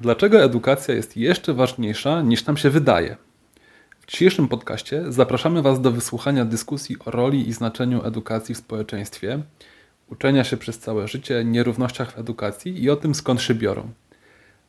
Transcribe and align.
Dlaczego 0.00 0.42
edukacja 0.42 0.94
jest 0.94 1.16
jeszcze 1.16 1.54
ważniejsza 1.54 2.22
niż 2.22 2.46
nam 2.46 2.56
się 2.56 2.70
wydaje? 2.70 3.16
W 4.00 4.06
dzisiejszym 4.06 4.48
podcaście 4.48 5.04
zapraszamy 5.08 5.62
Was 5.62 5.80
do 5.80 5.90
wysłuchania 5.90 6.44
dyskusji 6.44 6.96
o 7.04 7.10
roli 7.10 7.48
i 7.48 7.52
znaczeniu 7.52 8.04
edukacji 8.04 8.54
w 8.54 8.58
społeczeństwie, 8.58 9.42
uczenia 10.10 10.44
się 10.44 10.56
przez 10.56 10.78
całe 10.78 11.08
życie, 11.08 11.44
nierównościach 11.44 12.12
w 12.12 12.18
edukacji 12.18 12.82
i 12.82 12.90
o 12.90 12.96
tym 12.96 13.14
skąd 13.14 13.42
się 13.42 13.54
biorą. 13.54 13.90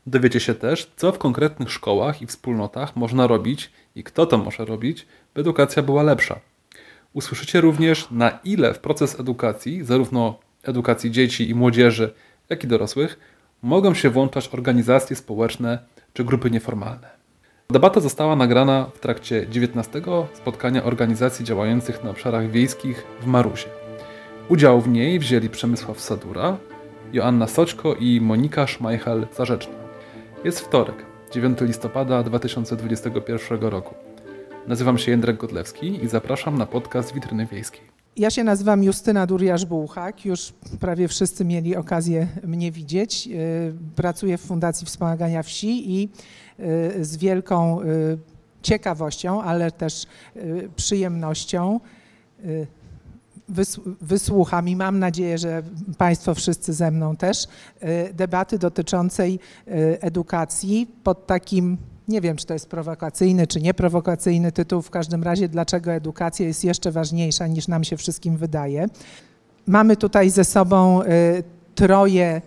Dowiecie 0.07 0.39
się 0.39 0.55
też, 0.55 0.92
co 0.96 1.12
w 1.12 1.18
konkretnych 1.18 1.71
szkołach 1.71 2.21
i 2.21 2.27
wspólnotach 2.27 2.96
można 2.96 3.27
robić 3.27 3.71
i 3.96 4.04
kto 4.04 4.25
to 4.25 4.38
może 4.38 4.66
robić, 4.66 5.07
by 5.36 5.41
edukacja 5.41 5.84
była 5.84 6.04
lepsza. 6.04 6.39
Usłyszycie 7.14 7.61
również, 7.61 8.07
na 8.11 8.39
ile 8.43 8.73
w 8.73 8.80
proces 8.80 9.20
edukacji, 9.20 9.84
zarówno 9.84 10.39
edukacji 10.64 11.11
dzieci 11.11 11.50
i 11.50 11.55
młodzieży, 11.55 12.14
jak 12.50 12.64
i 12.64 12.68
dorosłych, 12.68 13.20
mogą 13.62 13.94
się 13.94 14.10
włączać 14.10 14.50
organizacje 14.54 15.16
społeczne 15.16 15.80
czy 16.14 16.23
grupy 16.23 16.52
nieformalne. 16.52 17.10
Debata 17.70 18.00
została 18.00 18.36
nagrana 18.36 18.86
w 18.93 19.00
trakcie 19.00 19.47
19 19.50 20.02
spotkania 20.33 20.83
organizacji 20.83 21.46
działających 21.46 22.04
na 22.04 22.10
obszarach 22.10 22.52
wiejskich 22.52 23.04
w 23.21 23.25
Marusie. 23.25 23.69
Udział 24.50 24.82
w 24.82 24.88
niej 24.88 25.19
wzięli 25.19 25.50
Przemysław 25.50 26.02
Sadura, 26.02 26.57
Joanna 27.14 27.47
Soćko 27.47 27.96
i 27.96 28.21
Monika 28.21 28.66
Szmajchel-Zarzeczna. 28.66 29.74
Jest 30.44 30.60
wtorek, 30.60 31.05
9 31.32 31.61
listopada 31.61 32.23
2021 32.23 33.59
roku. 33.59 33.95
Nazywam 34.67 34.97
się 34.97 35.11
Jędrek 35.11 35.38
Godlewski 35.38 36.03
i 36.03 36.08
zapraszam 36.08 36.58
na 36.58 36.66
podcast 36.66 37.14
Witryny 37.14 37.45
Wiejskiej. 37.45 37.89
Ja 38.19 38.30
się 38.30 38.44
nazywam 38.44 38.83
Justyna 38.83 39.28
Duriasz-Bułchak. 39.28 40.25
Już 40.25 40.53
prawie 40.80 41.08
wszyscy 41.08 41.45
mieli 41.45 41.75
okazję 41.75 42.27
mnie 42.44 42.72
widzieć. 42.72 43.27
Y, 43.27 43.73
pracuję 43.95 44.38
w 44.38 44.41
Fundacji 44.41 44.88
Wspomagania 44.88 45.44
Wsi 45.44 46.02
i 46.02 46.09
y, 46.59 47.05
z 47.05 47.17
wielką 47.17 47.81
y, 47.81 48.17
ciekawością, 48.61 49.41
ale 49.41 49.71
też 49.71 50.05
przyjemnością 50.75 51.79
wysłucham 54.02 54.69
i 54.69 54.75
mam 54.75 54.99
nadzieję, 54.99 55.38
że 55.38 55.63
Państwo 55.97 56.35
wszyscy 56.35 56.73
ze 56.73 56.91
mną 56.91 57.16
też, 57.16 57.47
debaty 58.13 58.59
dotyczącej 58.59 59.39
edukacji 60.01 60.88
pod 61.03 61.27
takim 61.27 61.77
nie 62.09 62.21
wiem, 62.21 62.38
czy 62.38 62.45
to 62.45 62.53
jest 62.53 62.69
prowokacyjny, 62.69 63.47
czy 63.47 63.61
nieprowokacyjny 63.61 64.52
tytuł. 64.52 64.81
W 64.81 64.89
każdym 64.89 65.23
razie, 65.23 65.49
dlaczego 65.49 65.91
edukacja 65.91 66.47
jest 66.47 66.63
jeszcze 66.63 66.91
ważniejsza 66.91 67.47
niż 67.47 67.67
nam 67.67 67.83
się 67.83 67.97
wszystkim 67.97 68.38
wydaje. 68.38 68.88
Mamy 69.67 69.97
tutaj 69.97 70.29
ze 70.29 70.43
sobą 70.43 71.03
y, 71.03 71.05
troje 71.75 72.41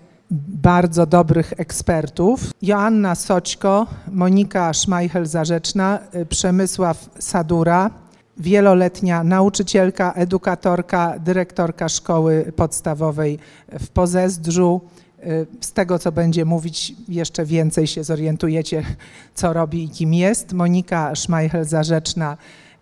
bardzo 0.48 1.06
dobrych 1.06 1.52
ekspertów. 1.56 2.50
Joanna 2.62 3.14
Soćko, 3.14 3.86
Monika 4.12 4.72
Szmajchel-Zarzeczna, 4.72 5.98
y, 6.14 6.26
Przemysław 6.26 7.10
Sadura, 7.18 7.90
wieloletnia 8.36 9.24
nauczycielka, 9.24 10.12
edukatorka, 10.12 11.18
dyrektorka 11.18 11.88
szkoły 11.88 12.52
podstawowej 12.56 13.38
w 13.80 13.88
Pozezdrzu, 13.88 14.80
z 15.60 15.72
tego, 15.72 15.98
co 15.98 16.12
będzie 16.12 16.44
mówić, 16.44 16.94
jeszcze 17.08 17.44
więcej 17.44 17.86
się 17.86 18.04
zorientujecie, 18.04 18.82
co 19.34 19.52
robi 19.52 19.84
i 19.84 19.88
kim 19.88 20.14
jest. 20.14 20.52
Monika 20.52 21.12
Szmajchel-Zarzeczna, 21.12 22.36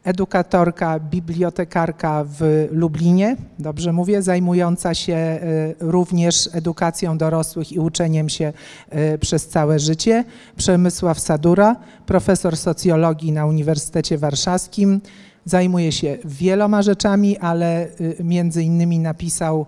edukatorka, 0.04 1.00
bibliotekarka 1.00 2.24
w 2.24 2.68
Lublinie, 2.70 3.36
dobrze 3.58 3.92
mówię, 3.92 4.22
zajmująca 4.22 4.94
się 4.94 5.14
e, 5.14 5.38
również 5.80 6.48
edukacją 6.52 7.18
dorosłych 7.18 7.72
i 7.72 7.78
uczeniem 7.78 8.28
się 8.28 8.52
e, 8.90 9.18
przez 9.18 9.48
całe 9.48 9.78
życie. 9.78 10.24
Przemysław 10.56 11.20
Sadura, 11.20 11.76
profesor 12.06 12.56
socjologii 12.56 13.32
na 13.32 13.46
Uniwersytecie 13.46 14.18
Warszawskim, 14.18 15.00
zajmuje 15.44 15.92
się 15.92 16.18
wieloma 16.24 16.82
rzeczami, 16.82 17.38
ale 17.38 17.88
między 18.20 18.62
innymi 18.62 18.98
napisał 18.98 19.66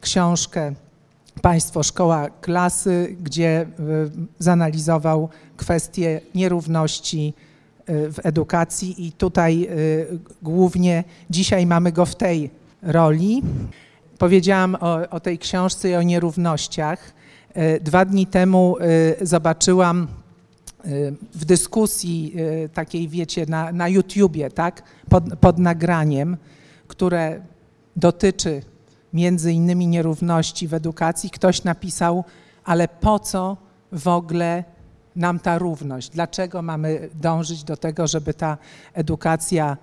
książkę 0.00 0.74
Państwo 1.40 1.82
Szkoła 1.82 2.30
Klasy, 2.30 3.16
gdzie 3.20 3.66
zanalizował 4.38 5.28
kwestie 5.56 6.20
nierówności 6.34 7.34
y, 7.90 8.12
w 8.12 8.26
edukacji 8.26 9.06
i 9.06 9.12
tutaj 9.12 9.68
y, 9.70 10.18
głównie 10.42 11.04
dzisiaj 11.30 11.66
mamy 11.66 11.92
go 11.92 12.06
w 12.06 12.16
tej 12.16 12.50
roli. 12.82 13.42
Powiedziałam 14.18 14.76
o, 14.80 15.10
o 15.10 15.20
tej 15.20 15.38
książce 15.38 15.90
i 15.90 15.94
o 15.94 16.02
nierównościach. 16.02 17.12
Y, 17.56 17.80
dwa 17.80 18.04
dni 18.04 18.26
temu 18.26 18.76
zobaczyłam 19.20 20.08
w 21.34 21.44
dyskusji 21.44 22.34
takiej, 22.74 23.08
wiecie, 23.08 23.46
na, 23.48 23.72
na 23.72 23.88
YouTubie, 23.88 24.50
tak, 24.50 24.82
pod, 25.08 25.24
pod 25.40 25.58
nagraniem, 25.58 26.36
które 26.88 27.40
dotyczy 27.96 28.62
między 29.12 29.52
innymi 29.52 29.86
nierówności 29.86 30.68
w 30.68 30.74
edukacji, 30.74 31.30
ktoś 31.30 31.64
napisał, 31.64 32.24
ale 32.64 32.88
po 32.88 33.18
co 33.18 33.56
w 33.92 34.08
ogóle 34.08 34.64
nam 35.16 35.38
ta 35.38 35.58
równość? 35.58 36.08
Dlaczego 36.08 36.62
mamy 36.62 37.08
dążyć 37.14 37.64
do 37.64 37.76
tego, 37.76 38.06
żeby 38.06 38.34
ta 38.34 38.58
edukacja 38.94 39.76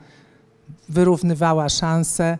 wyrównywała 0.89 1.69
szanse 1.69 2.37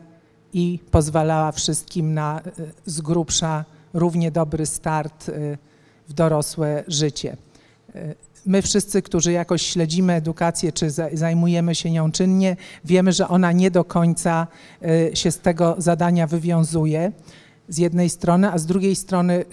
i 0.54 0.80
pozwalała 0.92 1.52
wszystkim 1.52 2.14
na 2.14 2.40
e, 2.40 2.52
z 2.86 3.02
grubsza 3.02 3.66
równie 3.94 4.32
dobry 4.32 4.66
start 4.66 5.30
e, 5.30 5.58
w 6.08 6.14
dorosłe 6.14 6.84
życie? 6.88 7.38
My 8.46 8.62
wszyscy, 8.62 9.02
którzy 9.02 9.32
jakoś 9.32 9.62
śledzimy 9.62 10.14
edukację, 10.14 10.72
czy 10.72 10.88
zajmujemy 11.14 11.76
się 11.76 11.92
nią 11.92 12.12
czynnie, 12.12 12.56
wiemy, 12.86 13.12
że 13.12 13.28
ona 13.28 13.52
nie 13.52 13.72
do 13.72 13.84
końca 13.84 14.48
y, 14.84 15.12
się 15.14 15.32
z 15.32 15.40
tego 15.40 15.76
zadania 15.78 16.28
wywiązuje 16.28 17.12
z 17.70 17.78
jednej 17.78 18.10
strony, 18.10 18.52
a 18.52 18.58
z 18.58 18.66
drugiej 18.66 18.96
strony 18.96 19.46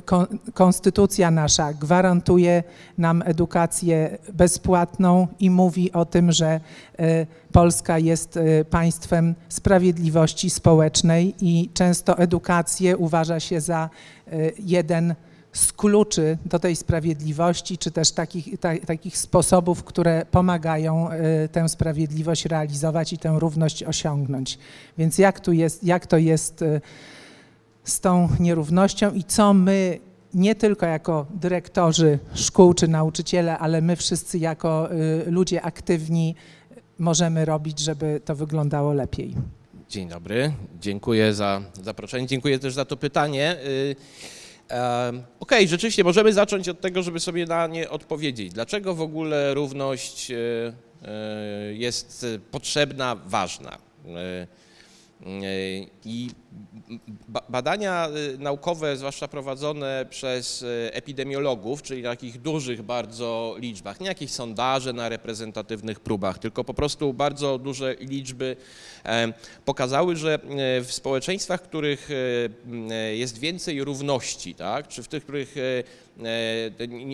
konstytucja 0.54 1.30
nasza 1.30 1.72
gwarantuje 1.72 2.62
nam 2.98 3.22
edukację 3.26 4.18
bezpłatną 4.32 5.28
i 5.40 5.50
mówi 5.50 5.92
o 5.92 6.04
tym, 6.04 6.32
że 6.32 6.60
y, 7.00 7.26
Polska 7.52 7.98
jest 7.98 8.36
y, 8.36 8.64
państwem 8.70 9.34
sprawiedliwości 9.48 10.50
społecznej 10.50 11.34
i 11.40 11.70
często 11.74 12.18
edukację 12.18 12.96
uważa 12.96 13.40
się 13.40 13.60
za 13.60 13.90
jeden 14.58 15.14
z 15.56 15.72
kluczy 15.72 16.38
do 16.44 16.58
tej 16.58 16.76
sprawiedliwości, 16.76 17.78
czy 17.78 17.90
też 17.90 18.12
takich, 18.12 18.60
ta, 18.60 18.78
takich 18.86 19.18
sposobów, 19.18 19.84
które 19.84 20.26
pomagają 20.30 21.12
y, 21.12 21.48
tę 21.48 21.68
sprawiedliwość 21.68 22.44
realizować 22.44 23.12
i 23.12 23.18
tę 23.18 23.36
równość 23.38 23.82
osiągnąć. 23.82 24.58
Więc 24.98 25.18
jak, 25.18 25.40
tu 25.40 25.52
jest, 25.52 25.84
jak 25.84 26.06
to 26.06 26.16
jest 26.16 26.62
y, 26.62 26.80
z 27.84 28.00
tą 28.00 28.28
nierównością 28.40 29.12
i 29.12 29.24
co 29.24 29.54
my 29.54 29.98
nie 30.34 30.54
tylko 30.54 30.86
jako 30.86 31.26
dyrektorzy 31.34 32.18
szkół 32.34 32.74
czy 32.74 32.88
nauczyciele, 32.88 33.58
ale 33.58 33.80
my 33.80 33.96
wszyscy 33.96 34.38
jako 34.38 34.92
y, 34.92 35.30
ludzie 35.30 35.62
aktywni 35.62 36.34
możemy 36.98 37.44
robić, 37.44 37.78
żeby 37.78 38.20
to 38.24 38.34
wyglądało 38.34 38.92
lepiej. 38.92 39.34
Dzień 39.88 40.08
dobry, 40.08 40.52
dziękuję 40.80 41.34
za 41.34 41.62
zaproszenie, 41.82 42.26
dziękuję 42.26 42.58
też 42.58 42.74
za 42.74 42.84
to 42.84 42.96
pytanie. 42.96 43.56
Okej, 44.66 45.22
okay, 45.40 45.68
rzeczywiście 45.68 46.04
możemy 46.04 46.32
zacząć 46.32 46.68
od 46.68 46.80
tego, 46.80 47.02
żeby 47.02 47.20
sobie 47.20 47.46
na 47.46 47.66
nie 47.66 47.90
odpowiedzieć. 47.90 48.52
Dlaczego 48.52 48.94
w 48.94 49.00
ogóle 49.00 49.54
równość 49.54 50.30
e, 50.30 50.36
e, 51.02 51.74
jest 51.74 52.26
potrzebna, 52.50 53.16
ważna? 53.26 53.78
E, 55.22 55.26
I 56.04 56.30
badania 57.48 58.08
naukowe, 58.38 58.96
zwłaszcza 58.96 59.28
prowadzone 59.28 60.06
przez 60.10 60.64
epidemiologów, 60.90 61.82
czyli 61.82 62.02
na 62.02 62.10
takich 62.10 62.40
dużych 62.40 62.82
bardzo 62.82 63.56
liczbach, 63.58 64.00
nie 64.00 64.06
jakieś 64.06 64.30
sondaże 64.30 64.92
na 64.92 65.08
reprezentatywnych 65.08 66.00
próbach, 66.00 66.38
tylko 66.38 66.64
po 66.64 66.74
prostu 66.74 67.14
bardzo 67.14 67.58
duże 67.58 67.94
liczby 68.00 68.56
pokazały, 69.64 70.16
że 70.16 70.38
w 70.84 70.92
społeczeństwach, 70.92 71.60
w 71.60 71.68
których 71.68 72.08
jest 73.14 73.38
więcej 73.38 73.84
równości, 73.84 74.54
tak, 74.54 74.88
czy 74.88 75.02
w 75.02 75.08
tych, 75.08 75.22
w 75.22 75.24
których 75.24 75.54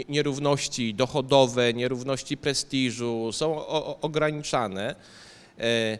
nierówności 0.09 0.95
dochodowe, 0.95 1.75
nierówności 1.75 2.37
prestiżu 2.37 3.33
są 3.33 3.67
ograniczane, 4.01 4.95
E, 5.59 5.99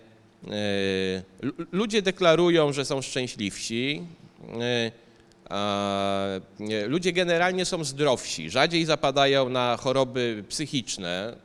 ludzie 1.73 2.03
deklarują, 2.03 2.73
że 2.73 2.85
są 2.85 3.03
szczęśliwsi. 3.03 4.03
E, 4.61 4.93
ludzie 6.87 7.13
generalnie 7.13 7.65
są 7.65 7.85
zdrowsi, 7.85 8.51
rzadziej 8.51 8.85
zapadają 8.85 9.49
na 9.49 9.77
choroby 9.81 10.45
psychiczne. 10.49 11.37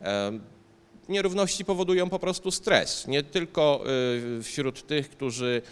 E, 0.00 0.32
nierówności 1.08 1.64
powodują 1.64 2.10
po 2.10 2.18
prostu 2.18 2.50
stres, 2.50 3.06
nie 3.06 3.22
tylko 3.22 3.84
wśród 4.42 4.86
tych, 4.86 5.10
którzy 5.10 5.62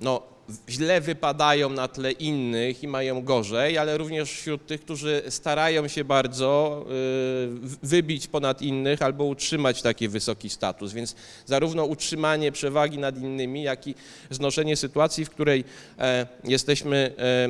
no, 0.00 0.22
źle 0.68 1.00
wypadają 1.00 1.70
na 1.70 1.88
tle 1.88 2.12
innych 2.12 2.82
i 2.82 2.88
mają 2.88 3.22
gorzej, 3.22 3.78
ale 3.78 3.98
również 3.98 4.30
wśród 4.32 4.66
tych, 4.66 4.80
którzy 4.80 5.22
starają 5.28 5.88
się 5.88 6.04
bardzo 6.04 6.84
y, 6.86 7.76
wybić 7.82 8.26
ponad 8.26 8.62
innych 8.62 9.02
albo 9.02 9.24
utrzymać 9.24 9.82
taki 9.82 10.08
wysoki 10.08 10.50
status. 10.50 10.92
Więc 10.92 11.16
zarówno 11.46 11.84
utrzymanie 11.84 12.52
przewagi 12.52 12.98
nad 12.98 13.18
innymi, 13.18 13.62
jak 13.62 13.86
i 13.86 13.94
znoszenie 14.30 14.76
sytuacji, 14.76 15.24
w 15.24 15.30
której 15.30 15.64
e, 15.98 16.26
jesteśmy 16.44 17.14
e, 17.18 17.48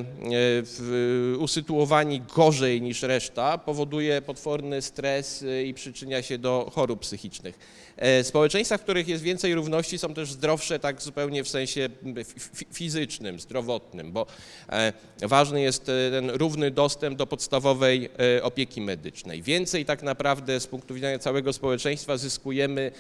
e, 1.35 1.39
usytuowani 1.39 2.21
gorzej 2.21 2.83
niż 2.83 3.03
reszta, 3.03 3.59
powoduje 3.59 4.23
potworny 4.23 4.83
stres 4.83 5.43
y, 5.43 5.65
i 5.65 5.75
przyczynia 5.75 6.23
się 6.23 6.39
do 6.39 6.71
chorób 6.75 7.01
psychicznych. 7.01 7.83
Społeczeństwa, 8.23 8.79
w 8.79 8.83
których 8.83 9.09
jest 9.09 9.23
więcej 9.23 9.55
równości, 9.55 9.99
są 9.99 10.15
też 10.15 10.33
zdrowsze 10.33 10.79
tak 10.79 11.03
zupełnie 11.03 11.45
w 11.45 11.49
sensie 11.49 11.89
fi- 12.15 12.67
fizycznym, 12.93 13.41
zdrowotnym, 13.41 14.13
bo 14.13 14.27
e, 14.69 14.93
ważny 15.23 15.63
jest 15.63 15.89
e, 15.89 16.11
ten 16.11 16.31
równy 16.31 16.71
dostęp 16.71 17.19
do 17.19 17.27
podstawowej 17.27 18.11
e, 18.37 18.43
opieki 18.43 18.81
medycznej. 18.81 19.43
Więcej 19.43 19.85
tak 19.85 20.03
naprawdę 20.03 20.61
z 20.61 20.67
punktu 20.67 20.95
widzenia 20.95 21.19
całego 21.19 21.53
społeczeństwa 21.53 22.17
zyskujemy 22.17 22.93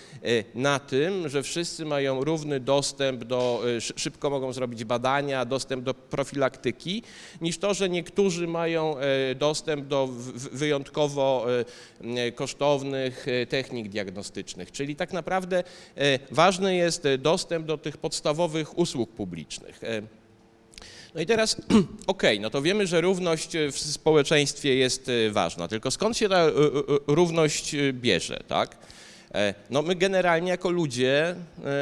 na 0.54 0.78
tym, 0.78 1.28
że 1.28 1.42
wszyscy 1.42 1.84
mają 1.84 2.24
równy 2.24 2.60
dostęp 2.60 3.24
do, 3.24 3.62
szy- 3.80 3.92
szybko 3.96 4.30
mogą 4.30 4.52
zrobić 4.52 4.84
badania, 4.84 5.44
dostęp 5.44 5.84
do 5.84 5.94
profilaktyki, 5.94 7.02
niż 7.40 7.58
to, 7.58 7.74
że 7.74 7.88
niektórzy 7.88 8.46
mają 8.46 8.96
dostęp 9.36 9.86
do 9.86 10.08
wyjątkowo 10.52 11.46
kosztownych 12.34 13.26
technik 13.48 13.88
diagnostycznych. 13.88 14.72
Czyli 14.72 14.96
tak 14.96 15.12
naprawdę 15.12 15.64
ważny 16.30 16.76
jest 16.76 17.08
dostęp 17.18 17.66
do 17.66 17.78
tych 17.78 17.96
podstawowych 17.96 18.78
usług 18.78 19.10
publicznych. 19.10 19.71
E, 19.82 20.02
No 21.14 21.20
i 21.20 21.26
teraz, 21.26 21.56
okej, 22.06 22.40
no 22.40 22.50
to 22.50 22.62
wiemy, 22.62 22.86
że 22.86 23.00
równość 23.00 23.56
e, 23.56 23.72
w 23.72 23.78
społeczeństwie 23.78 24.74
jest 24.74 25.08
e, 25.08 25.30
ważna, 25.30 25.68
tylko 25.68 25.90
skąd 25.90 26.16
się 26.16 26.28
ta 26.28 26.46
równość 27.06 27.76
bierze, 27.92 28.40
tak? 28.48 28.76
No 29.70 29.82
my 29.82 29.94
generalnie 29.94 30.50
jako 30.50 30.70
ludzie 30.70 31.34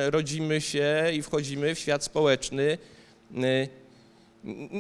rodzimy 0.07 0.61
się 0.61 1.11
i 1.15 1.23
wchodzimy 1.23 1.75
w 1.75 1.79
świat 1.79 2.05
społeczny 2.05 2.79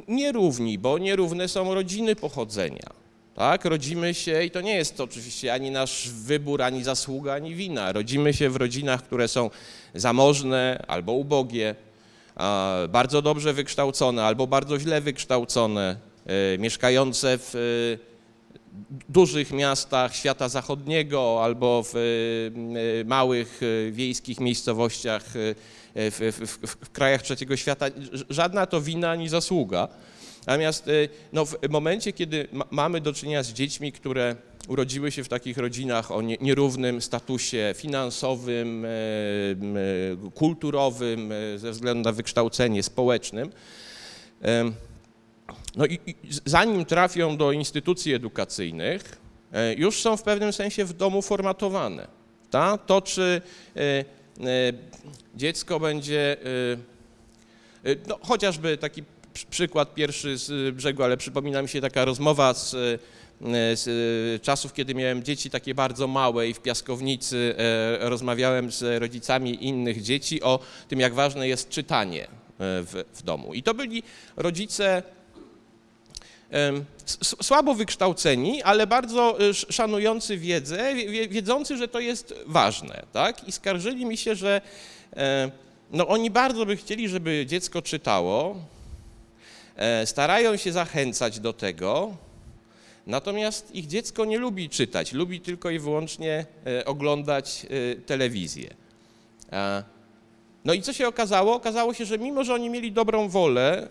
nierówni, 0.08 0.78
bo 0.78 0.98
nierówne 0.98 1.48
są 1.48 1.74
rodziny 1.74 2.16
pochodzenia. 2.16 2.90
Tak, 3.34 3.64
rodzimy 3.64 4.14
się 4.14 4.44
i 4.44 4.50
to 4.50 4.60
nie 4.60 4.74
jest 4.74 4.96
to 4.96 5.04
oczywiście 5.04 5.52
ani 5.52 5.70
nasz 5.70 6.08
wybór, 6.08 6.62
ani 6.62 6.84
zasługa, 6.84 7.34
ani 7.34 7.54
wina. 7.54 7.92
Rodzimy 7.92 8.34
się 8.34 8.50
w 8.50 8.56
rodzinach, 8.56 9.02
które 9.02 9.28
są 9.28 9.50
zamożne 9.94 10.84
albo 10.88 11.12
ubogie, 11.12 11.74
bardzo 12.88 13.22
dobrze 13.22 13.52
wykształcone 13.52 14.24
albo 14.24 14.46
bardzo 14.46 14.78
źle 14.78 15.00
wykształcone, 15.00 15.96
e, 16.26 16.58
mieszkające 16.58 17.38
w 17.38 17.54
e, 17.54 18.10
dużych 19.08 19.52
miastach 19.52 20.16
świata 20.16 20.48
zachodniego 20.48 21.40
albo 21.44 21.82
w 21.82 21.94
e, 21.96 23.04
małych 23.04 23.60
wiejskich 23.90 24.40
miejscowościach 24.40 25.24
w, 25.94 26.38
w, 26.38 26.66
w, 26.66 26.90
krajach 26.90 27.22
trzeciego 27.22 27.56
świata. 27.56 27.86
Żadna 28.30 28.66
to 28.66 28.80
wina 28.80 29.10
ani 29.10 29.28
zasługa. 29.28 29.88
Natomiast 30.46 30.90
no, 31.32 31.44
w 31.44 31.56
momencie, 31.70 32.12
kiedy 32.12 32.48
ma, 32.52 32.64
mamy 32.70 33.00
do 33.00 33.12
czynienia 33.12 33.42
z 33.42 33.52
dziećmi, 33.52 33.92
które 33.92 34.36
urodziły 34.70 35.12
się 35.12 35.24
w 35.24 35.28
takich 35.28 35.58
rodzinach 35.58 36.10
o 36.10 36.22
nie, 36.22 36.36
nierównym 36.40 37.02
statusie 37.02 37.74
finansowym, 37.76 38.84
e, 38.84 38.88
e, 38.88 40.30
kulturowym, 40.34 41.32
e, 41.32 41.58
ze 41.58 41.70
względu 41.70 42.04
na 42.04 42.12
wykształcenie 42.12 42.82
społecznym, 42.82 43.50
no 45.76 45.86
i, 45.86 45.98
zanim 46.44 46.84
trafią 46.84 47.36
do 47.36 47.52
instytucji 47.52 48.14
edukacyjnych, 48.14 49.20
już 49.76 50.00
są 50.00 50.16
w 50.16 50.22
pewnym 50.22 50.52
sensie 50.52 50.84
w 50.84 50.92
domu 50.92 51.22
formatowane. 51.22 52.06
Ta? 52.50 52.78
To, 52.78 53.02
czy 53.02 53.42
dziecko 55.34 55.80
będzie, 55.80 56.36
no, 58.08 58.18
chociażby 58.22 58.76
taki 58.76 59.02
przy- 59.32 59.46
przykład 59.46 59.94
pierwszy 59.94 60.38
z 60.38 60.74
brzegu, 60.74 61.02
ale 61.02 61.16
przypomina 61.16 61.62
mi 61.62 61.68
się 61.68 61.80
taka 61.80 62.04
rozmowa 62.04 62.54
z, 62.54 62.76
z 63.74 63.88
e, 63.88 64.38
czasów, 64.38 64.72
kiedy 64.72 64.94
miałem 64.94 65.22
dzieci 65.22 65.50
takie 65.50 65.74
bardzo 65.74 66.06
małe 66.06 66.48
i 66.48 66.54
w 66.54 66.60
piaskownicy 66.60 67.54
e, 67.58 68.08
rozmawiałem 68.08 68.70
z 68.72 69.00
rodzicami 69.02 69.64
innych 69.64 70.02
dzieci 70.02 70.42
o 70.42 70.58
tym, 70.88 71.00
jak 71.00 71.14
ważne 71.14 71.48
jest 71.48 71.68
czytanie 71.68 72.24
e, 72.24 72.28
w, 72.58 73.04
w 73.14 73.22
domu. 73.22 73.54
I 73.54 73.62
to 73.62 73.74
byli 73.74 74.02
rodzice 74.36 75.02
słabo 77.42 77.74
wykształceni, 77.74 78.62
ale 78.62 78.86
bardzo 78.86 79.40
e, 79.40 79.44
sz- 79.48 79.74
szanujący 79.74 80.36
wiedzę, 80.38 80.94
wie- 80.94 81.08
wie- 81.10 81.28
wiedzący, 81.28 81.76
że 81.76 81.88
to 81.88 82.00
jest 82.00 82.34
ważne, 82.46 83.02
tak? 83.12 83.48
I 83.48 83.52
skarżyli 83.52 84.06
mi 84.06 84.16
się, 84.16 84.34
że 84.34 84.60
e, 85.16 85.50
no, 85.90 86.08
oni 86.08 86.30
bardzo 86.30 86.66
by 86.66 86.76
chcieli, 86.76 87.08
żeby 87.08 87.46
dziecko 87.48 87.82
czytało, 87.82 88.56
e, 89.76 90.06
starają 90.06 90.56
się 90.56 90.72
zachęcać 90.72 91.40
do 91.40 91.52
tego, 91.52 92.16
natomiast 93.10 93.74
ich 93.74 93.86
dziecko 93.86 94.24
nie 94.24 94.38
lubi 94.38 94.68
czytać, 94.68 95.12
lubi 95.12 95.40
tylko 95.40 95.70
i 95.70 95.78
wyłącznie 95.78 96.46
e, 96.66 96.84
oglądać 96.84 97.66
e, 97.70 97.96
telewizję. 97.96 98.74
No 100.64 100.74
i 100.74 100.82
co 100.82 100.92
się 100.92 101.08
okazało? 101.08 101.54
Okazało 101.54 101.94
się, 101.94 102.04
że 102.04 102.18
mimo, 102.18 102.44
że 102.44 102.54
oni 102.54 102.70
mieli 102.70 102.92
dobrą 102.92 103.28
wolę, 103.28 103.88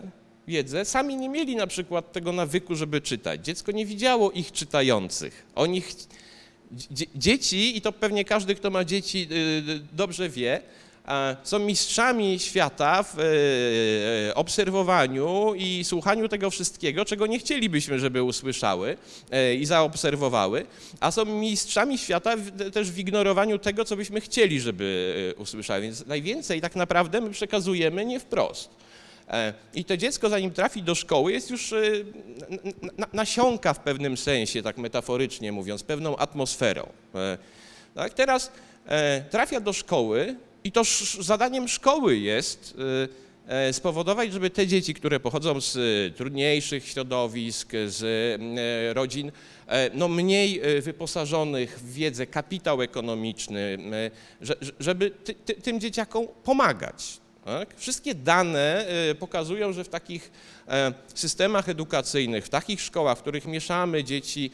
wiedzę, 0.48 0.86
sami 0.86 1.16
nie 1.16 1.30
mieli 1.30 1.56
na 1.56 1.68
przykład 1.68 2.12
tego 2.12 2.31
nawyku, 2.31 2.75
żeby 2.75 3.01
czytać. 3.01 3.45
Dziecko 3.45 3.71
nie 3.71 3.86
widziało 3.86 4.31
ich 4.31 4.51
czytających. 4.51 5.45
Oni 5.56 5.81
ch... 5.81 5.88
Dzie- 6.71 7.06
Dzieci, 7.16 7.77
i 7.77 7.81
to 7.81 7.92
pewnie 7.92 8.25
każdy, 8.25 8.56
kto 8.56 8.69
ma 8.69 8.83
dzieci, 8.83 9.27
y, 9.31 9.80
dobrze 9.94 10.30
wie, 10.30 10.62
są 11.44 11.60
mistrzami 11.60 12.40
świata 12.40 13.04
w 13.04 13.19
e, 14.30 14.36
obserwowaniu 14.36 15.54
i 15.57 15.84
słuchaniu 15.84 16.28
tego 16.28 16.50
wszystkiego, 16.50 17.06
czego 17.06 17.28
nie 17.28 17.40
chcielibyśmy, 17.40 18.00
żeby 18.00 18.24
usłyszały 18.24 18.98
e, 19.31 19.56
i 19.56 19.66
zaobserwowały, 19.66 20.66
a 21.00 21.12
są 21.12 21.25
mistrzami 21.25 21.98
świata 21.98 22.36
też 22.74 22.92
w 22.92 23.00
ignorowaniu 23.00 23.60
tego, 23.60 23.86
co 23.86 23.96
byśmy 23.96 24.22
chcieli, 24.22 24.60
żeby 24.62 25.16
e, 25.31 25.42
usłyszały. 25.42 25.81
Więc 25.81 26.06
najwięcej 26.06 26.62
tak 26.62 26.75
naprawdę 26.75 27.22
my 27.22 27.30
przekazujemy 27.30 28.06
nie 28.06 28.19
wprost. 28.19 28.69
E, 29.30 29.54
I 29.74 29.86
to 29.86 29.98
dziecko, 29.98 30.30
zanim 30.30 30.52
trafi 30.52 30.84
do 30.84 30.95
szkoły, 30.95 31.31
jest 31.31 31.50
już 31.52 31.74
e, 31.74 31.81
na- 32.81 32.92
na- 32.98 33.07
nasiąka 33.13 33.74
w 33.74 33.80
pewnym 33.80 34.18
sensie, 34.18 34.62
tak 34.63 34.78
metaforycznie 34.78 35.52
mówiąc, 35.52 35.84
pewną 35.84 36.18
atmosferą. 36.18 36.90
E, 37.16 37.38
Tak, 37.95 38.14
teraz 38.14 38.52
e, 38.88 39.21
trafia 39.30 39.59
do 39.59 39.74
szkoły 39.74 40.35
i 40.63 40.71
to 40.71 40.81
zadaniem 41.19 41.68
szkoły 41.68 42.18
jest 42.18 42.75
e, 43.47 43.68
e, 43.68 43.73
spowodować, 43.73 44.33
żeby 44.33 44.49
te 44.49 44.68
dzieci, 44.68 44.94
które 44.94 45.19
pochodzą 45.19 45.61
z 45.61 45.75
e, 45.78 46.18
trudniejszych 46.18 46.87
środowisk, 46.87 47.71
z 47.87 48.04
e, 48.89 48.94
rodzin 48.94 49.31
e, 49.68 49.89
no, 49.94 50.07
mniej 50.07 50.61
wyposażonych 50.81 51.80
w 51.80 51.94
wiedzę, 51.94 52.28
kapitał 52.28 52.81
ekonomiczny, 52.81 53.78
że, 54.42 54.56
że- 54.61 54.71
żeby 54.80 55.11
ty, 55.11 55.33
ty, 55.33 55.54
tym 55.54 55.80
dzieciakom 55.80 56.28
pomagać. 56.44 57.18
Tak? 57.45 57.75
Wszystkie 57.78 58.16
dane 58.16 58.87
e, 58.87 59.16
pokazują, 59.16 59.73
że 59.73 59.83
w 59.83 59.89
takich 59.89 60.31
systemach 61.16 61.69
edukacyjnych, 61.69 62.45
w 62.45 62.49
takich 62.49 62.81
szkołach, 62.81 63.18
w 63.18 63.21
których 63.21 63.45
mieszamy 63.45 64.04
dzieci 64.04 64.51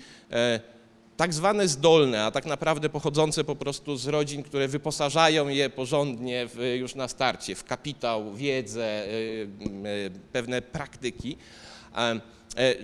tak 1.17 1.33
zwane 1.33 1.67
zdolne, 1.67 2.25
a 2.25 2.31
tak 2.31 2.45
naprawdę 2.45 2.89
pochodzące 2.89 3.43
po 3.43 3.55
prostu 3.55 3.97
z 3.97 4.07
rodzin, 4.07 4.43
które 4.43 4.67
wyposażają 4.67 5.47
je 5.47 5.69
porządnie 5.69 6.47
w, 6.47 6.75
już 6.79 6.95
na 6.95 7.07
starcie 7.07 7.55
w 7.55 7.63
kapitał, 7.63 8.33
wiedzę, 8.33 8.85
e, 8.85 9.07
m, 9.41 9.85
e, 9.85 9.89
pewne 10.31 10.61
praktyki. 10.61 11.37
E, 12.57 12.75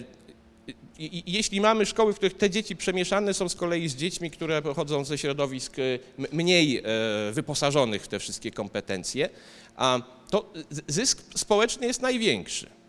jeśli 1.25 1.61
mamy 1.61 1.85
szkoły, 1.85 2.13
w 2.13 2.15
których 2.15 2.38
te 2.38 2.50
dzieci 2.50 2.75
przemieszane 2.75 3.33
są 3.33 3.50
z 3.50 3.55
kolei 3.55 3.89
z 3.89 3.95
dziećmi, 3.95 4.31
które 4.31 4.61
pochodzą 4.61 5.05
ze 5.05 5.17
środowisk 5.17 5.75
mniej 6.31 6.77
e, 6.77 6.83
wyposażonych 7.31 8.03
w 8.03 8.07
te 8.07 8.19
wszystkie 8.19 8.51
kompetencje, 8.51 9.29
to 10.29 10.53
zysk 10.88 11.23
społeczny 11.35 11.88
jest 11.88 12.01
największy. 12.01 12.80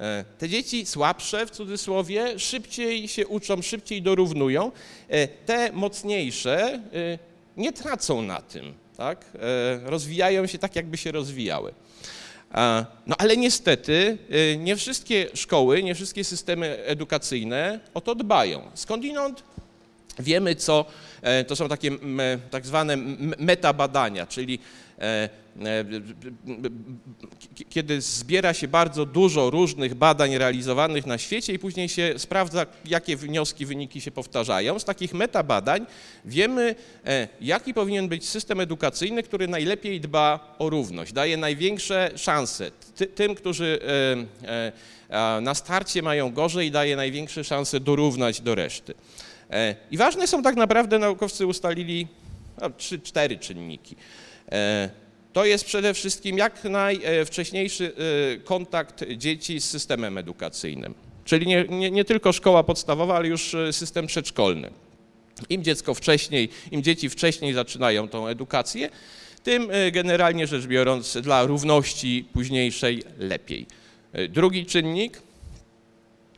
E, 0.00 0.24
Te 0.38 0.48
dzieci 0.48 0.86
słabsze, 0.86 1.46
w 1.46 1.50
cudzysłowie, 1.50 2.38
szybciej 2.38 3.08
się 3.08 3.26
uczą, 3.26 3.62
szybciej 3.62 4.02
dorównują. 4.02 4.72
E, 5.08 5.28
Te 5.28 5.72
mocniejsze 5.72 6.62
e, 6.64 6.80
nie 7.56 7.72
tracą 7.72 8.22
na 8.22 8.40
tym, 8.40 8.74
tak? 8.96 9.24
Rozwijają 9.84 10.46
się 10.46 10.58
tak, 10.58 10.76
jakby 10.76 10.96
się 10.96 11.12
rozwijały. 11.12 11.74
No 13.06 13.16
ale 13.18 13.36
niestety 13.36 14.18
nie 14.58 14.76
wszystkie 14.76 15.26
szkoły, 15.34 15.82
nie 15.82 15.94
wszystkie 15.94 16.24
systemy 16.24 16.84
edukacyjne 16.84 17.80
o 17.94 18.00
to 18.00 18.14
dbają. 18.14 18.62
Skądinąd 18.74 19.42
Wiemy, 20.18 20.54
co 20.54 20.84
to 21.46 21.56
są 21.56 21.68
takie 21.68 21.90
tak 22.50 22.66
zwane 22.66 22.96
metabadania, 23.38 24.26
czyli 24.26 24.58
kiedy 27.68 28.00
zbiera 28.00 28.54
się 28.54 28.68
bardzo 28.68 29.06
dużo 29.06 29.50
różnych 29.50 29.94
badań 29.94 30.38
realizowanych 30.38 31.06
na 31.06 31.18
świecie 31.18 31.52
i 31.52 31.58
później 31.58 31.88
się 31.88 32.14
sprawdza, 32.16 32.66
jakie 32.84 33.16
wnioski, 33.16 33.66
wyniki 33.66 34.00
się 34.00 34.10
powtarzają. 34.10 34.78
Z 34.78 34.84
takich 34.84 35.14
metabadań 35.14 35.86
wiemy, 36.24 36.74
e, 37.06 37.28
jaki 37.40 37.74
powinien 37.74 38.08
być 38.08 38.28
system 38.28 38.60
edukacyjny, 38.60 39.22
który 39.22 39.48
najlepiej 39.48 40.00
dba 40.00 40.56
o 40.58 40.70
równość, 40.70 41.12
daje 41.12 41.36
największe 41.36 42.10
szanse 42.16 42.70
ty, 42.96 43.06
tym, 43.06 43.34
którzy 43.34 43.78
e, 45.08 45.36
e, 45.36 45.40
na 45.40 45.54
starcie 45.54 46.02
mają 46.02 46.32
gorzej, 46.32 46.70
daje 46.70 46.96
największe 46.96 47.44
szanse 47.44 47.80
dorównać 47.80 48.40
do 48.40 48.54
reszty. 48.54 48.94
E, 49.50 49.76
I 49.90 49.96
ważne 49.96 50.26
są 50.26 50.42
tak 50.42 50.56
naprawdę, 50.56 50.98
naukowcy 50.98 51.46
ustalili 51.46 52.08
no, 52.60 52.70
trzy, 52.70 52.98
cztery 52.98 53.38
czynniki. 53.38 53.96
E, 55.30 55.32
To 55.32 55.44
jest 55.44 55.64
przede 55.64 55.94
wszystkim 55.94 56.38
jak 56.38 56.64
najwcześniejszy 56.64 57.92
e, 58.34 58.38
kontakt 58.38 59.04
dzieci 59.16 59.60
z 59.60 59.64
systemem 59.70 60.18
edukacyjnym, 60.18 60.94
czyli 61.24 61.46
nie, 61.46 61.64
nie, 61.68 61.90
nie 61.90 62.04
tylko 62.04 62.32
szkoła 62.32 62.62
podstawowa, 62.62 63.16
ale 63.16 63.28
już 63.28 63.54
e, 63.54 63.72
system 63.72 64.06
przedszkolny. 64.06 64.70
Im 65.48 65.64
dziecko 65.64 65.94
wcześniej, 65.94 66.48
im 66.70 66.82
dzieci 66.82 67.08
wcześniej 67.08 67.52
zaczynają 67.52 68.08
tą 68.08 68.26
edukację, 68.28 68.90
tym 69.42 69.68
e, 69.70 69.90
generalnie 69.90 70.46
rzecz 70.46 70.66
biorąc 70.66 71.16
dla 71.22 71.42
równości 71.46 72.24
późniejszej 72.32 73.02
lepiej. 73.18 73.66
E, 74.12 74.28
Drugi 74.28 74.66
czynnik, 74.66 75.22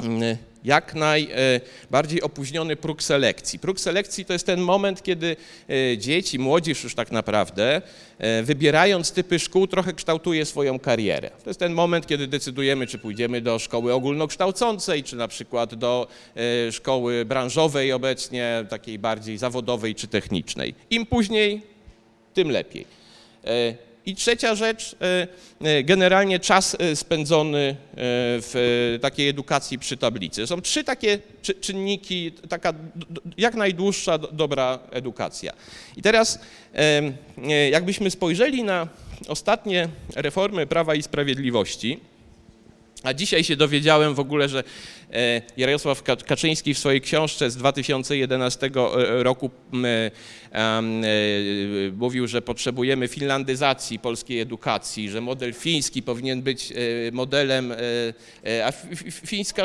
mm, 0.01 0.37
jak 0.65 0.95
najbardziej 0.95 2.23
opóźniony 2.23 2.77
próg 2.77 3.03
selekcji. 3.03 3.59
Próg 3.59 3.81
selekcji 3.81 4.25
to 4.25 4.33
jest 4.33 4.47
ten 4.47 4.61
moment, 4.61 5.03
kiedy 5.03 5.37
e, 5.69 5.99
dzieci, 5.99 6.39
młodzież 6.39 6.85
już 6.85 6.95
tak 6.95 7.13
naprawdę, 7.13 7.83
e, 8.19 8.43
wybierając 8.43 9.13
typy 9.13 9.39
szkół, 9.39 9.67
trochę 9.67 9.93
kształtuje 9.93 10.45
swoją 10.45 10.79
karierę. 10.79 11.31
To 11.45 11.51
jest 11.51 11.61
ten 11.61 11.73
moment, 11.73 12.07
kiedy 12.07 12.27
decydujemy, 12.27 12.87
czy 12.87 12.99
pójdziemy 12.99 13.41
do 13.41 13.59
szkoły 13.59 13.93
ogólnokształcącej, 13.95 15.03
czy 15.03 15.17
na 15.17 15.29
przykład 15.29 15.75
do 15.75 16.07
e, 16.69 16.73
szkoły 16.73 17.25
branżowej 17.25 17.93
obecnie, 17.93 18.65
takiej 18.69 18.99
bardziej 18.99 19.39
zawodowej 19.39 19.95
czy 19.95 20.09
technicznej. 20.09 20.75
Im 20.91 21.07
później, 21.07 21.63
tym 22.35 22.51
lepiej. 22.51 22.87
I 24.07 24.15
trzecia 24.15 24.55
rzecz, 24.55 24.97
e, 25.01 25.27
e, 25.69 25.83
generalnie 25.83 26.41
czas 26.41 26.77
e, 26.81 26.97
spędzony 26.97 27.77
w 27.97 28.99
takiej 29.03 29.29
edukacji 29.29 29.79
przy 29.79 29.97
tablicy. 29.97 30.47
Są 30.47 30.61
trzy 30.61 30.85
takie 30.85 31.19
czy- 31.43 31.55
czynniki, 31.55 32.33
taka 32.49 32.73
jak 33.39 33.55
najdłuższa 33.55 34.19
do- 34.19 34.29
dobra 34.33 34.79
edukacja. 34.91 35.53
I 35.97 36.03
teraz 36.03 36.39
jakbyśmy 37.71 38.11
spojrzeli 38.11 38.63
na 38.65 38.89
ostatnie 39.29 39.89
reformy 40.17 40.67
Prawa 40.67 40.95
i 40.95 41.03
Sprawiedliwości, 41.03 42.01
a 43.03 43.15
dzisiaj 43.15 43.45
się 43.45 43.57
dowiedziałem 43.57 44.15
w 44.15 44.21
ogóle, 44.21 44.49
że 44.49 44.65
e, 45.13 45.43
Jarosław 45.57 46.03
Ka- 46.03 46.17
Kaczyński 46.17 46.75
w 46.75 46.79
swojej 46.79 47.01
książce 47.01 47.51
z 47.51 47.57
2011 47.57 48.71
roku 49.23 49.51
m, 49.73 49.85
e, 49.85 50.11
em, 50.53 51.05
e, 51.05 51.09
mówił, 51.97 52.27
że 52.27 52.43
potrzebujemy 52.43 53.09
finlandyzacji 53.09 53.99
polskiej 53.99 54.41
edukacji, 54.41 55.11
że 55.11 55.21
model 55.21 55.53
fiński 55.55 56.03
powinien 56.03 56.43
być 56.43 56.73
modelem, 57.13 57.73
a 58.65 58.71
fi- 58.73 58.97
fi- 58.97 59.27
fińska... 59.27 59.65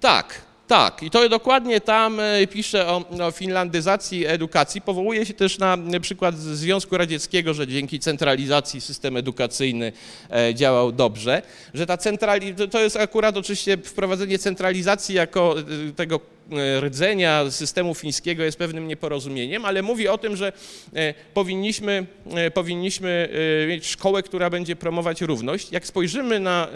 Tak, 0.00 0.47
tak. 0.68 1.02
I 1.02 1.10
to 1.10 1.28
dokładnie 1.28 1.80
tam 1.80 2.20
e, 2.20 2.46
pisze 2.46 2.86
o, 2.86 3.04
o 3.26 3.30
finlandyzacji 3.30 4.26
edukacji. 4.26 4.80
Powołuje 4.80 5.26
się 5.26 5.34
też 5.34 5.58
na 5.58 5.76
przykład 6.00 6.38
Związku 6.38 6.96
Radzieckiego, 6.98 7.54
że 7.54 7.66
dzięki 7.66 7.98
centralizacji 8.00 8.80
system 8.80 9.16
edukacyjny 9.16 9.92
e, 10.30 10.54
działał 10.54 10.92
dobrze, 10.92 11.42
że 11.74 11.86
ta 11.86 11.96
centrali... 11.96 12.54
to- 12.70 12.80
jest 12.80 12.96
akurat 12.96 13.36
oczywiście 13.36 13.76
wprowadzenie 13.76 14.38
centralizacji 14.38 15.14
jako 15.14 15.56
e, 15.58 15.92
tego 15.92 16.20
rdzenia 16.80 17.50
systemu 17.50 17.94
fińskiego 17.94 18.44
jest 18.44 18.58
pewnym 18.58 18.88
nieporozumieniem, 18.88 19.64
ale 19.64 19.82
mówi 19.82 20.08
o 20.08 20.18
tym, 20.18 20.36
że 20.36 20.52
e, 20.94 21.14
powinniśmy, 21.34 22.06
e, 22.34 22.50
powinniśmy 22.50 23.28
e, 23.64 23.66
mieć 23.66 23.86
szkołę, 23.86 24.22
która 24.22 24.50
będzie 24.50 24.76
promować 24.76 25.20
równość. 25.20 25.72
Jak 25.72 25.86
spojrzymy 25.86 26.40
na 26.40 26.68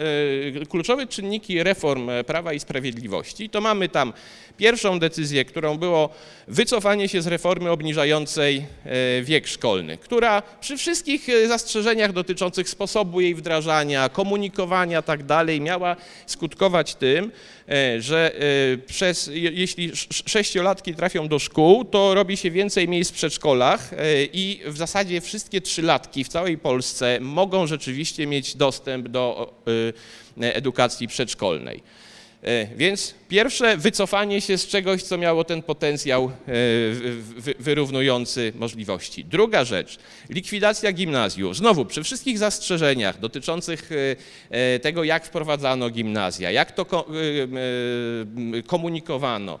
e, 0.61 0.65
kluczowe 0.65 1.07
czynniki 1.07 1.63
reform 1.63 2.09
e, 2.09 2.23
Prawa 2.23 2.53
i 2.53 2.59
Sprawiedliwości, 2.59 3.49
to 3.49 3.61
mamy 3.61 3.89
tam 3.89 4.13
pierwszą 4.57 4.99
decyzję, 4.99 5.45
którą 5.45 5.77
było 5.77 6.09
wycofanie 6.47 7.09
się 7.09 7.21
z 7.21 7.27
reformy 7.27 7.71
obniżającej 7.71 8.65
e, 8.85 9.21
wiek 9.21 9.47
szkolny, 9.47 9.97
która 9.97 10.41
przy 10.61 10.77
wszystkich 10.77 11.29
e, 11.29 11.47
zastrzeżeniach 11.47 12.13
dotyczących 12.13 12.69
sposobu 12.69 13.21
jej 13.21 13.35
wdrażania, 13.35 14.09
komunikowania 14.09 15.01
tak 15.01 15.23
dalej, 15.23 15.61
miała 15.61 15.95
skutkować 16.25 16.95
tym, 16.95 17.25
e, 17.25 17.62
że 17.99 18.35
e, 18.35 18.77
przez, 18.77 19.27
je- 19.27 19.51
jeśli 19.51 19.85
sz- 19.85 20.11
sz- 20.11 20.31
sześciolatki 20.31 20.95
trafią 20.95 21.27
do 21.27 21.39
szkół, 21.39 21.85
to 21.85 22.13
robi 22.13 22.37
się 22.37 22.51
więcej 22.51 22.87
miejsc 22.87 23.11
w 23.11 23.15
przedszkolach 23.15 23.93
e, 23.93 24.23
i 24.25 24.61
w 24.65 24.77
zasadzie 24.77 25.21
wszystkie 25.21 25.61
trzylatki 25.61 26.23
w 26.23 26.27
całej 26.27 26.57
Polsce 26.57 27.17
mogą 27.21 27.67
rzeczywiście 27.67 28.27
mieć 28.27 28.55
dostęp 28.55 29.07
do 29.07 29.53
e, 30.41 30.55
edukacji 30.55 31.07
przedszkolnej. 31.07 31.83
E, 32.43 32.67
Więc 32.75 33.13
pierwsze 33.29 33.77
wycofanie 33.77 34.41
się 34.41 34.57
z 34.57 34.67
czegoś, 34.67 35.03
co 35.03 35.17
miało 35.17 35.43
ten 35.43 35.61
potencjał 35.63 36.23
e, 36.25 36.31
wy- 36.93 37.21
wy- 37.21 37.55
wyrównujący 37.59 38.53
możliwości. 38.55 39.25
Druga 39.25 39.65
rzecz, 39.65 39.97
likwidacja 40.29 40.91
gimnazjum. 40.91 41.53
Znowu, 41.53 41.85
przy 41.85 42.03
wszystkich 42.03 42.37
zastrzeżeniach 42.37 43.19
dotyczących 43.19 43.89
e, 44.51 44.79
tego, 44.79 45.03
jak 45.03 45.25
wprowadzano 45.25 45.89
gimnazja, 45.89 46.51
jak 46.51 46.71
to 46.71 46.85
ko- 46.85 47.07
komunikowano, 48.67 49.59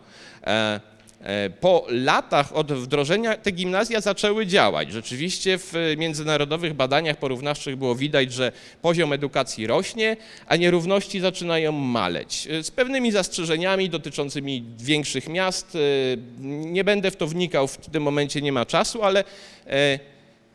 Po 1.59 1.85
latach 1.89 2.55
od 2.55 2.71
wdrożenia 2.73 3.37
te 3.37 3.51
gimnazja 3.51 4.01
zaczęły 4.01 4.47
działać. 4.47 4.91
Rzeczywiście 4.91 5.57
w 5.57 5.73
międzynarodowych 5.97 6.73
badaniach 6.73 7.17
porównawczych 7.17 7.75
było 7.75 7.95
widać, 7.95 8.33
że 8.33 8.51
poziom 8.81 9.13
edukacji 9.13 9.67
rośnie, 9.67 10.17
a 10.47 10.55
nierówności 10.55 11.19
zaczynają 11.19 11.71
maleć. 11.71 12.47
E, 12.51 12.63
Z 12.63 12.71
pewnymi 12.71 13.11
zastrzeżeniami 13.11 13.89
dotyczącymi 13.89 14.63
większych 14.79 15.27
miast. 15.29 15.75
e, 15.75 15.79
Nie 16.41 16.83
będę 16.83 17.11
w 17.11 17.15
to 17.15 17.27
wnikał, 17.27 17.67
w 17.67 17.77
tym 17.77 18.03
momencie 18.03 18.41
nie 18.41 18.51
ma 18.51 18.65
czasu, 18.65 19.03
ale 19.03 19.23
e, 19.67 19.99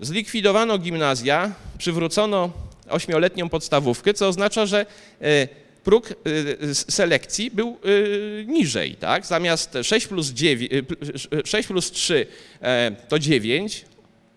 zlikwidowano 0.00 0.78
gimnazja, 0.78 1.52
przywrócono 1.78 2.50
ośmioletnią 2.90 3.48
podstawówkę, 3.48 4.14
co 4.14 4.28
oznacza, 4.28 4.66
że 4.66 4.87
e, 5.22 5.48
próg 5.88 6.11
y, 6.11 6.75
selekcji 6.75 7.50
był 7.50 7.76
y, 7.87 8.45
niżej, 8.49 8.95
tak? 8.95 9.26
Zamiast 9.26 9.78
6 9.83 10.07
plus, 10.07 10.30
9, 10.30 10.71
6 11.45 11.68
plus 11.68 11.90
3 11.90 12.26
e, 12.62 12.97
to 13.09 13.18
9, 13.18 13.85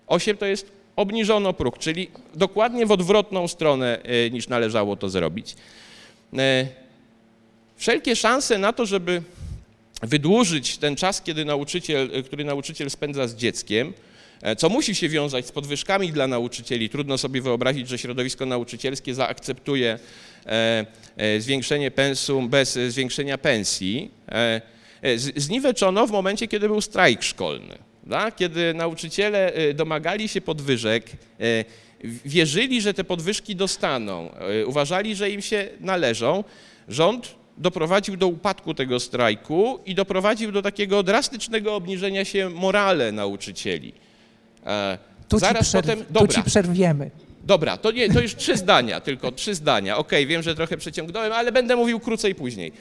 8 0.07 0.37
to 0.37 0.45
jest 0.45 0.71
obniżono 0.95 1.53
próg, 1.53 1.77
czyli 1.77 2.09
dokładnie 2.35 2.85
w 2.85 2.91
odwrotną 2.91 3.47
stronę 3.47 3.99
e, 4.03 4.29
niż 4.29 4.47
należało 4.47 4.95
to 4.95 5.09
zrobić. 5.09 5.55
E, 6.37 6.67
Wszelkie 7.75 8.15
szanse 8.15 8.57
na 8.57 8.73
to, 8.73 8.85
żeby 8.85 9.21
wydłużyć 10.01 10.77
ten 10.77 10.95
czas, 10.95 11.21
kiedy 11.21 11.45
nauczyciel, 11.45 12.23
który 12.23 12.43
nauczyciel 12.43 12.89
spędza 12.89 13.27
z 13.27 13.35
dzieckiem, 13.35 13.93
co 14.57 14.69
musi 14.69 14.95
się 14.95 15.09
wiązać 15.09 15.47
z 15.47 15.51
podwyżkami 15.51 16.11
dla 16.11 16.27
nauczycieli. 16.27 16.89
Trudno 16.89 17.17
sobie 17.17 17.41
wyobrazić, 17.41 17.89
że 17.89 17.97
środowisko 17.97 18.45
nauczycielskie 18.45 19.13
zaakceptuje 19.13 19.99
zwiększenie 21.39 21.91
pensum 21.91 22.49
bez 22.49 22.77
e, 22.77 22.91
zwiększenia 22.91 23.37
pensji. 23.37 24.11
E, 24.31 24.61
e, 25.01 25.17
Zniweczono 25.17 26.07
w 26.07 26.11
momencie, 26.11 26.47
kiedy 26.47 26.67
był 26.67 26.81
strajk 26.81 27.23
szkolny. 27.23 27.77
Tak? 28.09 28.35
Kiedy 28.35 28.73
nauczyciele 28.73 29.53
e, 29.53 29.73
domagali 29.73 30.27
się 30.27 30.41
podwyżek, 30.41 31.09
e, 31.39 31.65
wierzyli, 32.25 32.81
że 32.81 32.93
te 32.93 33.03
podwyżki 33.03 33.55
dostaną, 33.55 34.31
e, 34.33 34.65
uważali, 34.65 35.15
że 35.15 35.29
im 35.29 35.41
się 35.41 35.67
należą, 35.79 36.43
rząd 36.87 37.35
doprowadził 37.57 38.17
do 38.17 38.27
upadku 38.27 38.73
tego 38.73 38.99
strajku 38.99 39.79
i 39.85 39.95
doprowadził 39.95 40.51
do 40.51 40.61
takiego 40.61 41.03
drastycznego 41.03 41.75
obniżenia 41.75 42.25
się 42.25 42.49
morale 42.49 43.11
nauczycieli. 43.11 43.93
E, 44.65 44.97
Tu, 45.27 45.37
ci, 45.37 45.41
Zaraz 45.41 45.67
przerw- 45.69 45.81
potem, 45.81 45.99
tu 46.05 46.13
dobra, 46.13 46.35
ci 46.35 46.43
przerwiemy. 46.43 47.11
Dobra, 47.43 47.77
to 47.77 47.91
nie, 47.91 48.13
to 48.13 48.21
już 48.21 48.35
trzy 48.35 48.57
zdania, 48.57 48.99
tylko 48.99 49.31
trzy 49.31 49.55
zdania. 49.55 49.97
Okej, 49.97 50.27
wiem, 50.27 50.43
że 50.43 50.55
trochę 50.55 50.77
przeciągnąłem, 50.77 51.33
ale 51.33 51.51
będę 51.51 51.75
mówił 51.75 51.99
krócej 51.99 52.35
później. 52.35 52.71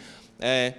E, 0.42 0.72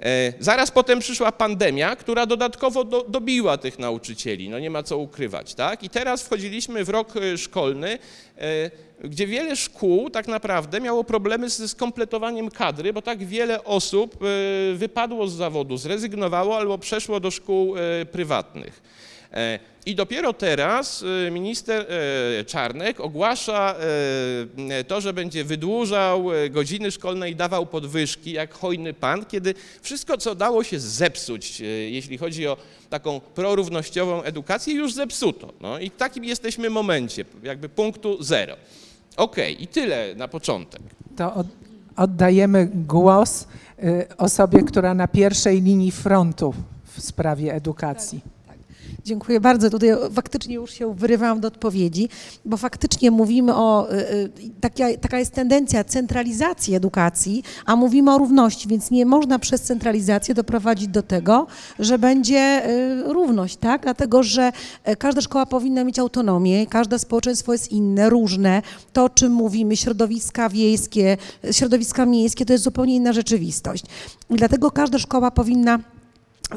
E, 0.00 0.32
Zaraz 0.40 0.70
potem 0.70 0.98
przyszła 0.98 1.32
pandemia, 1.32 1.96
która 1.96 2.26
dodatkowo 2.26 2.84
do, 2.84 3.04
dobiła 3.08 3.58
tych 3.58 3.78
nauczycieli, 3.78 4.48
no 4.48 4.58
nie 4.58 4.70
ma 4.70 4.82
co 4.82 4.98
ukrywać, 4.98 5.54
tak? 5.54 5.82
I 5.82 5.90
teraz 5.90 6.22
wchodziliśmy 6.22 6.84
w 6.84 6.88
rok 6.88 7.16
e, 7.16 7.38
szkolny, 7.38 7.98
e, 8.38 8.70
gdzie 9.04 9.26
wiele 9.26 9.56
szkół 9.56 10.10
tak 10.10 10.28
naprawdę 10.28 10.80
miało 10.80 11.04
problemy 11.04 11.50
ze 11.50 11.68
skompletowaniem 11.68 12.50
kadry, 12.50 12.92
bo 12.92 13.02
tak 13.02 13.24
wiele 13.24 13.64
osób 13.64 14.14
e, 14.14 14.26
wypadło 14.74 15.28
z 15.28 15.32
zawodu, 15.34 15.76
zrezygnowało 15.76 16.56
albo 16.56 16.78
przeszło 16.78 17.20
do 17.20 17.30
szkół 17.30 17.76
e, 17.76 18.06
prywatnych. 18.06 18.82
E, 19.36 19.58
I 19.86 19.94
dopiero 19.94 20.32
teraz 20.32 21.04
e, 21.26 21.30
minister 21.30 21.86
e, 21.88 22.44
Czarnek 22.44 23.00
ogłasza 23.00 23.74
to, 24.86 25.00
że 25.00 25.12
będzie 25.12 25.44
wydłużał 25.44 26.24
godziny 26.50 26.90
szkolne 26.90 27.30
i 27.30 27.36
dawał 27.36 27.66
podwyżki 27.66 28.32
jak 28.32 28.54
hojny 28.54 28.94
pan, 28.94 29.24
kiedy 29.24 29.54
wszystko, 29.82 30.18
co 30.18 30.34
dało 30.34 30.64
się 30.64 30.80
zepsuć, 30.80 31.60
jeśli 31.90 32.18
chodzi 32.18 32.46
o 32.46 32.56
taką 32.90 33.20
prorównościową 33.20 34.22
edukację, 34.22 34.74
już 34.74 34.94
zepsuto. 34.94 35.52
No 35.60 35.78
i 35.78 35.90
w 35.90 35.96
takim 35.96 36.24
jesteśmy 36.24 36.70
momencie, 36.70 37.24
jakby 37.42 37.68
punktu 37.68 38.22
zero. 38.22 38.56
Okej, 39.16 39.62
i 39.62 39.66
tyle 39.66 40.14
na 40.14 40.28
początek. 40.28 40.80
To 41.16 41.34
od, 41.34 41.46
oddajemy 41.96 42.70
głos 42.74 43.46
osobie, 44.18 44.62
która 44.62 44.94
na 44.94 45.08
pierwszej 45.08 45.62
linii 45.62 45.92
frontu 45.92 46.54
w 46.84 47.00
sprawie 47.00 47.54
edukacji. 47.54 48.35
Dziękuję 49.06 49.40
bardzo. 49.40 49.70
Tutaj 49.70 49.90
faktycznie 50.12 50.54
już 50.54 50.70
się 50.70 50.94
wyrywałam 50.94 51.40
do 51.40 51.48
odpowiedzi, 51.48 52.08
bo 52.44 52.56
faktycznie 52.56 53.10
mówimy 53.10 53.54
o, 53.54 53.92
y, 53.92 53.94
y, 53.94 54.30
taka, 54.60 54.84
taka 55.00 55.18
jest 55.18 55.32
tendencja 55.32 55.84
centralizacji 55.84 56.74
edukacji, 56.74 57.42
a 57.66 57.76
mówimy 57.76 58.14
o 58.14 58.18
równości, 58.18 58.68
więc 58.68 58.90
nie 58.90 59.06
można 59.06 59.38
przez 59.38 59.62
centralizację 59.62 60.34
doprowadzić 60.34 60.88
do 60.88 61.02
tego, 61.02 61.46
że 61.78 61.98
będzie 61.98 62.70
y, 62.70 63.02
równość, 63.12 63.56
tak? 63.56 63.82
Dlatego, 63.82 64.22
że 64.22 64.52
e, 64.84 64.96
każda 64.96 65.20
szkoła 65.20 65.46
powinna 65.46 65.84
mieć 65.84 65.98
autonomię, 65.98 66.66
każde 66.66 66.98
społeczeństwo 66.98 67.52
jest 67.52 67.72
inne, 67.72 68.10
różne. 68.10 68.62
To, 68.92 69.04
o 69.04 69.08
czym 69.08 69.32
mówimy, 69.32 69.76
środowiska 69.76 70.48
wiejskie, 70.48 71.16
środowiska 71.52 72.06
miejskie, 72.06 72.46
to 72.46 72.52
jest 72.52 72.64
zupełnie 72.64 72.96
inna 72.96 73.12
rzeczywistość. 73.12 73.84
I 74.30 74.34
dlatego 74.36 74.70
każda 74.70 74.98
szkoła 74.98 75.30
powinna 75.30 75.78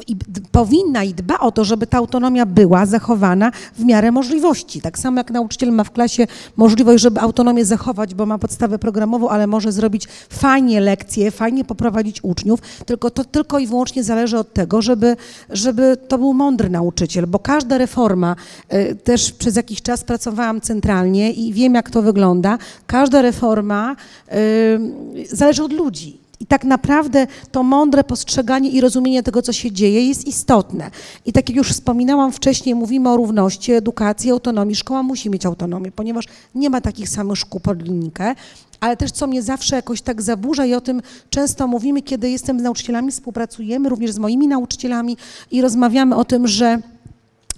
i 0.06 0.16
powinna 0.52 1.04
i 1.04 1.14
dba 1.14 1.38
o 1.38 1.52
to, 1.52 1.64
żeby 1.64 1.86
ta 1.86 1.98
autonomia 1.98 2.46
była 2.46 2.86
zachowana 2.86 3.52
w 3.78 3.84
miarę 3.84 4.12
możliwości. 4.12 4.80
Tak 4.80 4.98
samo 4.98 5.18
jak 5.18 5.30
nauczyciel 5.30 5.72
ma 5.72 5.84
w 5.84 5.90
klasie 5.90 6.26
możliwość, 6.56 7.02
żeby 7.02 7.20
autonomię 7.20 7.64
zachować, 7.64 8.14
bo 8.14 8.26
ma 8.26 8.38
podstawę 8.38 8.78
programową, 8.78 9.28
ale 9.28 9.46
może 9.46 9.72
zrobić 9.72 10.08
fajnie 10.30 10.80
lekcje, 10.80 11.30
fajnie 11.30 11.64
poprowadzić 11.64 12.24
uczniów, 12.24 12.60
tylko 12.86 13.10
to 13.10 13.24
tylko 13.24 13.58
i 13.58 13.66
wyłącznie 13.66 14.04
zależy 14.04 14.38
od 14.38 14.52
tego, 14.52 14.82
żeby, 14.82 15.16
żeby 15.50 15.96
to 16.08 16.18
był 16.18 16.32
mądry 16.32 16.70
nauczyciel, 16.70 17.26
bo 17.26 17.38
każda 17.38 17.78
reforma, 17.78 18.36
y, 18.74 18.94
też 19.04 19.32
przez 19.32 19.56
jakiś 19.56 19.82
czas 19.82 20.04
pracowałam 20.04 20.60
centralnie 20.60 21.32
i 21.32 21.52
wiem, 21.52 21.74
jak 21.74 21.90
to 21.90 22.02
wygląda, 22.02 22.58
każda 22.86 23.22
reforma 23.22 23.96
y, 24.32 25.36
zależy 25.36 25.64
od 25.64 25.72
ludzi. 25.72 26.19
I 26.40 26.46
tak 26.46 26.64
naprawdę 26.64 27.26
to 27.52 27.62
mądre 27.62 28.04
postrzeganie 28.04 28.70
i 28.70 28.80
rozumienie 28.80 29.22
tego, 29.22 29.42
co 29.42 29.52
się 29.52 29.72
dzieje, 29.72 30.08
jest 30.08 30.26
istotne. 30.26 30.90
I 31.26 31.32
tak 31.32 31.48
jak 31.48 31.56
już 31.56 31.70
wspominałam 31.72 32.32
wcześniej, 32.32 32.74
mówimy 32.74 33.08
o 33.08 33.16
równości, 33.16 33.72
edukacji, 33.72 34.30
autonomii. 34.30 34.76
Szkoła 34.76 35.02
musi 35.02 35.30
mieć 35.30 35.46
autonomię, 35.46 35.92
ponieważ 35.92 36.24
nie 36.54 36.70
ma 36.70 36.80
takich 36.80 37.08
samych 37.08 37.38
szkół 37.38 37.60
pod 37.60 37.82
linijkę. 37.82 38.34
Ale 38.80 38.96
też, 38.96 39.10
co 39.10 39.26
mnie 39.26 39.42
zawsze 39.42 39.76
jakoś 39.76 40.02
tak 40.02 40.22
zaburza 40.22 40.66
i 40.66 40.74
o 40.74 40.80
tym 40.80 41.02
często 41.30 41.66
mówimy, 41.66 42.02
kiedy 42.02 42.30
jestem 42.30 42.60
z 42.60 42.62
nauczycielami, 42.62 43.12
współpracujemy 43.12 43.88
również 43.88 44.12
z 44.12 44.18
moimi 44.18 44.48
nauczycielami 44.48 45.16
i 45.50 45.62
rozmawiamy 45.62 46.16
o 46.16 46.24
tym, 46.24 46.48
że 46.48 46.78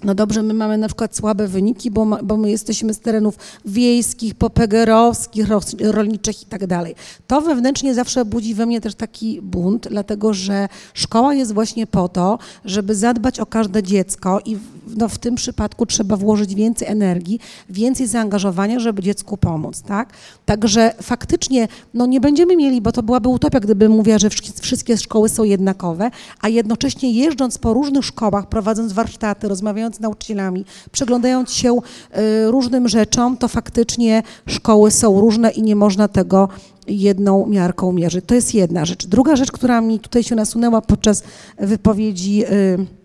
no 0.03 0.15
dobrze, 0.15 0.43
my 0.43 0.53
mamy 0.53 0.77
na 0.77 0.87
przykład 0.87 1.15
słabe 1.15 1.47
wyniki, 1.47 1.91
bo, 1.91 2.05
ma, 2.05 2.23
bo 2.23 2.37
my 2.37 2.51
jesteśmy 2.51 2.93
z 2.93 2.99
terenów 2.99 3.37
wiejskich, 3.65 4.35
popegerowskich, 4.35 5.45
rolniczych 5.79 6.43
i 6.43 6.45
tak 6.45 6.67
dalej. 6.67 6.95
To 7.27 7.41
wewnętrznie 7.41 7.93
zawsze 7.93 8.25
budzi 8.25 8.53
we 8.53 8.65
mnie 8.65 8.81
też 8.81 8.95
taki 8.95 9.41
bunt, 9.41 9.87
dlatego 9.89 10.33
że 10.33 10.67
szkoła 10.93 11.33
jest 11.33 11.53
właśnie 11.53 11.87
po 11.87 12.09
to, 12.09 12.39
żeby 12.65 12.95
zadbać 12.95 13.39
o 13.39 13.45
każde 13.45 13.83
dziecko 13.83 14.39
i 14.45 14.57
no, 14.97 15.09
w 15.09 15.17
tym 15.17 15.35
przypadku 15.35 15.85
trzeba 15.85 16.17
włożyć 16.17 16.55
więcej 16.55 16.87
energii, 16.87 17.39
więcej 17.69 18.07
zaangażowania, 18.07 18.79
żeby 18.79 19.01
dziecku 19.01 19.37
pomóc, 19.37 19.81
tak? 19.81 20.13
Także 20.45 20.93
faktycznie 21.01 21.67
no, 21.93 22.05
nie 22.05 22.21
będziemy 22.21 22.55
mieli, 22.55 22.81
bo 22.81 22.91
to 22.91 23.03
byłaby 23.03 23.29
utopia, 23.29 23.59
gdybym 23.59 23.91
mówiła, 23.91 24.19
że 24.19 24.29
wsz- 24.29 24.61
wszystkie 24.61 24.97
szkoły 24.97 25.29
są 25.29 25.43
jednakowe, 25.43 26.11
a 26.41 26.49
jednocześnie 26.49 27.11
jeżdżąc 27.11 27.57
po 27.57 27.73
różnych 27.73 28.05
szkołach, 28.05 28.49
prowadząc 28.49 28.93
warsztaty, 28.93 29.47
rozmawiając 29.47 29.92
z 29.95 29.99
nauczycielami, 29.99 30.65
przyglądając 30.91 31.53
się 31.53 31.73
y, 31.73 32.51
różnym 32.51 32.87
rzeczom, 32.87 33.37
to 33.37 33.47
faktycznie 33.47 34.23
szkoły 34.45 34.91
są 34.91 35.21
różne 35.21 35.51
i 35.51 35.61
nie 35.61 35.75
można 35.75 36.07
tego 36.07 36.49
jedną 36.87 37.47
miarką 37.47 37.91
mierzyć. 37.91 38.25
To 38.25 38.35
jest 38.35 38.53
jedna 38.53 38.85
rzecz. 38.85 39.07
Druga 39.07 39.35
rzecz, 39.35 39.51
która 39.51 39.81
mi 39.81 39.99
tutaj 39.99 40.23
się 40.23 40.35
nasunęła 40.35 40.81
podczas 40.81 41.23
wypowiedzi 41.57 42.45
y, 42.45 43.02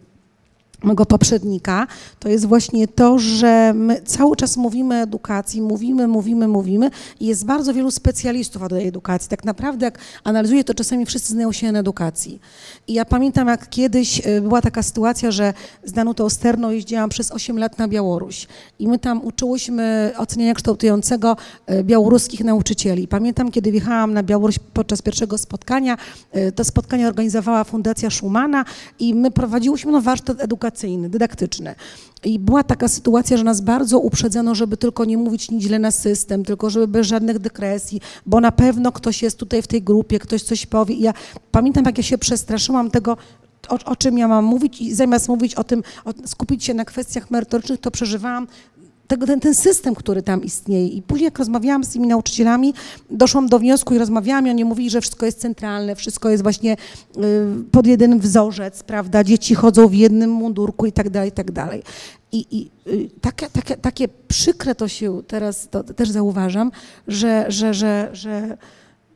mego 0.83 1.07
poprzednika, 1.07 1.87
to 2.19 2.29
jest 2.29 2.47
właśnie 2.47 2.89
to, 2.89 3.19
że 3.19 3.73
my 3.75 4.03
cały 4.05 4.37
czas 4.37 4.57
mówimy 4.57 4.95
o 4.95 4.99
edukacji, 4.99 5.63
mówimy, 5.63 6.09
mówimy, 6.09 6.49
mówimy 6.49 6.91
i 7.21 7.27
jest 7.27 7.45
bardzo 7.45 7.75
wielu 7.75 7.91
specjalistów 7.91 8.63
od 8.63 8.73
edukacji. 8.73 9.29
Tak 9.29 9.45
naprawdę 9.45 9.87
jak 9.87 9.99
analizuję, 10.25 10.65
to 10.65 10.75
czasami 10.75 11.07
wszyscy 11.07 11.33
znają 11.33 11.53
się 11.53 11.73
na 11.73 11.79
edukacji. 11.79 12.41
I 12.89 12.93
ja 12.93 13.05
pamiętam, 13.05 13.49
jak 13.49 13.69
kiedyś 13.69 14.27
y, 14.27 14.41
była 14.41 14.63
taka 14.63 14.83
sytuacja, 14.83 15.31
że 15.31 15.55
z 15.85 15.93
Danutą 15.93 16.25
Osterną 16.25 16.71
jeździłam 16.71 17.11
przez 17.11 17.33
8 17.33 17.59
lat 17.59 17.79
na 17.79 17.89
Białoruś 17.89 18.47
i 18.79 18.89
my 18.89 18.99
tam 18.99 19.25
uczyłyśmy 19.25 20.13
oceniania 20.17 20.55
kształtującego 20.55 21.37
y, 21.71 21.85
białoruskich 21.85 22.45
nauczycieli. 22.45 23.09
Pamiętam, 23.09 23.51
kiedy 23.51 23.73
wjechałam 23.73 24.13
na 24.13 24.23
Białoruś 24.23 24.59
podczas 24.75 25.03
pierwszego 25.03 25.39
spotkania, 25.39 25.97
y, 26.37 26.53
to 26.53 26.65
spotkanie 26.65 27.09
organizowała 27.09 27.65
Fundacja 27.65 28.11
Schumana 28.11 28.65
i 28.99 29.15
my 29.15 29.31
prowadziłyśmy 29.31 29.93
no, 29.93 30.01
warsztat 30.01 30.41
edukacyjny, 30.41 30.68
dydaktyczny. 31.09 31.75
I 32.25 32.39
była 32.39 32.65
taka 32.65 32.89
sytuacja, 32.89 33.37
że 33.37 33.45
nas 33.45 33.61
bardzo 33.61 33.99
uprzedzono, 33.99 34.55
żeby 34.55 34.77
tylko 34.77 35.05
nie 35.05 35.19
mówić 35.19 35.51
nic 35.51 35.63
źle 35.63 35.79
na 35.79 35.91
system, 35.91 36.45
tylko 36.45 36.71
żeby 36.71 36.89
bez 36.89 37.07
żadnych 37.07 37.39
dykresji, 37.39 38.01
bo 38.27 38.41
na 38.41 38.53
pewno 38.53 38.93
ktoś 38.93 39.23
jest 39.23 39.39
tutaj 39.39 39.63
w 39.63 39.67
tej 39.67 39.83
grupie, 39.83 40.19
ktoś 40.19 40.43
coś 40.43 40.67
powie. 40.67 40.95
I 40.95 41.03
ja 41.03 41.15
pamiętam, 41.51 41.85
jak 41.85 41.99
ja 41.99 42.05
się 42.05 42.19
przestraszyłam 42.19 42.91
tego, 42.91 43.17
o, 43.69 43.79
o 43.85 43.97
czym 43.97 44.19
ja 44.19 44.29
mam 44.29 44.45
mówić 44.45 44.81
i 44.81 44.95
zamiast 44.95 45.29
mówić 45.29 45.55
o 45.55 45.65
tym, 45.65 45.83
o, 46.05 46.13
skupić 46.27 46.65
się 46.65 46.75
na 46.75 46.85
kwestiach 46.85 47.31
merytorycznych, 47.31 47.81
to 47.81 47.91
przeżywałam 47.91 48.47
tego, 49.09 49.27
ten, 49.27 49.41
ten 49.41 49.55
system, 49.55 49.95
który 49.95 50.23
tam 50.23 50.45
istnieje. 50.45 50.87
I 50.89 51.03
później, 51.03 51.25
jak 51.25 51.39
rozmawiałam 51.39 51.85
z 51.85 51.89
tymi 51.89 52.09
nauczycielami, 52.09 52.75
doszłam 53.11 53.49
do 53.49 53.59
wniosku 53.59 53.95
i 53.95 53.99
rozmawiałam 53.99 54.47
i 54.47 54.51
oni 54.51 54.65
mówili, 54.65 54.91
że 54.91 55.01
wszystko 55.01 55.27
jest 55.27 55.41
centralne, 55.41 55.97
wszystko 55.97 56.29
jest 56.29 56.43
właśnie 56.43 56.73
y, 56.73 57.65
pod 57.71 57.87
jeden 57.87 58.19
wzorzec, 58.19 58.83
prawda, 58.83 59.25
dzieci 59.25 59.55
chodzą 59.55 59.89
w 59.89 59.95
jednym 59.95 60.31
mundurku 60.31 60.87
i 60.87 60.93
tak 60.93 61.11
dalej, 61.11 61.29
i 61.29 61.33
tak 61.33 61.51
dalej. 61.51 61.83
I, 62.33 62.47
i 62.51 62.71
y, 62.91 63.11
takie, 63.21 63.47
takie, 63.51 63.77
takie 63.77 64.09
przykre 64.29 64.75
to 64.75 64.89
się 64.89 65.23
teraz 65.27 65.69
to 65.71 65.85
też 65.85 66.11
zauważam, 66.11 66.71
że, 67.07 67.45
że, 67.49 67.75
że, 67.75 68.09
że 68.13 68.57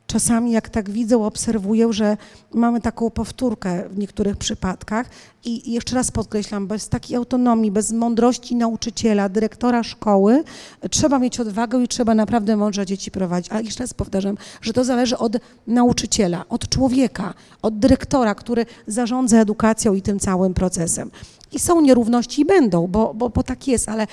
czasami 0.06 0.52
jak 0.52 0.68
tak 0.68 0.90
widzę, 0.90 1.24
obserwuję, 1.24 1.92
że 1.92 2.16
mamy 2.54 2.80
taką 2.80 3.10
powtórkę 3.10 3.88
w 3.88 3.98
niektórych 3.98 4.36
przypadkach 4.36 5.06
i 5.44 5.72
jeszcze 5.72 5.94
raz 5.94 6.10
podkreślam, 6.10 6.66
bez 6.66 6.88
takiej 6.88 7.16
autonomii, 7.16 7.70
bez 7.70 7.92
mądrości 7.92 8.56
nauczyciela, 8.56 9.28
dyrektora 9.28 9.82
szkoły, 9.82 10.44
trzeba 10.90 11.18
mieć 11.18 11.40
odwagę 11.40 11.82
i 11.82 11.88
trzeba 11.88 12.14
naprawdę 12.14 12.56
mądrze 12.56 12.86
dzieci 12.86 13.10
prowadzić. 13.10 13.52
Ale 13.52 13.62
jeszcze 13.62 13.84
raz 13.84 13.94
powtarzam, 13.94 14.36
że 14.62 14.72
to 14.72 14.84
zależy 14.84 15.18
od 15.18 15.36
nauczyciela, 15.66 16.44
od 16.48 16.68
człowieka, 16.68 17.34
od 17.62 17.78
dyrektora, 17.78 18.34
który 18.34 18.66
zarządza 18.86 19.40
edukacją 19.40 19.94
i 19.94 20.02
tym 20.02 20.18
całym 20.18 20.54
procesem. 20.54 21.10
I 21.52 21.58
są 21.58 21.80
nierówności 21.80 22.42
i 22.42 22.44
będą, 22.44 22.86
bo, 22.86 23.14
bo, 23.14 23.28
bo 23.28 23.42
tak 23.42 23.68
jest, 23.68 23.88
ale 23.88 24.06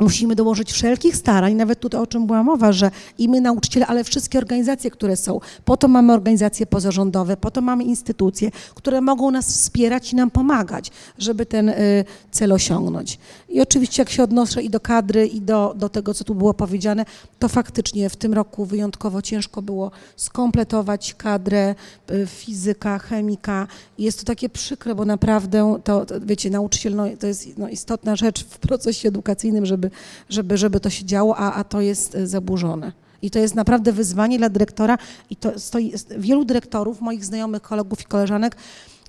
Musimy 0.00 0.34
dołożyć 0.34 0.72
wszelkich 0.72 1.16
starań, 1.16 1.54
nawet 1.54 1.80
tutaj 1.80 2.00
o 2.00 2.06
czym 2.06 2.26
była 2.26 2.42
mowa, 2.42 2.72
że 2.72 2.90
i 3.18 3.28
my 3.28 3.40
nauczyciele, 3.40 3.86
ale 3.86 4.04
wszystkie 4.04 4.38
organizacje, 4.38 4.90
które 4.90 5.16
są. 5.16 5.40
Po 5.64 5.76
to 5.76 5.88
mamy 5.88 6.12
organizacje 6.12 6.66
pozarządowe, 6.66 7.36
po 7.36 7.50
to 7.50 7.60
mamy 7.60 7.84
instytucje, 7.84 8.50
które 8.74 9.00
mogą 9.00 9.30
nas 9.30 9.48
wspierać 9.48 10.12
i 10.12 10.16
nam 10.16 10.30
pomagać, 10.30 10.90
żeby 11.18 11.46
ten 11.46 11.68
y, 11.68 12.04
cel 12.30 12.52
osiągnąć. 12.52 13.18
I 13.48 13.60
oczywiście 13.60 14.02
jak 14.02 14.10
się 14.10 14.22
odnoszę 14.22 14.62
i 14.62 14.70
do 14.70 14.80
kadry, 14.80 15.26
i 15.26 15.40
do, 15.40 15.74
do 15.76 15.88
tego, 15.88 16.14
co 16.14 16.24
tu 16.24 16.34
było 16.34 16.54
powiedziane, 16.54 17.04
to 17.38 17.48
faktycznie 17.48 18.10
w 18.10 18.16
tym 18.16 18.34
roku 18.34 18.64
wyjątkowo 18.64 19.22
ciężko 19.22 19.62
było 19.62 19.90
skompletować 20.16 21.14
kadrę 21.14 21.74
y, 22.10 22.26
fizyka, 22.26 22.98
chemika. 22.98 23.66
Jest 23.98 24.18
to 24.18 24.24
takie 24.24 24.48
przykre, 24.48 24.94
bo 24.94 25.04
naprawdę 25.04 25.78
to, 25.84 26.06
to 26.06 26.20
wiecie, 26.20 26.50
nauczyciel 26.50 26.94
no, 26.94 27.04
to 27.20 27.26
jest 27.26 27.58
no, 27.58 27.68
istotna 27.68 28.16
rzecz 28.16 28.44
w 28.44 28.58
procesie 28.58 29.08
edukacyjnym, 29.08 29.66
żeby, 29.66 29.89
żeby, 30.28 30.58
żeby 30.58 30.80
to 30.80 30.90
się 30.90 31.04
działo, 31.04 31.36
a, 31.36 31.52
a 31.52 31.64
to 31.64 31.80
jest 31.80 32.14
y, 32.14 32.26
zaburzone. 32.26 32.92
I 33.22 33.30
to 33.30 33.38
jest 33.38 33.54
naprawdę 33.54 33.92
wyzwanie 33.92 34.38
dla 34.38 34.48
dyrektora 34.48 34.98
i 35.30 35.36
to 35.36 35.58
stoi, 35.58 35.92
wielu 36.18 36.44
dyrektorów, 36.44 37.00
moich 37.00 37.24
znajomych, 37.24 37.62
kolegów 37.62 38.00
i 38.00 38.04
koleżanek, 38.04 38.56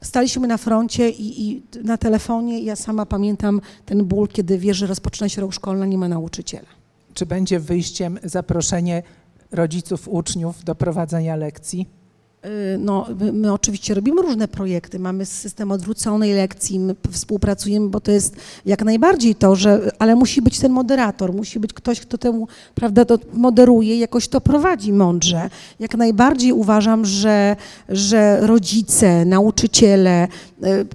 staliśmy 0.04 0.48
na 0.48 0.58
froncie 0.58 1.10
i, 1.10 1.50
i 1.50 1.64
na 1.84 1.98
telefonie. 1.98 2.60
Ja 2.60 2.76
sama 2.76 3.06
pamiętam 3.06 3.62
ten 3.86 4.06
ból, 4.06 4.28
kiedy 4.28 4.58
wiesz, 4.58 4.78
że 4.78 4.88
rozpoczyna 4.88 5.30
się 5.30 5.42
rok 5.42 5.54
szkolny, 5.54 5.88
nie 5.88 5.98
ma 5.98 6.08
nauczyciela. 6.08 6.68
Czy 7.14 7.26
będzie 7.26 7.60
wyjściem 7.60 8.20
zaproszenie 8.24 9.04
rodziców, 9.52 10.08
uczniów 10.08 10.64
do 10.64 10.76
prowadzenia 10.76 11.36
lekcji? 11.36 12.01
Y, 12.46 12.78
No, 12.80 13.08
my, 13.34 13.54
oczywiście 13.54 13.94
robimy 13.94 14.22
różne 14.22 14.48
projekty, 14.48 15.00
mamy 15.00 15.26
system 15.26 15.72
odwróconej 15.72 16.34
lekcji, 16.34 16.80
współpracujemy, 17.12 17.90
bo 17.90 18.00
to 18.00 18.12
jest 18.12 18.36
jak 18.66 18.84
najbardziej 18.86 19.36
to, 19.36 19.56
że, 19.56 19.92
ale 20.00 20.16
musi 20.16 20.42
być 20.42 20.60
ten 20.60 20.72
moderator, 20.72 21.34
musi 21.34 21.60
być 21.60 21.74
ktoś, 21.74 22.00
kto 22.00 22.18
temu, 22.18 22.48
prawda, 22.76 23.06
to 23.06 23.18
moderuje, 23.34 24.00
jakoś 24.00 24.28
to 24.28 24.42
prowadzi 24.42 24.94
mądrze. 24.94 25.50
Jak 25.80 25.96
najbardziej 25.96 26.54
uważam, 26.54 27.06
że, 27.06 27.56
że 27.90 28.40
rodzice, 28.42 29.26
nauczyciele, 29.26 30.28
y, 30.64 30.86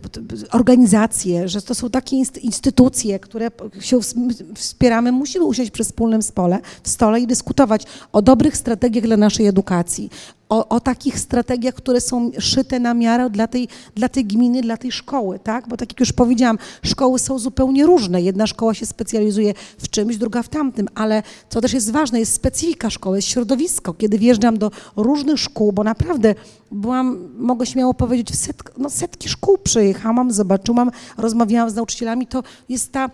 organizacje, 0.52 1.48
że 1.48 1.62
to 1.62 1.74
są 1.74 1.90
takie 1.90 2.16
inst- 2.16 2.38
instytucje, 2.42 3.18
które 3.18 3.50
się 3.80 3.96
ws- 3.96 4.14
wspieramy, 4.54 5.12
musimy 5.12 5.44
usiąść 5.44 5.70
przy 5.70 5.84
wspólnym 5.84 6.22
stole, 6.22 6.58
w 6.82 6.88
stole 6.88 7.20
i 7.20 7.26
dyskutować 7.26 7.82
o 8.12 8.22
dobrych 8.22 8.56
strategiach 8.56 9.04
dla 9.04 9.16
naszej 9.16 9.46
edukacji, 9.46 10.10
o, 10.48 10.68
o 10.68 10.80
takich 10.80 11.18
strategiach, 11.18 11.74
które 11.74 12.00
są 12.00 12.30
szyte 12.38 12.80
na 12.80 12.94
miarę 12.94 13.30
dla 13.30 13.46
tej, 13.46 13.68
dla 13.94 14.08
tej 14.08 14.24
gminy, 14.24 14.62
dla 14.62 14.76
tej 14.76 14.92
szkoły, 14.92 15.38
tak? 15.38 15.68
Bo 15.68 15.76
tak 15.76 15.90
jak 15.92 16.00
już 16.00 16.12
powiedziałam, 16.12 16.58
szkoły 16.82 17.18
są 17.18 17.38
zupełnie 17.38 17.86
różne. 17.86 18.22
Jedna 18.22 18.46
szkoła 18.46 18.74
się 18.74 18.86
specjalizuje 18.86 19.54
w 19.78 19.88
czymś, 19.88 20.16
druga 20.16 20.42
w 20.42 20.48
tamtym, 20.48 20.88
ale 20.94 21.22
co 21.48 21.60
też 21.60 21.72
jest 21.72 21.90
ważne, 21.90 22.20
jest 22.20 22.32
specyfika 22.32 22.90
szkoły, 22.90 23.18
jest 23.18 23.28
środowisko. 23.28 23.94
Kiedy 23.94 24.18
wjeżdżam 24.18 24.58
do 24.58 24.70
różnych 24.96 25.38
szkół, 25.38 25.72
bo 25.72 25.84
naprawdę 25.84 26.34
byłam, 26.70 27.28
mogę 27.38 27.66
śmiało 27.66 27.94
powiedzieć, 27.94 28.30
w 28.30 28.36
setk, 28.36 28.72
no 28.78 28.90
setki 28.90 29.28
szkół 29.28 29.58
przejechałam, 29.58 30.32
zobaczyłam, 30.32 30.90
rozmawiałam 31.18 31.70
z 31.70 31.74
nauczycielami, 31.74 32.26
to 32.26 32.42
jest 32.68 32.92
ta 32.92 33.10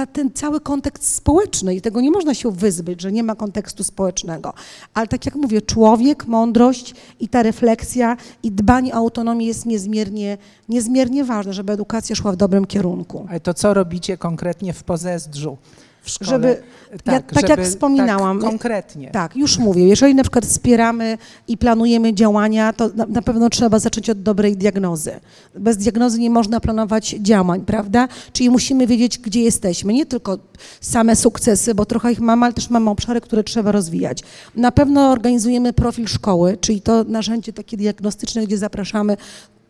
ta, 0.00 0.06
ten 0.06 0.30
cały 0.32 0.60
kontekst 0.60 1.14
społeczny 1.14 1.74
i 1.74 1.80
tego 1.80 2.00
nie 2.00 2.10
można 2.10 2.34
się 2.34 2.52
wyzbyć, 2.52 3.00
że 3.00 3.12
nie 3.12 3.22
ma 3.22 3.34
kontekstu 3.34 3.84
społecznego. 3.84 4.54
Ale 4.94 5.06
tak 5.06 5.26
jak 5.26 5.34
mówię, 5.34 5.62
człowiek, 5.62 6.26
mądrość 6.26 6.94
i 7.20 7.28
ta 7.28 7.42
refleksja 7.42 8.16
i 8.42 8.52
dbanie 8.52 8.94
o 8.94 8.96
autonomię 8.96 9.46
jest 9.46 9.66
niezmiernie, 9.66 10.38
niezmiernie 10.68 11.24
ważne, 11.24 11.52
żeby 11.52 11.72
edukacja 11.72 12.16
szła 12.16 12.32
w 12.32 12.36
dobrym 12.36 12.66
kierunku. 12.66 13.26
Ale 13.30 13.40
to 13.40 13.54
co 13.54 13.74
robicie 13.74 14.16
konkretnie 14.16 14.72
w 14.72 14.84
Pozezdrzu 14.84 15.56
w 16.02 16.10
szkole? 16.10 16.30
Żeby- 16.30 16.62
ja- 17.06 17.20
tak 17.20 17.48
jak 17.48 17.64
wspominałam, 17.64 18.40
Tak 18.40 18.50
konkretnie. 18.50 19.10
Tak, 19.10 19.36
już 19.36 19.58
mówię. 19.58 19.88
Jeżeli 19.88 20.14
na 20.14 20.22
przykład 20.22 20.46
wspieramy 20.46 21.18
i 21.48 21.56
planujemy 21.58 22.14
działania, 22.14 22.72
to 22.72 22.90
na, 22.94 23.06
na 23.06 23.22
pewno 23.22 23.50
trzeba 23.50 23.78
zacząć 23.78 24.10
od 24.10 24.22
dobrej 24.22 24.56
diagnozy. 24.56 25.12
Bez 25.54 25.76
diagnozy 25.76 26.18
nie 26.18 26.30
można 26.30 26.60
planować 26.60 27.08
działań, 27.20 27.60
prawda? 27.60 28.08
Czyli 28.32 28.50
musimy 28.50 28.86
wiedzieć, 28.86 29.18
gdzie 29.18 29.42
jesteśmy. 29.42 29.92
Nie 29.92 30.06
tylko 30.06 30.38
same 30.80 31.16
sukcesy, 31.16 31.74
bo 31.74 31.84
trochę 31.86 32.12
ich 32.12 32.20
mamy, 32.20 32.44
ale 32.44 32.54
też 32.54 32.70
mamy 32.70 32.90
obszary, 32.90 33.20
które 33.20 33.44
trzeba 33.44 33.72
rozwijać. 33.72 34.22
Na 34.56 34.72
pewno 34.72 35.10
organizujemy 35.10 35.72
profil 35.72 36.06
szkoły, 36.06 36.58
czyli 36.60 36.80
to 36.80 37.04
narzędzie 37.04 37.52
takie 37.52 37.76
diagnostyczne, 37.76 38.46
gdzie 38.46 38.58
zapraszamy 38.58 39.16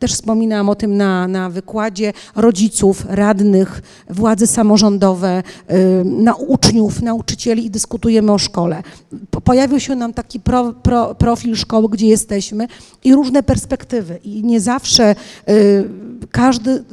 też 0.01 0.13
wspominałam 0.13 0.69
o 0.69 0.75
tym 0.75 0.97
na, 0.97 1.29
na 1.29 1.51
wykładzie 1.51 2.13
rodziców, 2.37 3.05
radnych, 3.09 3.83
władze 4.11 4.47
samorządowe, 4.47 5.43
y, 5.71 5.75
na 6.05 6.35
uczniów, 6.35 7.03
nauczycieli 7.03 7.67
i 7.67 7.71
dyskutujemy 7.71 8.33
o 8.33 8.39
szkole. 8.39 8.83
Po- 9.31 9.41
Pojawił 9.41 9.81
się 9.81 9.95
nam 9.97 10.13
taki 10.13 10.41
pro, 10.41 10.73
pro, 10.73 11.15
profil 11.15 11.57
szkoły, 11.57 11.89
gdzie 11.89 12.07
jesteśmy 12.07 12.67
i 13.05 13.15
różne 13.15 13.43
perspektywy. 13.43 14.19
I 14.25 14.45
nie 14.45 14.61
zawsze 14.61 15.15
y, 15.49 15.89
każdy, 16.31 16.85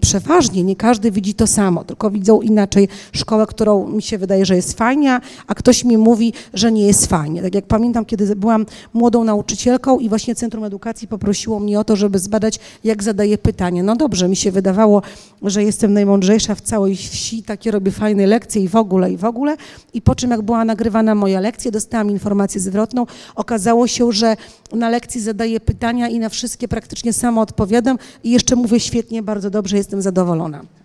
przeważnie 0.00 0.62
nie 0.62 0.76
każdy 0.76 1.10
widzi 1.10 1.34
to 1.34 1.46
samo, 1.46 1.84
tylko 1.84 2.10
widzą 2.10 2.40
inaczej 2.40 2.88
szkołę, 3.12 3.46
którą 3.46 3.88
mi 3.88 4.02
się 4.02 4.18
wydaje, 4.18 4.46
że 4.46 4.56
jest 4.56 4.78
fajna, 4.78 5.20
a 5.46 5.54
ktoś 5.54 5.84
mi 5.84 5.98
mówi, 5.98 6.32
że 6.54 6.72
nie 6.72 6.86
jest 6.86 7.06
fajnie. 7.06 7.42
Tak 7.42 7.54
jak 7.54 7.66
pamiętam, 7.66 8.04
kiedy 8.04 8.36
byłam 8.36 8.66
młodą 8.94 9.24
nauczycielką 9.24 9.98
i 9.98 10.08
właśnie 10.08 10.34
Centrum 10.34 10.64
Edukacji 10.64 11.08
poprosiło 11.08 11.60
mnie 11.60 11.80
o 11.80 11.84
to, 11.84 11.96
żeby 11.96 12.18
zbadać, 12.22 12.58
jak 12.84 13.02
zadaję 13.02 13.38
pytanie. 13.38 13.82
No 13.82 13.96
dobrze, 13.96 14.28
mi 14.28 14.36
się 14.36 14.52
wydawało, 14.52 15.02
że 15.42 15.64
jestem 15.64 15.92
najmądrzejsza 15.92 16.54
w 16.54 16.60
całej 16.60 16.96
wsi, 16.96 17.42
takie 17.42 17.70
robię 17.70 17.90
fajne 17.90 18.26
lekcje 18.26 18.62
i 18.62 18.68
w 18.68 18.76
ogóle, 18.76 19.12
i 19.12 19.16
w 19.16 19.24
ogóle. 19.24 19.56
I 19.94 20.02
po 20.02 20.14
czym, 20.14 20.30
jak 20.30 20.42
była 20.42 20.64
nagrywana 20.64 21.14
moja 21.14 21.40
lekcja, 21.40 21.70
dostałam 21.70 22.10
informację 22.10 22.60
zwrotną, 22.60 23.06
okazało 23.34 23.86
się, 23.86 24.12
że 24.12 24.36
na 24.72 24.88
lekcji 24.88 25.20
zadaję 25.20 25.60
pytania 25.60 26.08
i 26.08 26.18
na 26.18 26.28
wszystkie 26.28 26.68
praktycznie 26.68 27.12
samo 27.12 27.40
odpowiadam 27.40 27.98
i 28.24 28.30
jeszcze 28.30 28.56
mówię 28.56 28.80
świetnie, 28.80 29.22
bardzo 29.22 29.50
dobrze, 29.50 29.76
jestem 29.76 30.02
zadowolona. 30.02 30.81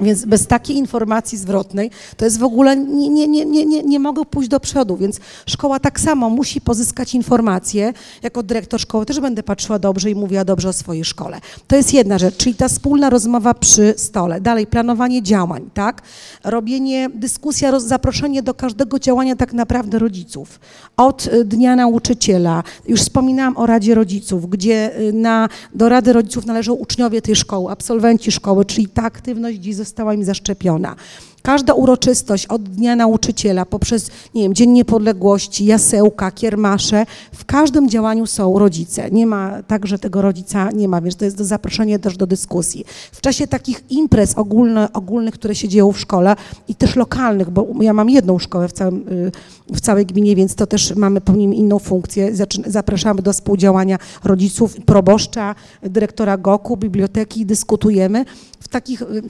Więc 0.00 0.24
bez 0.24 0.46
takiej 0.46 0.76
informacji 0.76 1.38
zwrotnej 1.38 1.90
to 2.16 2.24
jest 2.24 2.38
w 2.38 2.42
ogóle 2.42 2.76
nie, 2.76 3.08
nie, 3.08 3.28
nie, 3.28 3.44
nie, 3.44 3.66
nie, 3.66 3.82
nie 3.82 4.00
mogę 4.00 4.24
pójść 4.24 4.48
do 4.48 4.60
przodu, 4.60 4.96
więc 4.96 5.20
szkoła 5.46 5.78
tak 5.80 6.00
samo 6.00 6.30
musi 6.30 6.60
pozyskać 6.60 7.14
informacje. 7.14 7.92
Jako 8.22 8.42
dyrektor 8.42 8.80
szkoły 8.80 9.06
też 9.06 9.20
będę 9.20 9.42
patrzyła 9.42 9.78
dobrze 9.78 10.10
i 10.10 10.14
mówiła 10.14 10.44
dobrze 10.44 10.68
o 10.68 10.72
swojej 10.72 11.04
szkole. 11.04 11.40
To 11.66 11.76
jest 11.76 11.94
jedna 11.94 12.18
rzecz, 12.18 12.36
czyli 12.36 12.54
ta 12.54 12.68
wspólna 12.68 13.10
rozmowa 13.10 13.54
przy 13.54 13.94
stole. 13.96 14.40
Dalej, 14.40 14.66
planowanie 14.66 15.22
działań, 15.22 15.70
tak? 15.74 16.02
Robienie, 16.44 17.10
dyskusja, 17.14 17.70
roz, 17.70 17.84
zaproszenie 17.84 18.42
do 18.42 18.54
każdego 18.54 18.98
działania 18.98 19.36
tak 19.36 19.52
naprawdę 19.52 19.98
rodziców. 19.98 20.60
Od 20.96 21.26
y, 21.26 21.44
Dnia 21.44 21.76
Nauczyciela, 21.76 22.62
już 22.88 23.00
wspominałam 23.00 23.56
o 23.56 23.66
Radzie 23.66 23.94
Rodziców, 23.94 24.50
gdzie 24.50 25.00
y, 25.00 25.12
na, 25.12 25.48
do 25.74 25.88
Rady 25.88 26.12
Rodziców 26.12 26.46
należą 26.46 26.72
uczniowie 26.72 27.22
tej 27.22 27.36
szkoły, 27.36 27.72
absolwenci 27.72 28.32
szkoły, 28.32 28.64
czyli 28.64 28.88
ta 28.88 29.02
aktywność 29.02 29.58
dziś 29.58 29.76
została 29.90 30.14
im 30.14 30.24
zaszczepiona. 30.24 30.96
Każda 31.42 31.74
uroczystość 31.74 32.46
od 32.46 32.62
Dnia 32.62 32.96
Nauczyciela 32.96 33.66
poprzez, 33.66 34.10
nie 34.34 34.42
wiem, 34.42 34.54
Dzień 34.54 34.70
Niepodległości, 34.70 35.64
jasełka, 35.64 36.30
kiermasze, 36.30 37.06
w 37.32 37.44
każdym 37.44 37.88
działaniu 37.88 38.26
są 38.26 38.58
rodzice. 38.58 39.10
Nie 39.10 39.26
ma 39.26 39.62
tak, 39.62 39.86
że 39.86 39.98
tego 39.98 40.22
rodzica 40.22 40.70
nie 40.70 40.88
ma, 40.88 41.00
więc 41.00 41.16
to 41.16 41.24
jest 41.24 41.38
zaproszenie 41.38 41.98
też 41.98 42.16
do 42.16 42.26
dyskusji. 42.26 42.84
W 43.12 43.20
czasie 43.20 43.46
takich 43.46 43.84
imprez 43.90 44.34
ogólne, 44.34 44.92
ogólnych, 44.92 45.34
które 45.34 45.54
się 45.54 45.68
dzieją 45.68 45.92
w 45.92 46.00
szkole 46.00 46.36
i 46.68 46.74
też 46.74 46.96
lokalnych, 46.96 47.50
bo 47.50 47.66
ja 47.80 47.92
mam 47.92 48.10
jedną 48.10 48.38
szkołę 48.38 48.68
w, 48.68 48.72
całym, 48.72 49.08
y, 49.08 49.32
w 49.74 49.80
całej 49.80 50.06
gminie, 50.06 50.36
więc 50.36 50.54
to 50.54 50.66
też 50.66 50.96
mamy, 50.96 51.20
pełnimy 51.20 51.54
inną 51.54 51.78
funkcję. 51.78 52.32
Zapraszamy 52.66 53.22
do 53.22 53.32
współdziałania 53.32 53.98
rodziców, 54.24 54.76
proboszcza, 54.86 55.54
dyrektora 55.82 56.36
GOK-u, 56.36 56.76
biblioteki 56.76 57.46
dyskutujemy. 57.46 58.24
W 58.60 58.68
takich 58.68 59.02
y, 59.02 59.22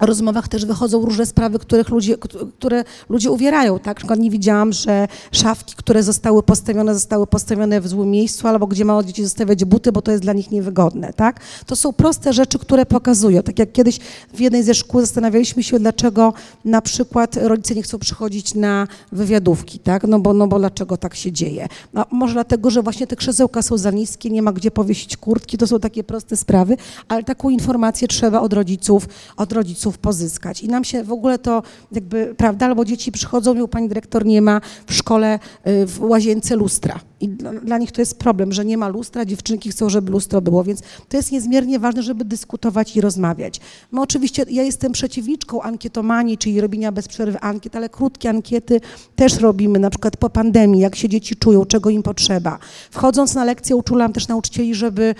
rozmowach 0.00 0.48
też 0.48 0.66
wychodzą 0.66 1.04
różne 1.04 1.26
sprawy, 1.26 1.58
których 1.58 1.88
ludzie, 1.88 2.18
k- 2.18 2.28
które 2.58 2.84
ludzie 3.08 3.30
uwierają, 3.30 3.78
tak? 3.78 3.86
Na 3.86 3.94
przykład 3.94 4.18
nie 4.18 4.30
widziałam, 4.30 4.72
że 4.72 5.08
szafki, 5.32 5.74
które 5.76 6.02
zostały 6.02 6.42
postawione, 6.42 6.94
zostały 6.94 7.26
postawione 7.26 7.80
w 7.80 7.88
złym 7.88 8.10
miejscu, 8.10 8.48
albo 8.48 8.66
gdzie 8.66 8.84
mało 8.84 9.02
dzieci 9.04 9.24
zostawiać 9.24 9.64
buty, 9.64 9.92
bo 9.92 10.02
to 10.02 10.10
jest 10.10 10.22
dla 10.22 10.32
nich 10.32 10.50
niewygodne, 10.50 11.12
tak? 11.12 11.40
To 11.66 11.76
są 11.76 11.92
proste 11.92 12.32
rzeczy, 12.32 12.58
które 12.58 12.86
pokazują. 12.86 13.42
Tak 13.42 13.58
jak 13.58 13.72
kiedyś 13.72 13.98
w 14.34 14.40
jednej 14.40 14.62
ze 14.62 14.74
szkół 14.74 15.00
zastanawialiśmy 15.00 15.62
się, 15.62 15.78
dlaczego 15.78 16.32
na 16.64 16.82
przykład 16.82 17.36
rodzice 17.36 17.74
nie 17.74 17.82
chcą 17.82 17.98
przychodzić 17.98 18.54
na 18.54 18.88
wywiadówki, 19.12 19.78
tak? 19.78 20.04
No 20.08 20.20
bo, 20.20 20.32
no 20.32 20.46
bo 20.46 20.58
dlaczego 20.58 20.96
tak 20.96 21.14
się 21.14 21.32
dzieje? 21.32 21.68
No, 21.92 22.04
może 22.10 22.32
dlatego, 22.34 22.70
że 22.70 22.82
właśnie 22.82 23.06
te 23.06 23.16
krzesełka 23.16 23.62
są 23.62 23.78
za 23.78 23.90
niskie, 23.90 24.30
nie 24.30 24.42
ma 24.42 24.52
gdzie 24.52 24.70
powiesić 24.70 25.16
kurtki, 25.16 25.58
to 25.58 25.66
są 25.66 25.80
takie 25.80 26.04
proste 26.04 26.36
sprawy, 26.36 26.76
ale 27.08 27.24
taką 27.24 27.50
informację 27.50 28.08
trzeba 28.08 28.40
od 28.40 28.52
rodziców, 28.52 29.08
od 29.36 29.52
rodziców 29.52 29.85
pozyskać. 29.92 30.62
I 30.62 30.68
nam 30.68 30.84
się 30.84 31.04
w 31.04 31.12
ogóle 31.12 31.38
to 31.38 31.62
jakby, 31.92 32.34
prawda, 32.36 32.66
albo 32.66 32.84
dzieci 32.84 33.12
przychodzą, 33.12 33.54
mówią, 33.54 33.68
pani 33.68 33.88
dyrektor 33.88 34.26
nie 34.26 34.42
ma 34.42 34.60
w 34.86 34.94
szkole 34.94 35.38
y, 35.66 35.86
w 35.86 36.00
łazience 36.02 36.56
lustra. 36.56 37.00
I 37.20 37.28
dla, 37.28 37.52
dla 37.52 37.78
nich 37.78 37.92
to 37.92 38.00
jest 38.00 38.18
problem, 38.18 38.52
że 38.52 38.64
nie 38.64 38.78
ma 38.78 38.88
lustra, 38.88 39.24
dziewczynki 39.24 39.70
chcą, 39.70 39.88
żeby 39.88 40.12
lustro 40.12 40.40
było, 40.40 40.64
więc 40.64 40.82
to 41.08 41.16
jest 41.16 41.32
niezmiernie 41.32 41.78
ważne, 41.78 42.02
żeby 42.02 42.24
dyskutować 42.24 42.96
i 42.96 43.00
rozmawiać. 43.00 43.60
My 43.92 44.00
oczywiście, 44.00 44.44
ja 44.50 44.62
jestem 44.62 44.92
przeciwniczką 44.92 45.62
ankietomanii, 45.62 46.38
czyli 46.38 46.60
robienia 46.60 46.92
bez 46.92 47.08
przerwy 47.08 47.40
ankiet, 47.40 47.76
ale 47.76 47.88
krótkie 47.88 48.30
ankiety 48.30 48.80
też 49.16 49.40
robimy, 49.40 49.78
na 49.78 49.90
przykład 49.90 50.16
po 50.16 50.30
pandemii, 50.30 50.80
jak 50.80 50.96
się 50.96 51.08
dzieci 51.08 51.36
czują, 51.36 51.64
czego 51.64 51.90
im 51.90 52.02
potrzeba. 52.02 52.58
Wchodząc 52.90 53.34
na 53.34 53.44
lekcję 53.44 53.76
uczulam 53.76 54.12
też 54.12 54.28
nauczycieli, 54.28 54.74
żeby 54.74 55.14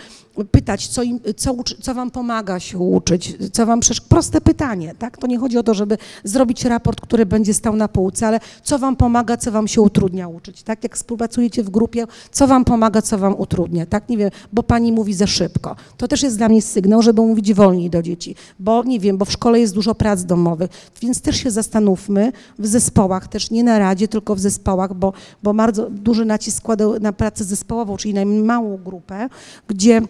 pytać, 0.50 0.88
co, 0.88 1.02
im, 1.02 1.20
co, 1.36 1.54
co 1.80 1.94
wam 1.94 2.10
pomaga 2.10 2.60
się 2.60 2.78
uczyć, 2.78 3.36
co 3.52 3.66
wam 3.66 3.80
przesz... 3.80 4.00
proste 4.00 4.40
pytanie, 4.40 4.94
tak? 4.98 5.18
To 5.18 5.26
nie 5.26 5.38
chodzi 5.38 5.58
o 5.58 5.62
to, 5.62 5.74
żeby 5.74 5.98
zrobić 6.24 6.64
raport, 6.64 7.00
który 7.00 7.26
będzie 7.26 7.54
stał 7.54 7.76
na 7.76 7.88
półce, 7.88 8.26
ale 8.26 8.40
co 8.62 8.78
wam 8.78 8.96
pomaga, 8.96 9.36
co 9.36 9.52
wam 9.52 9.68
się 9.68 9.80
utrudnia 9.80 10.28
uczyć, 10.28 10.62
tak? 10.62 10.82
Jak 10.82 10.96
współpracujecie 10.96 11.62
w 11.62 11.70
grupie, 11.70 11.85
grupie, 11.86 12.06
co 12.30 12.46
wam 12.46 12.64
pomaga, 12.64 13.02
co 13.02 13.18
wam 13.18 13.34
utrudnia, 13.38 13.86
tak, 13.86 14.08
nie 14.08 14.16
wiem, 14.16 14.30
bo 14.52 14.62
pani 14.62 14.92
mówi 14.92 15.14
za 15.14 15.26
szybko. 15.26 15.76
To 15.96 16.08
też 16.08 16.22
jest 16.22 16.38
dla 16.38 16.48
mnie 16.48 16.62
sygnał, 16.62 17.02
żeby 17.02 17.22
mówić 17.22 17.54
wolniej 17.54 17.90
do 17.90 18.02
dzieci, 18.02 18.34
bo 18.58 18.84
nie 18.84 19.00
wiem, 19.00 19.18
bo 19.18 19.24
w 19.24 19.32
szkole 19.32 19.60
jest 19.60 19.74
dużo 19.74 19.94
prac 19.94 20.24
domowych, 20.24 20.70
więc 21.02 21.20
też 21.20 21.36
się 21.36 21.50
zastanówmy 21.50 22.32
w 22.58 22.66
zespołach, 22.66 23.28
też 23.28 23.50
nie 23.50 23.64
na 23.64 23.78
radzie, 23.78 24.08
tylko 24.08 24.34
w 24.34 24.40
zespołach, 24.40 24.94
bo, 24.94 25.12
bo 25.42 25.54
bardzo 25.54 25.90
duży 25.90 26.24
nacisk 26.24 26.56
składał 26.58 27.00
na 27.00 27.12
pracę 27.12 27.44
zespołową, 27.44 27.96
czyli 27.96 28.14
na 28.14 28.24
małą 28.24 28.76
grupę, 28.76 29.28
gdzie 29.68 30.02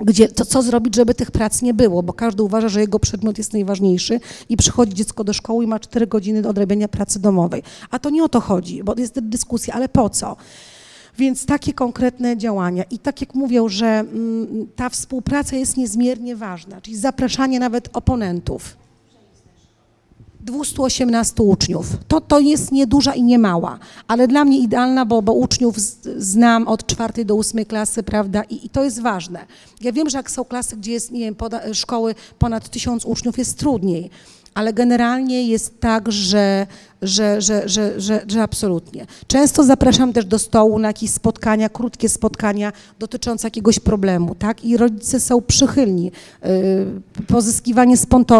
gdzie 0.00 0.28
to 0.28 0.44
co 0.44 0.62
zrobić, 0.62 0.96
żeby 0.96 1.14
tych 1.14 1.30
prac 1.30 1.62
nie 1.62 1.74
było, 1.74 2.02
bo 2.02 2.12
każdy 2.12 2.42
uważa, 2.42 2.68
że 2.68 2.80
jego 2.80 2.98
przedmiot 2.98 3.38
jest 3.38 3.52
najważniejszy 3.52 4.20
i 4.48 4.56
przychodzi 4.56 4.94
dziecko 4.94 5.24
do 5.24 5.32
szkoły 5.32 5.64
i 5.64 5.66
ma 5.66 5.78
4 5.78 6.06
godziny 6.06 6.48
odrabiania 6.48 6.88
pracy 6.88 7.20
domowej. 7.20 7.62
A 7.90 7.98
to 7.98 8.10
nie 8.10 8.24
o 8.24 8.28
to 8.28 8.40
chodzi, 8.40 8.84
bo 8.84 8.94
jest 8.98 9.20
dyskusja, 9.20 9.74
ale 9.74 9.88
po 9.88 10.10
co? 10.10 10.36
Więc 11.18 11.46
takie 11.46 11.72
konkretne 11.72 12.36
działania. 12.36 12.84
I 12.90 12.98
tak 12.98 13.20
jak 13.20 13.34
mówią, 13.34 13.68
że 13.68 13.86
mm, 13.86 14.66
ta 14.76 14.88
współpraca 14.88 15.56
jest 15.56 15.76
niezmiernie 15.76 16.36
ważna, 16.36 16.80
czyli 16.80 16.96
zapraszanie 16.96 17.60
nawet 17.60 17.88
oponentów. 17.92 18.76
218 20.44 21.42
uczniów. 21.42 21.86
To, 22.08 22.20
to 22.20 22.40
jest 22.40 22.72
nieduża 22.72 23.14
i 23.14 23.22
nie 23.22 23.38
mała, 23.38 23.78
ale 24.08 24.28
dla 24.28 24.44
mnie 24.44 24.58
idealna, 24.58 25.06
bo, 25.06 25.22
bo 25.22 25.32
uczniów 25.32 25.78
znam 26.16 26.68
od 26.68 26.86
czwartej 26.86 27.26
do 27.26 27.34
ósmej 27.34 27.66
klasy, 27.66 28.02
prawda, 28.02 28.42
I, 28.42 28.66
i 28.66 28.68
to 28.68 28.84
jest 28.84 29.02
ważne. 29.02 29.46
Ja 29.80 29.92
wiem, 29.92 30.10
że 30.10 30.18
jak 30.18 30.30
są 30.30 30.44
klasy, 30.44 30.76
gdzie 30.76 30.92
jest, 30.92 31.10
nie 31.10 31.20
wiem, 31.20 31.34
poda, 31.34 31.74
szkoły 31.74 32.14
ponad 32.38 32.68
tysiąc 32.68 33.04
uczniów, 33.04 33.38
jest 33.38 33.58
trudniej, 33.58 34.10
ale 34.54 34.72
generalnie 34.72 35.48
jest 35.48 35.80
tak, 35.80 36.12
że 36.12 36.66
że, 37.04 37.40
że, 37.40 37.68
że, 37.68 38.00
że, 38.00 38.24
że 38.28 38.42
absolutnie. 38.42 39.06
Często 39.26 39.64
zapraszam 39.64 40.12
też 40.12 40.24
do 40.24 40.38
stołu 40.38 40.78
na 40.78 40.88
jakieś 40.88 41.10
spotkania, 41.10 41.68
krótkie 41.68 42.08
spotkania 42.08 42.72
dotyczące 42.98 43.46
jakiegoś 43.46 43.78
problemu, 43.78 44.34
tak? 44.34 44.64
I 44.64 44.76
rodzice 44.76 45.20
są 45.20 45.42
przychylni. 45.42 46.12
Yy, 46.42 47.24
pozyskiwanie 47.26 47.96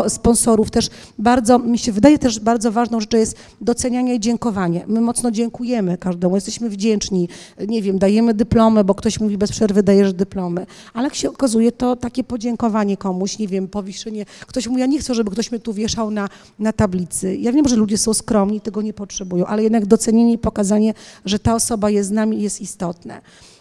sponsorów 0.08 0.70
też 0.70 0.90
bardzo, 1.18 1.58
mi 1.58 1.78
się 1.78 1.92
wydaje 1.92 2.18
też 2.18 2.40
bardzo 2.40 2.72
ważną 2.72 3.00
rzeczą 3.00 3.18
jest 3.18 3.36
docenianie 3.60 4.14
i 4.14 4.20
dziękowanie. 4.20 4.84
My 4.86 5.00
mocno 5.00 5.30
dziękujemy 5.30 5.98
każdemu, 5.98 6.34
jesteśmy 6.34 6.70
wdzięczni, 6.70 7.28
nie 7.68 7.82
wiem, 7.82 7.98
dajemy 7.98 8.34
dyplomy, 8.34 8.84
bo 8.84 8.94
ktoś 8.94 9.20
mówi 9.20 9.38
bez 9.38 9.50
przerwy 9.50 9.82
dajesz 9.82 10.12
dyplomy, 10.12 10.66
ale 10.94 11.04
jak 11.04 11.14
się 11.14 11.30
okazuje, 11.30 11.72
to 11.72 11.96
takie 11.96 12.24
podziękowanie 12.24 12.96
komuś, 12.96 13.38
nie 13.38 13.48
wiem, 13.48 13.68
powieszenie, 13.68 14.26
ktoś 14.46 14.68
mówi, 14.68 14.80
ja 14.80 14.86
nie 14.86 14.98
chcę, 14.98 15.14
żeby 15.14 15.30
ktoś 15.30 15.50
mnie 15.50 15.60
tu 15.60 15.72
wieszał 15.72 16.10
na, 16.10 16.28
na 16.58 16.72
tablicy. 16.72 17.36
Ja 17.36 17.52
wiem, 17.52 17.68
że 17.68 17.76
ludzie 17.76 17.98
są 17.98 18.14
skromni, 18.14 18.53
oni 18.54 18.60
tego 18.60 18.82
nie 18.82 18.92
potrzebują, 18.92 19.46
ale 19.46 19.62
jednak 19.62 19.86
docenienie 19.86 20.32
i 20.32 20.38
pokazanie, 20.38 20.94
że 21.24 21.38
ta 21.38 21.54
osoba 21.54 21.90
jest 21.90 22.08
z 22.08 22.12
nami 22.12 22.42
jest 22.42 22.60
istotne. 22.60 23.20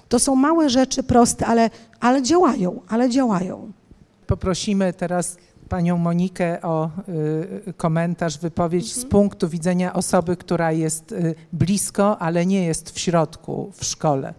To 0.09 0.19
są 0.19 0.35
małe 0.35 0.69
rzeczy, 0.69 1.03
proste, 1.03 1.45
ale, 1.45 1.69
ale 1.99 2.21
działają, 2.21 2.81
ale 2.87 3.09
działają. 3.09 3.71
Poprosimy 4.27 4.93
teraz 4.93 5.37
panią 5.69 5.97
Monikę 5.97 6.61
o 6.61 6.89
y, 7.69 7.73
komentarz, 7.73 8.37
wypowiedź 8.37 8.85
mhm. 8.85 9.01
z 9.01 9.05
punktu 9.09 9.49
widzenia 9.49 9.93
osoby, 9.93 10.37
która 10.37 10.71
jest 10.71 11.11
y, 11.11 11.35
blisko, 11.53 12.17
ale 12.21 12.45
nie 12.45 12.65
jest 12.65 12.91
w 12.91 12.99
środku 12.99 13.71
w 13.73 13.85
szkole. 13.85 14.33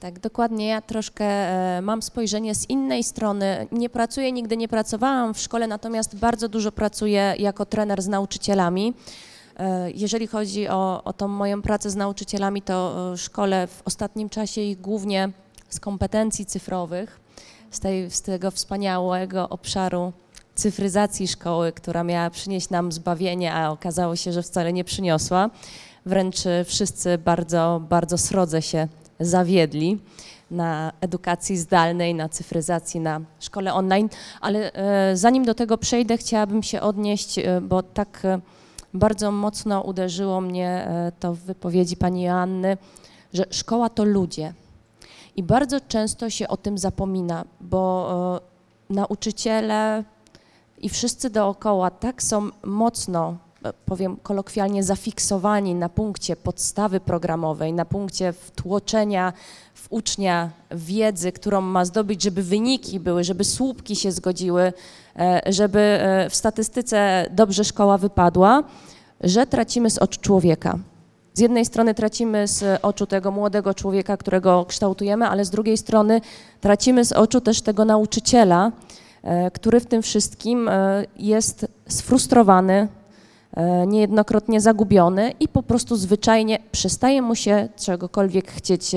Tak, 0.00 0.18
dokładnie. 0.18 0.66
Ja 0.66 0.80
troszkę 0.80 1.24
e, 1.24 1.82
mam 1.82 2.02
spojrzenie 2.02 2.54
z 2.54 2.70
innej 2.70 3.04
strony. 3.04 3.66
Nie 3.72 3.90
pracuję, 3.90 4.32
nigdy 4.32 4.56
nie 4.56 4.68
pracowałam 4.68 5.34
w 5.34 5.38
szkole, 5.38 5.66
natomiast 5.66 6.16
bardzo 6.16 6.48
dużo 6.48 6.72
pracuję 6.72 7.34
jako 7.38 7.66
trener 7.66 8.02
z 8.02 8.08
nauczycielami. 8.08 8.94
E, 9.60 9.90
jeżeli 9.90 10.26
chodzi 10.26 10.68
o, 10.68 11.04
o 11.04 11.12
tą 11.12 11.28
moją 11.28 11.62
pracę 11.62 11.90
z 11.90 11.96
nauczycielami, 11.96 12.62
to 12.62 13.12
e, 13.12 13.16
szkole 13.16 13.66
w 13.66 13.82
ostatnim 13.84 14.28
czasie 14.28 14.60
ich 14.60 14.80
głównie 14.80 15.30
z 15.68 15.80
kompetencji 15.80 16.46
cyfrowych, 16.46 17.20
z, 17.70 17.80
tej, 17.80 18.10
z 18.10 18.22
tego 18.22 18.50
wspaniałego 18.50 19.48
obszaru 19.48 20.12
cyfryzacji 20.54 21.28
szkoły, 21.28 21.72
która 21.72 22.04
miała 22.04 22.30
przynieść 22.30 22.70
nam 22.70 22.92
zbawienie, 22.92 23.54
a 23.54 23.70
okazało 23.70 24.16
się, 24.16 24.32
że 24.32 24.42
wcale 24.42 24.72
nie 24.72 24.84
przyniosła. 24.84 25.50
Wręcz 26.06 26.36
wszyscy 26.64 27.18
bardzo, 27.18 27.82
bardzo 27.88 28.18
srodze 28.18 28.62
się 28.62 28.88
zawiedli 29.20 29.98
na 30.50 30.92
edukacji 31.00 31.56
zdalnej, 31.56 32.14
na 32.14 32.28
cyfryzacji, 32.28 33.00
na 33.00 33.20
szkole 33.40 33.74
online. 33.74 34.08
Ale 34.40 34.72
e, 34.72 35.16
zanim 35.16 35.44
do 35.44 35.54
tego 35.54 35.78
przejdę, 35.78 36.16
chciałabym 36.16 36.62
się 36.62 36.80
odnieść, 36.80 37.40
bo 37.62 37.82
tak 37.82 38.22
bardzo 38.94 39.32
mocno 39.32 39.82
uderzyło 39.82 40.40
mnie 40.40 40.68
e, 40.68 41.12
to 41.20 41.34
w 41.34 41.38
wypowiedzi 41.38 41.96
pani 41.96 42.22
Joanny, 42.22 42.76
że 43.32 43.44
szkoła 43.50 43.88
to 43.88 44.04
ludzie. 44.04 44.54
I 45.36 45.42
bardzo 45.42 45.80
często 45.80 46.30
się 46.30 46.48
o 46.48 46.56
tym 46.56 46.78
zapomina, 46.78 47.44
bo 47.60 48.40
e, 48.90 48.94
nauczyciele 48.94 50.04
i 50.78 50.88
wszyscy 50.88 51.30
dookoła 51.30 51.90
tak 51.90 52.22
są 52.22 52.48
mocno, 52.64 53.36
e, 53.64 53.72
powiem 53.72 54.16
kolokwialnie, 54.22 54.84
zafiksowani 54.84 55.74
na 55.74 55.88
punkcie 55.88 56.36
podstawy 56.36 57.00
programowej, 57.00 57.72
na 57.72 57.84
punkcie 57.84 58.32
wtłoczenia 58.32 59.32
w 59.74 59.86
ucznia 59.90 60.50
wiedzy, 60.70 61.32
którą 61.32 61.60
ma 61.60 61.84
zdobyć, 61.84 62.22
żeby 62.22 62.42
wyniki 62.42 63.00
były, 63.00 63.24
żeby 63.24 63.44
słupki 63.44 63.96
się 63.96 64.12
zgodziły, 64.12 64.72
żeby 65.46 65.80
e, 65.80 66.30
w 66.30 66.34
statystyce 66.34 67.26
dobrze 67.30 67.64
szkoła 67.64 67.98
wypadła, 67.98 68.62
że 69.20 69.46
tracimy 69.46 69.90
z 69.90 69.98
oczu 69.98 70.20
człowieka. 70.20 70.78
Z 71.34 71.40
jednej 71.40 71.64
strony 71.64 71.94
tracimy 71.94 72.48
z 72.48 72.80
oczu 72.82 73.06
tego 73.06 73.30
młodego 73.30 73.74
człowieka, 73.74 74.16
którego 74.16 74.64
kształtujemy, 74.64 75.28
ale 75.28 75.44
z 75.44 75.50
drugiej 75.50 75.76
strony 75.76 76.20
tracimy 76.60 77.04
z 77.04 77.12
oczu 77.12 77.40
też 77.40 77.62
tego 77.62 77.84
nauczyciela, 77.84 78.72
e, 79.22 79.50
który 79.50 79.80
w 79.80 79.86
tym 79.86 80.02
wszystkim 80.02 80.70
jest 81.16 81.66
sfrustrowany, 81.88 82.88
niejednokrotnie 83.86 84.60
zagubiony 84.60 85.34
i 85.40 85.48
po 85.48 85.62
prostu 85.62 85.96
zwyczajnie 85.96 86.58
przestaje 86.72 87.22
mu 87.22 87.34
się 87.34 87.68
czegokolwiek 87.76 88.50
chcieć 88.50 88.94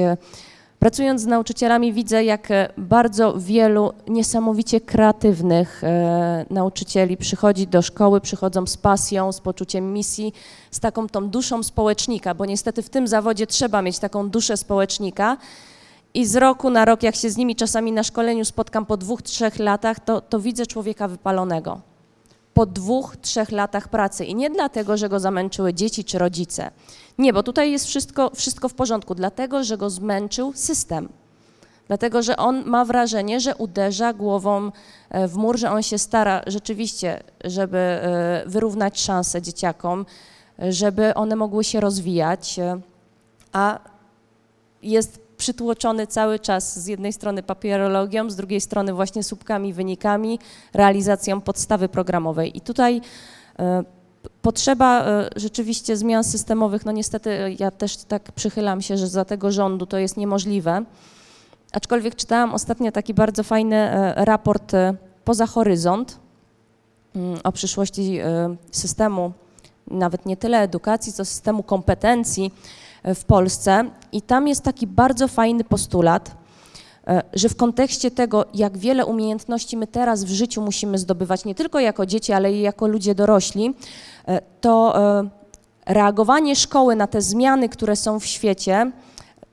Pracując 0.83 1.21
z 1.21 1.25
nauczycielami 1.25 1.93
widzę, 1.93 2.23
jak 2.23 2.51
e, 2.51 2.69
bardzo 2.77 3.39
wielu 3.39 3.93
niesamowicie 4.07 4.81
kreatywnych 4.81 5.83
e, 5.83 6.45
nauczycieli 6.49 7.17
przychodzi 7.17 7.67
do 7.67 7.81
szkoły, 7.81 8.21
przychodzą 8.21 8.67
z 8.67 8.77
pasją, 8.77 9.31
z 9.31 9.39
poczuciem 9.39 9.93
misji, 9.93 10.33
z 10.71 10.79
taką 10.79 11.09
tą 11.09 11.29
duszą 11.29 11.63
społecznika, 11.63 12.33
bo 12.33 12.45
niestety 12.45 12.81
w 12.81 12.89
tym 12.89 13.07
zawodzie 13.07 13.47
trzeba 13.47 13.81
mieć 13.81 13.99
taką 13.99 14.29
duszę 14.29 14.57
społecznika. 14.57 15.37
I 16.13 16.25
z 16.25 16.35
roku 16.35 16.69
na 16.69 16.85
rok, 16.85 17.03
jak 17.03 17.15
się 17.15 17.29
z 17.29 17.37
nimi 17.37 17.55
czasami 17.55 17.91
na 17.91 18.03
szkoleniu 18.03 18.45
spotkam 18.45 18.85
po 18.85 18.97
dwóch, 18.97 19.21
trzech 19.21 19.59
latach, 19.59 19.99
to, 19.99 20.21
to 20.21 20.39
widzę 20.39 20.65
człowieka 20.65 21.07
wypalonego. 21.07 21.81
Po 22.53 22.65
dwóch, 22.65 23.17
trzech 23.21 23.51
latach 23.51 23.87
pracy. 23.87 24.25
I 24.25 24.35
nie 24.35 24.49
dlatego, 24.49 24.97
że 24.97 25.09
go 25.09 25.19
zamęczyły 25.19 25.73
dzieci 25.73 26.03
czy 26.03 26.17
rodzice 26.17 26.71
nie, 27.17 27.33
bo 27.33 27.43
tutaj 27.43 27.71
jest 27.71 27.85
wszystko, 27.85 28.31
wszystko 28.35 28.69
w 28.69 28.73
porządku, 28.73 29.15
dlatego 29.15 29.63
że 29.63 29.77
go 29.77 29.89
zmęczył 29.89 30.53
system. 30.55 31.09
Dlatego, 31.87 32.21
że 32.21 32.37
on 32.37 32.65
ma 32.65 32.85
wrażenie, 32.85 33.39
że 33.39 33.55
uderza 33.55 34.13
głową 34.13 34.71
e, 35.09 35.27
w 35.27 35.35
mur, 35.35 35.57
że 35.57 35.71
on 35.71 35.83
się 35.83 35.97
stara 35.97 36.41
rzeczywiście, 36.47 37.23
żeby 37.43 37.77
e, 37.77 38.43
wyrównać 38.45 39.01
szanse 39.01 39.41
dzieciakom, 39.41 40.05
żeby 40.59 41.13
one 41.13 41.35
mogły 41.35 41.63
się 41.63 41.79
rozwijać, 41.79 42.59
e, 42.59 42.79
a 43.51 43.79
jest 44.81 45.19
przytłoczony 45.37 46.07
cały 46.07 46.39
czas 46.39 46.79
z 46.79 46.87
jednej 46.87 47.13
strony 47.13 47.43
papierologią, 47.43 48.29
z 48.29 48.35
drugiej 48.35 48.61
strony 48.61 48.93
właśnie 48.93 49.23
słupkami, 49.23 49.73
wynikami, 49.73 50.39
realizacją 50.73 51.41
podstawy 51.41 51.89
programowej. 51.89 52.57
I 52.57 52.61
tutaj 52.61 53.01
Potrzeba 54.41 55.05
e, 55.05 55.29
rzeczywiście 55.35 55.97
zmian 55.97 56.23
systemowych, 56.23 56.85
no 56.85 56.91
niestety 56.91 57.29
e, 57.29 57.53
ja 57.53 57.71
też 57.71 57.97
tak 57.97 58.31
przychylam 58.31 58.81
się, 58.81 58.97
że 58.97 59.07
za 59.07 59.25
tego 59.25 59.51
rządu 59.51 59.85
to 59.85 59.97
jest 59.97 60.17
niemożliwe. 60.17 60.83
Aczkolwiek 61.71 62.15
czytałam 62.15 62.53
ostatnio 62.53 62.91
taki 62.91 63.13
bardzo 63.13 63.43
fajny 63.43 63.75
e, 63.75 64.25
raport 64.25 64.71
poza 65.25 65.45
horyzont 65.45 66.19
mm, 67.15 67.39
o 67.43 67.51
przyszłości 67.51 68.19
systemu, 68.71 69.31
nawet 69.87 70.25
nie 70.25 70.37
tyle 70.37 70.61
edukacji, 70.61 71.13
co 71.13 71.25
systemu 71.25 71.63
kompetencji 71.63 72.53
w 73.15 73.23
Polsce. 73.23 73.85
I 74.11 74.21
tam 74.21 74.47
jest 74.47 74.63
taki 74.63 74.87
bardzo 74.87 75.27
fajny 75.27 75.63
postulat, 75.63 76.35
że 77.33 77.49
w 77.49 77.55
kontekście 77.55 78.11
tego, 78.11 78.45
jak 78.53 78.77
wiele 78.77 79.05
umiejętności 79.05 79.77
my 79.77 79.87
teraz 79.87 80.23
w 80.23 80.29
życiu 80.29 80.61
musimy 80.61 80.97
zdobywać, 80.97 81.45
nie 81.45 81.55
tylko 81.55 81.79
jako 81.79 82.05
dzieci, 82.05 82.33
ale 82.33 82.53
i 82.53 82.61
jako 82.61 82.87
ludzie 82.87 83.15
dorośli, 83.15 83.73
to 84.61 84.93
e, 85.19 85.29
reagowanie 85.85 86.55
szkoły 86.55 86.95
na 86.95 87.07
te 87.07 87.21
zmiany, 87.21 87.69
które 87.69 87.95
są 87.95 88.19
w 88.19 88.25
świecie, 88.25 88.91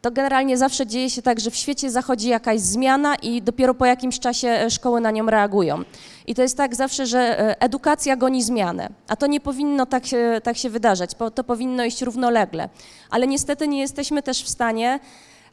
to 0.03 0.11
generalnie 0.11 0.59
zawsze 0.59 0.87
dzieje 0.87 1.11
się 1.11 1.23
tak, 1.23 1.41
że 1.41 1.51
w 1.51 1.57
świecie 1.57 1.91
zachodzi 1.91 2.29
jakaś 2.29 2.61
zmiana 2.61 3.15
i 3.15 3.43
dopiero 3.43 3.75
po 3.75 3.87
jakimś 3.87 4.21
czasie 4.21 4.49
e, 4.49 4.71
szkoły 4.71 5.01
na 5.01 5.11
nią 5.11 5.27
reagują. 5.27 5.83
I 6.27 6.35
to 6.35 6.43
jest 6.43 6.57
tak 6.57 6.75
zawsze, 6.75 7.07
że 7.07 7.57
edukacja 7.63 8.17
goni 8.17 8.43
zmianę, 8.43 8.89
a 9.09 9.17
to 9.17 9.27
nie 9.27 9.41
powinno 9.41 9.87
tak 9.87 10.07
się, 10.07 10.41
tak 10.43 10.57
się 10.57 10.71
wydarzać, 10.71 11.11
to 11.35 11.45
powinno 11.45 11.85
iść 11.85 12.03
równolegle. 12.03 12.69
Ale 13.11 13.27
niestety 13.27 13.69
nie 13.69 13.81
jesteśmy 13.81 14.23
też 14.23 14.43
w 14.45 14.49
stanie 14.49 15.01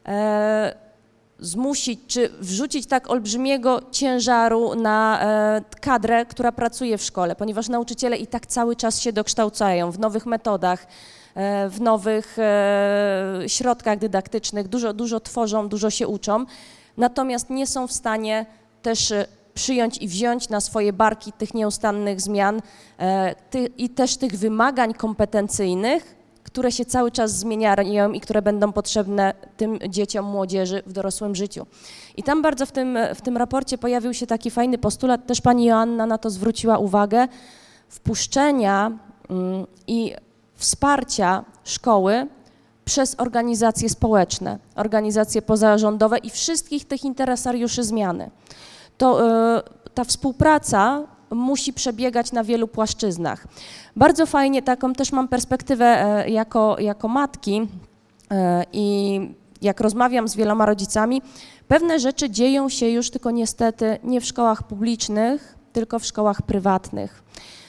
e, 0.05 0.86
zmusić 1.39 1.99
czy 2.07 2.29
wrzucić 2.39 2.87
tak 2.87 3.09
olbrzymiego 3.09 3.81
ciężaru 3.91 4.75
na 4.75 5.19
e, 5.21 5.61
kadrę, 5.81 6.25
która 6.25 6.51
pracuje 6.51 6.97
w 6.97 7.03
szkole, 7.03 7.35
ponieważ 7.35 7.69
nauczyciele 7.69 8.17
i 8.17 8.27
tak 8.27 8.45
cały 8.45 8.75
czas 8.75 8.99
się 8.99 9.13
dokształcają 9.13 9.91
w 9.91 9.99
nowych 9.99 10.25
metodach, 10.25 10.87
e, 11.35 11.69
w 11.69 11.81
nowych 11.81 12.39
e, 12.39 13.43
środkach 13.47 13.99
dydaktycznych, 13.99 14.67
dużo, 14.67 14.93
dużo 14.93 15.19
tworzą, 15.19 15.69
dużo 15.69 15.89
się 15.89 16.07
uczą, 16.07 16.45
natomiast 16.97 17.49
nie 17.49 17.67
są 17.67 17.87
w 17.87 17.93
stanie 17.93 18.45
też 18.81 19.13
przyjąć 19.53 19.97
i 19.97 20.07
wziąć 20.07 20.49
na 20.49 20.61
swoje 20.61 20.93
barki 20.93 21.31
tych 21.31 21.53
nieustannych 21.53 22.21
zmian 22.21 22.61
i 23.77 23.89
też 23.89 24.17
tych 24.17 24.35
wymagań 24.35 24.93
kompetencyjnych, 24.93 26.16
które 26.57 26.71
się 26.71 26.85
cały 26.85 27.11
czas 27.11 27.31
zmieniają 27.31 28.11
i 28.11 28.19
które 28.19 28.41
będą 28.41 28.73
potrzebne 28.73 29.33
tym 29.57 29.79
dzieciom, 29.89 30.25
młodzieży 30.25 30.83
w 30.85 30.93
dorosłym 30.93 31.35
życiu. 31.35 31.65
I 32.15 32.23
tam 32.23 32.41
bardzo 32.41 32.65
w 32.65 32.71
tym, 32.71 32.97
w 33.15 33.21
tym 33.21 33.37
raporcie 33.37 33.77
pojawił 33.77 34.13
się 34.13 34.27
taki 34.27 34.51
fajny 34.51 34.77
postulat, 34.77 35.27
też 35.27 35.41
pani 35.41 35.65
Joanna 35.65 36.05
na 36.05 36.17
to 36.17 36.29
zwróciła 36.29 36.77
uwagę, 36.77 37.27
wpuszczenia 37.89 38.91
mm, 39.29 39.65
i 39.87 40.15
wsparcia 40.55 41.45
szkoły 41.63 42.27
przez 42.85 43.15
organizacje 43.17 43.89
społeczne, 43.89 44.59
organizacje 44.75 45.41
pozarządowe 45.41 46.17
i 46.17 46.29
wszystkich 46.29 46.87
tych 46.87 47.03
interesariuszy 47.03 47.83
zmiany. 47.83 48.29
To 48.97 49.27
e, 49.27 49.61
ta 49.93 50.03
współpraca 50.03 51.03
musi 51.31 51.73
przebiegać 51.73 52.31
na 52.31 52.43
wielu 52.43 52.67
płaszczyznach. 52.67 53.47
Bardzo 53.95 54.25
fajnie, 54.25 54.61
taką 54.61 54.93
też 54.93 55.11
mam 55.11 55.27
perspektywę 55.27 55.85
e, 55.85 56.29
jako, 56.29 56.79
jako 56.79 57.07
matki 57.07 57.67
e, 58.31 58.63
i 58.73 59.19
jak 59.61 59.81
rozmawiam 59.81 60.27
z 60.27 60.35
wieloma 60.35 60.65
rodzicami, 60.65 61.21
pewne 61.67 61.99
rzeczy 61.99 62.29
dzieją 62.29 62.69
się 62.69 62.89
już 62.89 63.09
tylko 63.09 63.31
niestety 63.31 63.97
nie 64.03 64.21
w 64.21 64.25
szkołach 64.25 64.63
publicznych, 64.63 65.57
tylko 65.73 65.99
w 65.99 66.05
szkołach 66.05 66.41
prywatnych, 66.41 67.23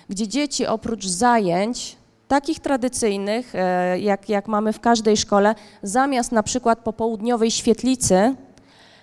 gdzie 0.08 0.28
dzieci 0.28 0.66
oprócz 0.66 1.06
zajęć 1.06 1.96
takich 2.28 2.60
tradycyjnych, 2.60 3.54
e, 3.54 3.98
jak, 4.00 4.28
jak 4.28 4.48
mamy 4.48 4.72
w 4.72 4.80
każdej 4.80 5.16
szkole, 5.16 5.54
zamiast 5.82 6.32
na 6.32 6.42
przykład 6.42 6.78
popołudniowej 6.78 7.50
świetlicy, 7.50 8.34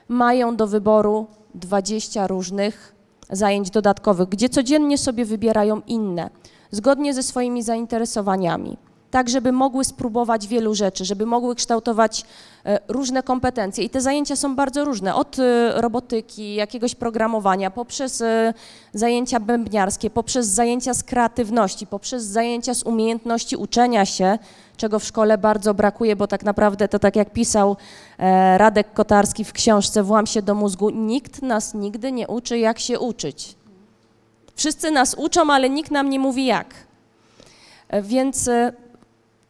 mają 0.08 0.56
do 0.56 0.68
wyboru 0.68 1.28
20 1.56 2.28
różnych 2.28 2.95
zajęć 3.30 3.70
dodatkowych, 3.70 4.30
gdzie 4.30 4.50
codziennie 4.50 4.98
sobie 4.98 5.26
wybierają 5.26 5.82
inne, 5.88 6.30
zgodnie 6.72 7.14
ze 7.14 7.24
swoimi 7.24 7.64
zainteresowaniami, 7.64 8.78
tak 9.12 9.30
żeby 9.30 9.52
mogły 9.52 9.86
spróbować 9.86 10.48
wielu 10.48 10.76
rzeczy, 10.76 11.06
żeby 11.06 11.26
mogły 11.26 11.56
kształtować 11.56 12.26
e, 12.66 12.80
różne 12.88 13.24
kompetencje. 13.24 13.84
I 13.84 13.90
te 13.90 14.02
zajęcia 14.02 14.36
są 14.36 14.56
bardzo 14.56 14.86
różne, 14.86 15.16
od 15.16 15.40
e, 15.40 15.82
robotyki, 15.82 16.56
jakiegoś 16.56 16.96
programowania, 16.96 17.72
poprzez 17.72 18.22
e, 18.22 18.54
zajęcia 18.94 19.40
bębniarskie, 19.40 20.10
poprzez 20.10 20.48
zajęcia 20.48 20.94
z 20.94 21.04
kreatywności, 21.04 21.88
poprzez 21.88 22.24
zajęcia 22.24 22.74
z 22.74 22.84
umiejętności 22.84 23.56
uczenia 23.56 24.06
się, 24.06 24.38
czego 24.76 25.00
w 25.00 25.04
szkole 25.04 25.38
bardzo 25.38 25.74
brakuje, 25.74 26.16
bo 26.16 26.28
tak 26.28 26.44
naprawdę 26.44 26.88
to 26.88 27.00
tak 27.00 27.16
jak 27.16 27.30
pisał 27.30 27.78
e, 28.18 28.58
Radek 28.58 28.94
Kotarski 28.94 29.44
w 29.46 29.54
książce 29.54 30.04
Włam 30.04 30.26
się 30.26 30.42
do 30.42 30.56
mózgu, 30.56 30.90
nikt 30.90 31.42
nas 31.42 31.74
nigdy 31.74 32.12
nie 32.12 32.28
uczy, 32.28 32.58
jak 32.58 32.80
się 32.80 33.00
uczyć. 33.00 33.56
Wszyscy 34.56 34.92
nas 34.92 35.14
uczą, 35.14 35.52
ale 35.54 35.70
nikt 35.70 35.92
nam 35.92 36.10
nie 36.10 36.20
mówi 36.20 36.46
jak. 36.46 36.74
E, 37.90 38.02
Więc 38.02 38.48
e, 38.48 38.74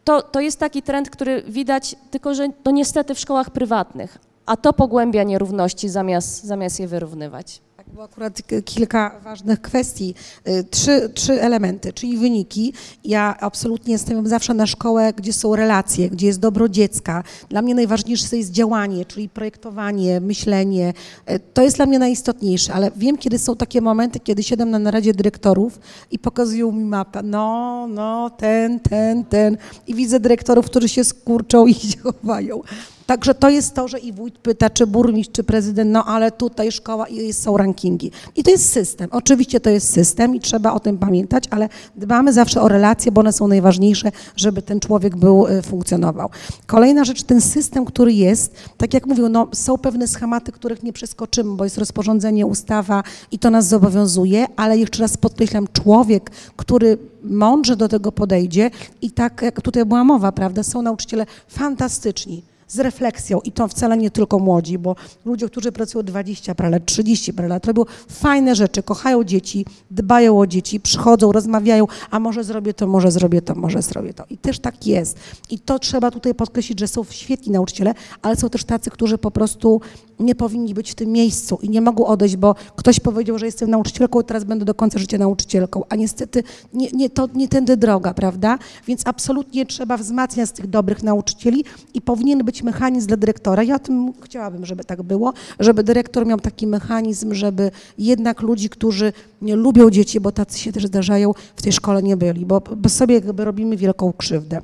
to, 0.03 0.21
to 0.21 0.39
jest 0.39 0.59
taki 0.59 0.81
trend, 0.81 1.09
który 1.09 1.43
widać, 1.47 1.95
tylko 2.11 2.33
że 2.33 2.49
to 2.63 2.71
niestety 2.71 3.15
w 3.15 3.19
szkołach 3.19 3.49
prywatnych, 3.49 4.17
a 4.45 4.57
to 4.57 4.73
pogłębia 4.73 5.23
nierówności 5.23 5.89
zamiast, 5.89 6.43
zamiast 6.43 6.79
je 6.79 6.87
wyrównywać. 6.87 7.64
Tak, 7.85 7.93
było 7.93 8.03
akurat 8.05 8.41
k- 8.41 8.61
kilka 8.61 9.19
ważnych 9.23 9.61
kwestii. 9.61 10.15
Y, 10.47 10.63
Trzy, 10.63 11.09
trzy 11.13 11.41
elementy, 11.41 11.93
czyli 11.93 12.17
wyniki. 12.17 12.73
Ja 13.03 13.35
absolutnie 13.39 13.97
stawiam 13.97 14.27
zawsze 14.27 14.53
na 14.53 14.67
szkołę, 14.67 15.13
gdzie 15.17 15.33
są 15.33 15.55
relacje, 15.55 16.09
gdzie 16.09 16.27
jest 16.27 16.39
dobro 16.39 16.69
dziecka. 16.69 17.23
Dla 17.49 17.61
mnie 17.61 17.75
najważniejsze 17.75 18.37
jest 18.37 18.51
działanie, 18.51 19.05
czyli 19.05 19.29
projektowanie, 19.29 20.19
myślenie. 20.21 20.93
Y, 21.31 21.39
To 21.53 21.61
jest 21.61 21.75
dla 21.75 21.85
mnie 21.85 21.99
najistotniejsze, 21.99 22.73
ale 22.73 22.91
wiem, 22.95 23.17
kiedy 23.17 23.39
są 23.39 23.55
takie 23.55 23.81
momenty, 23.81 24.19
kiedy 24.19 24.43
siadam 24.43 24.69
na 24.69 24.79
naradzie 24.79 25.13
dyrektorów 25.13 25.79
i 26.11 26.19
pokazują 26.19 26.71
mi 26.71 26.85
mapę. 26.85 27.23
No, 27.23 27.87
no, 27.89 28.29
ten, 28.29 28.79
ten, 28.79 29.23
ten. 29.25 29.57
I 29.87 29.95
widzę 29.95 30.19
dyrektorów, 30.19 30.65
którzy 30.65 30.89
się 30.89 31.03
skurczą 31.03 31.67
i 31.67 31.75
chowają. 32.03 32.61
Także 33.05 33.33
to 33.33 33.49
jest 33.49 33.73
to, 33.73 33.87
że 33.87 33.99
i 33.99 34.13
wójt 34.13 34.37
pyta, 34.37 34.69
czy 34.69 34.87
burmistrz, 34.87 35.31
czy 35.31 35.43
prezydent, 35.43 35.91
no 35.91 36.05
ale 36.05 36.31
tutaj 36.31 36.71
szkoła 36.71 37.07
i 37.07 37.33
są 37.33 37.57
rankingi. 37.57 38.11
I 38.35 38.43
to 38.43 38.51
jest 38.51 38.69
system. 38.69 39.09
Oczywiście 39.11 39.59
to 39.59 39.69
jest 39.69 39.93
system 39.93 40.35
i 40.35 40.39
trzeba 40.39 40.73
o 40.73 40.79
tym 40.79 40.97
pamiętać, 40.97 41.43
ale 41.49 41.69
dbamy 41.95 42.33
zawsze 42.33 42.61
o 42.61 42.67
relacje, 42.67 43.11
bo 43.11 43.21
one 43.21 43.33
są 43.33 43.47
najważniejsze, 43.47 44.11
żeby 44.35 44.61
ten 44.61 44.79
człowiek 44.79 45.15
był, 45.15 45.47
y, 45.47 45.61
funkcjonował. 45.61 46.29
Kolejna 46.65 47.03
rzecz, 47.03 47.23
ten 47.23 47.41
system, 47.41 47.85
który 47.85 48.13
jest, 48.13 48.55
tak 48.77 48.93
jak 48.93 49.05
mówił, 49.05 49.29
no 49.29 49.47
są 49.53 49.77
pewne 49.77 50.07
schematy, 50.07 50.51
których 50.51 50.83
nie 50.83 50.93
przeskoczymy, 50.93 51.55
bo 51.55 51.63
jest 51.63 51.77
rozporządzenie, 51.77 52.45
ustawa 52.45 53.03
i 53.31 53.39
to 53.39 53.49
nas 53.49 53.67
zobowiązuje, 53.67 54.45
ale 54.55 54.77
jeszcze 54.77 55.01
raz 55.01 55.17
podkreślam, 55.17 55.67
człowiek, 55.73 56.31
który 56.55 56.97
mądrze 57.23 57.75
do 57.75 57.87
tego 57.87 58.11
podejdzie 58.11 58.71
i 59.01 59.11
tak 59.11 59.41
jak 59.41 59.61
tutaj 59.61 59.85
była 59.85 60.03
mowa, 60.03 60.31
prawda, 60.31 60.63
są 60.63 60.81
nauczyciele 60.81 61.25
fantastyczni 61.47 62.54
z 62.67 62.79
refleksją 62.79 63.39
i 63.41 63.51
to 63.51 63.67
wcale 63.67 63.97
nie 63.97 64.11
tylko 64.11 64.39
młodzi, 64.39 64.77
bo 64.77 64.95
ludzie, 65.25 65.49
którzy 65.49 65.71
pracują 65.71 66.03
20 66.03 66.55
parę 66.55 66.69
lat, 66.69 66.85
30 66.85 67.33
parę 67.33 67.47
lat, 67.47 67.65
robią 67.65 67.83
fajne 68.09 68.55
rzeczy, 68.55 68.83
kochają 68.83 69.23
dzieci, 69.23 69.65
dbają 69.91 70.39
o 70.39 70.47
dzieci, 70.47 70.79
przychodzą, 70.79 71.31
rozmawiają, 71.31 71.87
a 72.11 72.19
może 72.19 72.43
zrobię 72.43 72.73
to, 72.73 72.87
może 72.87 73.11
zrobię 73.11 73.41
to, 73.41 73.55
może 73.55 73.81
zrobię 73.81 74.13
to. 74.13 74.23
I 74.29 74.37
też 74.37 74.59
tak 74.59 74.87
jest. 74.87 75.17
I 75.49 75.59
to 75.59 75.79
trzeba 75.79 76.11
tutaj 76.11 76.35
podkreślić, 76.35 76.79
że 76.79 76.87
są 76.87 77.03
świetni 77.09 77.51
nauczyciele, 77.51 77.93
ale 78.21 78.35
są 78.35 78.49
też 78.49 78.63
tacy, 78.63 78.89
którzy 78.89 79.17
po 79.17 79.31
prostu 79.31 79.81
nie 80.19 80.35
powinni 80.35 80.73
być 80.73 80.91
w 80.91 80.95
tym 80.95 81.11
miejscu 81.11 81.59
i 81.61 81.69
nie 81.69 81.81
mogą 81.81 82.05
odejść, 82.05 82.35
bo 82.35 82.55
ktoś 82.75 82.99
powiedział, 82.99 83.39
że 83.39 83.45
jestem 83.45 83.69
nauczycielką, 83.69 84.23
teraz 84.23 84.43
będę 84.43 84.65
do 84.65 84.73
końca 84.73 84.99
życia 84.99 85.17
nauczycielką, 85.17 85.83
a 85.89 85.95
niestety 85.95 86.43
nie, 86.73 86.91
nie, 86.91 87.09
to 87.09 87.27
nie 87.33 87.47
tędy 87.47 87.77
droga, 87.77 88.13
prawda? 88.13 88.59
Więc 88.87 89.01
absolutnie 89.05 89.65
trzeba 89.65 89.97
wzmacniać 89.97 90.51
tych 90.51 90.67
dobrych 90.67 91.03
nauczycieli 91.03 91.63
i 91.93 92.01
powinien 92.01 92.43
być 92.43 92.54
mechanizm 92.63 93.07
dla 93.07 93.17
dyrektora. 93.17 93.63
Ja 93.63 93.79
tym 93.79 94.13
chciałabym, 94.21 94.65
żeby 94.65 94.83
tak 94.83 95.03
było, 95.03 95.33
żeby 95.59 95.83
dyrektor 95.83 96.25
miał 96.25 96.39
taki 96.39 96.67
mechanizm, 96.67 97.33
żeby 97.33 97.71
jednak 97.97 98.41
ludzi, 98.41 98.69
którzy 98.69 99.13
nie 99.41 99.55
lubią 99.55 99.89
dzieci, 99.89 100.19
bo 100.19 100.31
tacy 100.31 100.59
się 100.59 100.71
też 100.71 100.85
zdarzają, 100.85 101.33
w 101.55 101.61
tej 101.61 101.71
szkole 101.71 102.03
nie 102.03 102.17
byli, 102.17 102.45
bo, 102.45 102.61
bo 102.77 102.89
sobie 102.89 103.15
jakby 103.15 103.45
robimy 103.45 103.77
wielką 103.77 104.13
krzywdę. 104.17 104.61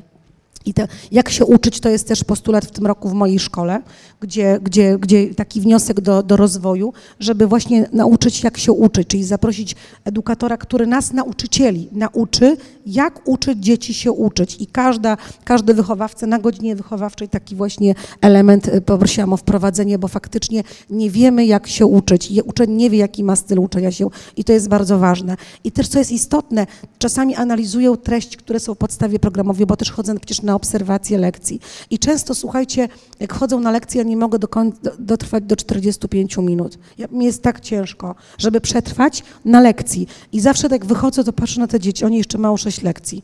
I 0.66 0.74
to, 0.74 0.84
jak 1.12 1.30
się 1.30 1.46
uczyć, 1.46 1.80
to 1.80 1.90
jest 1.90 2.08
też 2.08 2.24
postulat 2.24 2.66
w 2.66 2.72
tym 2.72 2.88
roku 2.88 3.10
w 3.10 3.14
mojej 3.14 3.40
szkole, 3.40 3.82
gdzie, 4.20 4.60
gdzie, 4.64 4.98
gdzie 5.00 5.36
taki 5.36 5.62
wniosek 5.62 6.02
do, 6.02 6.24
do 6.24 6.38
rozwoju, 6.38 6.94
żeby 7.20 7.48
właśnie 7.48 7.90
nauczyć, 7.94 8.44
jak 8.44 8.58
się 8.58 8.72
uczyć, 8.72 9.08
czyli 9.08 9.24
zaprosić 9.24 9.76
edukatora, 10.06 10.58
który 10.58 10.88
nas, 10.88 11.14
nauczycieli, 11.14 11.90
nauczy, 11.92 12.58
jak 12.86 13.30
uczyć 13.30 13.60
dzieci 13.60 13.94
się 13.94 14.12
uczyć. 14.12 14.62
I 14.62 14.68
każda, 14.68 15.18
każdy 15.44 15.74
wychowawca 15.74 16.28
na 16.28 16.40
godzinie 16.40 16.76
wychowawczej 16.76 17.30
taki 17.30 17.56
właśnie 17.56 17.96
element 18.22 18.68
y, 18.68 18.82
poprosiłam 18.82 19.34
o 19.34 19.38
wprowadzenie, 19.38 20.00
bo 20.00 20.08
faktycznie 20.08 20.64
nie 20.90 21.10
wiemy, 21.10 21.46
jak 21.46 21.68
się 21.68 21.86
uczyć. 21.86 22.32
Uczeń 22.46 22.72
nie 22.72 22.90
wie, 22.90 22.98
jaki 22.98 23.24
ma 23.24 23.36
styl 23.36 23.60
uczenia 23.60 23.92
się 23.92 24.10
i 24.38 24.44
to 24.44 24.54
jest 24.54 24.68
bardzo 24.70 25.00
ważne. 25.00 25.38
I 25.64 25.72
też, 25.72 25.88
co 25.88 26.00
jest 26.00 26.12
istotne, 26.12 26.68
czasami 26.98 27.36
analizują 27.36 27.98
treści, 27.98 28.38
które 28.38 28.60
są 28.60 28.74
w 28.74 28.78
podstawie 28.78 29.20
programowej, 29.20 29.66
bo 29.66 29.78
też 29.78 29.92
chodzę 29.92 30.16
przecież 30.16 30.42
na 30.42 30.56
obserwacje 30.56 31.18
lekcji. 31.18 31.60
I 31.90 32.00
często, 32.00 32.36
słuchajcie, 32.36 32.88
jak 33.20 33.34
chodzą 33.34 33.60
na 33.60 33.72
lekcje, 33.72 34.02
ja 34.02 34.08
nie 34.08 34.18
mogę 34.18 34.40
do 34.40 34.48
koń- 34.48 34.72
do, 34.84 34.92
dotrwać 35.00 35.44
do 35.44 35.56
45 35.56 36.38
minut. 36.38 36.78
Ja, 36.98 37.08
mi 37.12 37.26
jest 37.26 37.44
tak 37.44 37.60
ciężko, 37.60 38.16
żeby 38.38 38.62
przetrwać 38.62 39.24
na 39.46 39.62
lekcji. 39.62 40.08
I 40.32 40.40
zawsze 40.40 40.70
tak 40.70 40.86
wychodzę, 40.86 41.24
to 41.24 41.34
patrzę 41.34 41.60
na 41.60 41.68
te 41.68 41.80
dzieci, 41.80 42.06
oni 42.06 42.18
jeszcze 42.18 42.38
mają 42.38 42.58
6 42.58 42.71
lekcji. 42.82 43.24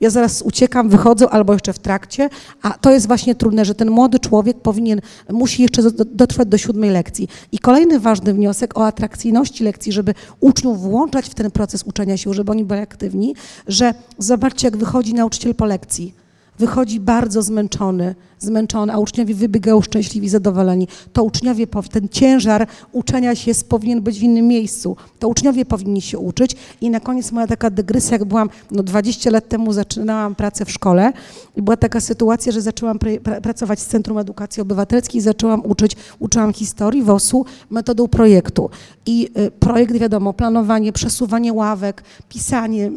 Ja 0.00 0.10
zaraz 0.10 0.42
uciekam, 0.42 0.88
wychodzę 0.88 1.30
albo 1.30 1.52
jeszcze 1.52 1.72
w 1.72 1.78
trakcie, 1.78 2.30
a 2.62 2.70
to 2.70 2.90
jest 2.90 3.06
właśnie 3.06 3.34
trudne, 3.34 3.64
że 3.64 3.74
ten 3.74 3.90
młody 3.90 4.18
człowiek 4.18 4.60
powinien, 4.60 5.00
musi 5.30 5.62
jeszcze 5.62 5.82
do- 5.82 6.04
dotrwać 6.04 6.48
do 6.48 6.58
siódmej 6.58 6.90
lekcji. 6.90 7.28
I 7.52 7.58
kolejny 7.58 8.00
ważny 8.00 8.34
wniosek 8.34 8.78
o 8.78 8.86
atrakcyjności 8.86 9.64
lekcji, 9.64 9.92
żeby 9.92 10.14
uczniów 10.40 10.80
włączać 10.80 11.26
w 11.26 11.34
ten 11.34 11.50
proces 11.50 11.82
uczenia 11.82 12.16
się, 12.16 12.34
żeby 12.34 12.52
oni 12.52 12.64
byli 12.64 12.80
aktywni, 12.80 13.34
że 13.68 13.94
zobaczcie, 14.18 14.66
jak 14.66 14.76
wychodzi 14.76 15.14
nauczyciel 15.14 15.54
po 15.54 15.64
lekcji. 15.64 16.14
Wychodzi 16.58 17.00
bardzo 17.00 17.42
zmęczony, 17.42 18.14
zmęczony, 18.38 18.92
a 18.92 18.98
uczniowie 18.98 19.34
wybiegają 19.34 19.80
szczęśliwi, 19.80 20.28
zadowoleni, 20.28 20.88
to 21.12 21.24
uczniowie, 21.24 21.66
ten 21.66 22.08
ciężar 22.08 22.66
uczenia 22.92 23.34
się 23.34 23.52
powinien 23.68 24.02
być 24.02 24.18
w 24.18 24.22
innym 24.22 24.46
miejscu. 24.46 24.96
To 25.18 25.28
uczniowie 25.28 25.64
powinni 25.64 26.02
się 26.02 26.18
uczyć. 26.18 26.56
I 26.80 26.90
na 26.90 27.00
koniec 27.00 27.32
moja 27.32 27.46
taka 27.46 27.70
dygresja, 27.70 28.12
jak 28.12 28.24
byłam, 28.24 28.48
no 28.70 28.82
20 28.82 29.30
lat 29.30 29.48
temu 29.48 29.72
zaczynałam 29.72 30.34
pracę 30.34 30.64
w 30.64 30.70
szkole 30.70 31.12
i 31.56 31.62
była 31.62 31.76
taka 31.76 32.00
sytuacja, 32.00 32.52
że 32.52 32.62
zaczęłam 32.62 32.98
pr- 32.98 33.20
pra- 33.20 33.40
pracować 33.40 33.80
w 33.80 33.86
Centrum 33.86 34.18
Edukacji 34.18 34.60
Obywatelskiej 34.60 35.18
i 35.18 35.22
zaczęłam 35.22 35.62
uczyć, 35.66 35.96
uczyłam 36.18 36.52
historii 36.52 37.02
WOS-u 37.02 37.44
metodą 37.70 38.08
projektu. 38.08 38.70
I 39.06 39.28
y, 39.38 39.50
projekt, 39.50 39.96
wiadomo, 39.96 40.32
planowanie, 40.32 40.92
przesuwanie 40.92 41.52
ławek, 41.52 42.02
pisanie, 42.28 42.90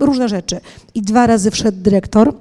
różne 0.00 0.28
rzeczy. 0.28 0.60
I 0.94 1.02
dwa 1.02 1.26
razy 1.26 1.50
wszedł 1.50 1.78
dyrektor 1.82 2.34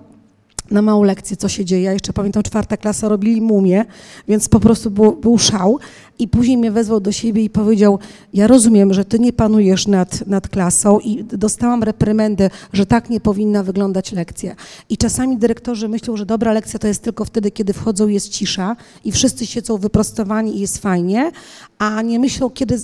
na 0.72 0.82
małą 0.82 1.04
lekcję, 1.04 1.38
co 1.38 1.50
się 1.50 1.66
dzieje. 1.66 1.84
Ja 1.84 1.94
jeszcze 1.94 2.14
pamiętam, 2.14 2.44
czwarta 2.44 2.78
klasa 2.78 3.10
robili 3.10 3.42
mumię, 3.42 3.86
więc 4.28 4.50
po 4.50 4.60
prostu 4.60 4.92
był, 4.92 5.16
był 5.16 5.38
szał. 5.38 5.80
I 6.20 6.28
później 6.28 6.58
mnie 6.58 6.72
wezwał 6.72 7.00
do 7.00 7.12
siebie 7.12 7.44
i 7.44 7.50
powiedział, 7.50 8.00
ja 8.34 8.48
rozumiem, 8.48 8.94
że 8.94 9.06
ty 9.06 9.20
nie 9.20 9.34
panujesz 9.34 9.88
nad, 9.88 10.28
nad 10.28 10.48
klasą 10.50 11.00
i 11.00 11.24
dostałam 11.24 11.84
reprymendę, 11.84 12.50
że 12.74 12.86
tak 12.86 13.10
nie 13.10 13.20
powinna 13.20 13.64
wyglądać 13.64 14.12
lekcja. 14.12 14.56
I 14.90 14.98
czasami 14.98 15.38
dyrektorzy 15.38 15.88
myślą, 15.88 16.18
że 16.18 16.26
dobra 16.26 16.54
lekcja 16.54 16.80
to 16.80 16.88
jest 16.88 17.04
tylko 17.04 17.26
wtedy, 17.26 17.52
kiedy 17.52 17.74
wchodzą, 17.74 18.08
jest 18.08 18.30
cisza 18.30 18.76
i 19.04 19.12
wszyscy 19.12 19.46
siedzą 19.46 19.78
wyprostowani 19.78 20.58
i 20.58 20.60
jest 20.60 20.78
fajnie, 20.78 21.32
a 21.80 22.02
nie 22.02 22.20
myślą, 22.20 22.50
kiedy, 22.50 22.80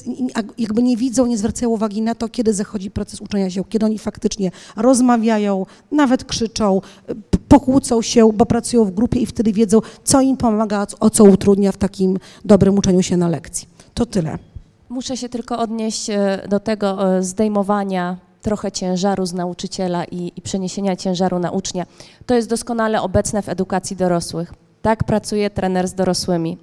jakby 0.57 0.83
nie 0.83 0.97
widzą, 0.97 1.25
nie 1.25 1.37
zwracają 1.37 1.69
uwagi 1.69 2.01
na 2.01 2.15
to, 2.15 2.29
kiedy 2.29 2.53
zachodzi 2.53 2.91
proces 2.91 3.21
uczenia 3.21 3.49
się, 3.49 3.63
kiedy 3.69 3.85
oni 3.85 3.99
faktycznie 3.99 4.51
rozmawiają, 4.75 5.65
nawet 5.91 6.23
krzyczą, 6.23 6.81
pokłócą 7.47 8.01
się, 8.01 8.33
bo 8.33 8.45
pracują 8.45 8.85
w 8.85 8.91
grupie 8.91 9.19
i 9.19 9.25
wtedy 9.25 9.53
wiedzą, 9.53 9.79
co 10.03 10.21
im 10.21 10.37
pomaga, 10.37 10.87
o 10.99 11.09
co 11.09 11.23
utrudnia 11.23 11.71
w 11.71 11.77
takim 11.77 12.17
dobrym 12.45 12.77
uczeniu 12.77 13.03
się 13.03 13.17
na 13.17 13.27
lekcji. 13.27 13.67
To 13.93 14.05
tyle. 14.05 14.37
Muszę 14.89 15.17
się 15.17 15.29
tylko 15.29 15.59
odnieść 15.59 16.09
e, 16.09 16.41
do 16.49 16.59
tego 16.59 17.17
e, 17.17 17.23
zdejmowania 17.23 18.17
trochę 18.41 18.71
ciężaru 18.71 19.25
z 19.25 19.33
nauczyciela 19.33 20.05
i, 20.05 20.31
i 20.35 20.41
przeniesienia 20.41 20.95
ciężaru 20.95 21.39
na 21.39 21.51
ucznia. 21.51 21.85
To 22.25 22.35
jest 22.35 22.49
doskonale 22.49 23.01
obecne 23.01 23.41
w 23.41 23.49
edukacji 23.49 23.95
dorosłych. 23.95 24.53
Tak 24.81 25.03
pracuje 25.03 25.49
trener 25.49 25.87
z 25.87 25.93
dorosłymi. 25.93 26.57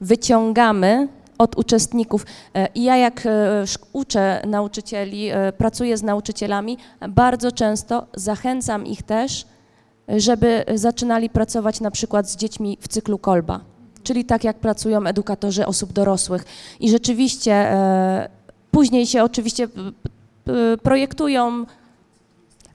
Wyciągamy 0.00 1.08
od 1.38 1.58
uczestników. 1.58 2.26
e, 2.54 2.68
I 2.74 2.82
ja 2.82 2.96
jak 2.96 3.28
uczę 3.92 4.42
nauczycieli, 4.46 5.30
pracuję 5.58 5.96
z 5.96 6.02
nauczycielami, 6.02 6.78
bardzo 7.08 7.52
często 7.52 8.06
zachęcam 8.14 8.86
ich 8.86 9.02
też, 9.02 9.46
żeby 10.08 10.64
zaczynali 10.74 11.30
pracować 11.30 11.80
na 11.80 11.90
przykład 11.90 12.30
z 12.30 12.36
dziećmi 12.36 12.78
w 12.80 12.88
cyklu 12.88 13.18
kolba, 13.18 13.60
czyli 14.02 14.24
tak 14.24 14.44
jak 14.44 14.56
pracują 14.56 15.06
edukatorzy 15.06 15.66
osób 15.66 15.92
dorosłych. 15.92 16.44
I 16.80 16.90
rzeczywiście 16.90 17.52
e, 17.52 18.28
później 18.70 19.06
się 19.06 19.24
oczywiście 19.24 19.68
projektują. 20.82 21.66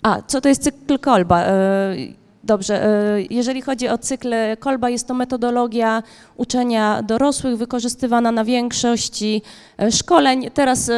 A, 0.04 0.22
co 0.28 0.42
to 0.42 0.50
jest 0.50 0.64
cykl 0.64 1.00
kolba? 1.00 1.44
E, 1.44 1.96
Dobrze, 2.44 2.86
e, 2.86 3.22
jeżeli 3.30 3.62
chodzi 3.62 3.90
o 3.90 3.98
cykl 3.98 4.34
kolba, 4.60 4.90
jest 4.90 5.08
to 5.08 5.14
metodologia 5.14 6.04
uczenia 6.38 7.04
dorosłych 7.04 7.58
wykorzystywana 7.58 8.32
na 8.32 8.44
większości 8.44 9.42
szkoleń. 9.92 10.50
Teraz 10.54 10.92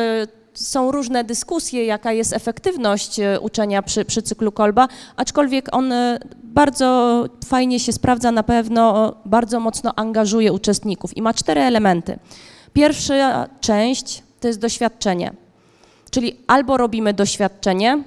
są 0.59 0.91
różne 0.91 1.23
dyskusje, 1.23 1.85
jaka 1.85 2.11
jest 2.11 2.33
efektywność 2.33 3.19
e, 3.19 3.39
uczenia 3.39 3.81
przy, 3.81 4.05
przy 4.05 4.21
cyklu 4.21 4.51
kolba, 4.51 4.87
aczkolwiek 5.15 5.75
on 5.75 5.91
e, 5.91 6.19
bardzo 6.43 7.25
fajnie 7.45 7.79
się 7.79 7.93
sprawdza, 7.93 8.31
na 8.31 8.43
pewno 8.43 9.13
bardzo 9.25 9.59
mocno 9.59 9.93
angażuje 9.95 10.53
uczestników 10.53 11.17
i 11.17 11.21
ma 11.21 11.33
cztery 11.33 11.61
elementy. 11.61 12.19
Pierwsza 12.73 13.47
część 13.61 14.23
to 14.39 14.47
jest 14.47 14.59
doświadczenie, 14.59 15.33
czyli 16.11 16.37
albo 16.47 16.77
robimy 16.77 17.13
doświadczenie 17.13 18.03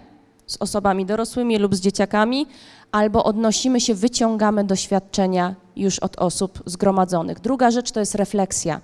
z 0.46 0.56
osobami 0.60 1.06
dorosłymi 1.06 1.58
lub 1.58 1.74
z 1.74 1.80
dzieciakami, 1.80 2.46
albo 2.92 3.24
odnosimy 3.24 3.80
się, 3.80 3.94
wyciągamy 3.94 4.64
doświadczenia 4.64 5.54
już 5.76 5.98
od 5.98 6.18
osób 6.18 6.62
zgromadzonych. 6.66 7.40
Druga 7.40 7.70
rzecz 7.70 7.90
to 7.90 8.00
jest 8.00 8.14
refleksja. 8.14 8.80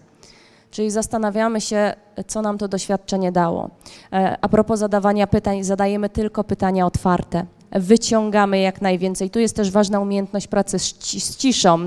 Czyli 0.70 0.90
zastanawiamy 0.90 1.60
się, 1.60 1.94
co 2.26 2.42
nam 2.42 2.58
to 2.58 2.68
doświadczenie 2.68 3.32
dało. 3.32 3.70
E, 4.12 4.36
A 4.40 4.48
propos 4.48 4.78
zadawania 4.78 5.26
pytań, 5.26 5.64
zadajemy 5.64 6.08
tylko 6.08 6.44
pytania 6.44 6.86
otwarte. 6.86 7.46
Wyciągamy 7.72 8.58
jak 8.58 8.82
najwięcej. 8.82 9.30
Tu 9.30 9.38
jest 9.38 9.56
też 9.56 9.70
ważna 9.70 10.00
umiejętność 10.00 10.46
pracy 10.46 10.78
z 10.78 10.98
ci- 10.98 11.20
z 11.20 11.36
ciszą, 11.36 11.86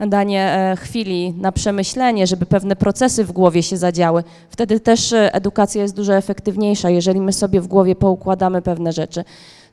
danie 0.00 0.42
e, 0.52 0.76
chwili 0.76 1.32
na 1.32 1.52
przemyślenie, 1.52 2.26
żeby 2.26 2.46
pewne 2.46 2.76
procesy 2.76 3.24
w 3.24 3.32
głowie 3.32 3.62
się 3.62 3.76
zadziały. 3.76 4.24
Wtedy 4.50 4.80
też 4.80 5.12
e, 5.12 5.34
edukacja 5.34 5.82
jest 5.82 5.94
dużo 5.96 6.14
efektywniejsza, 6.16 6.90
jeżeli 6.90 7.20
my 7.20 7.32
sobie 7.32 7.60
w 7.60 7.66
głowie 7.66 7.96
poukładamy 7.96 8.62
pewne 8.62 8.92
rzeczy. 8.92 9.24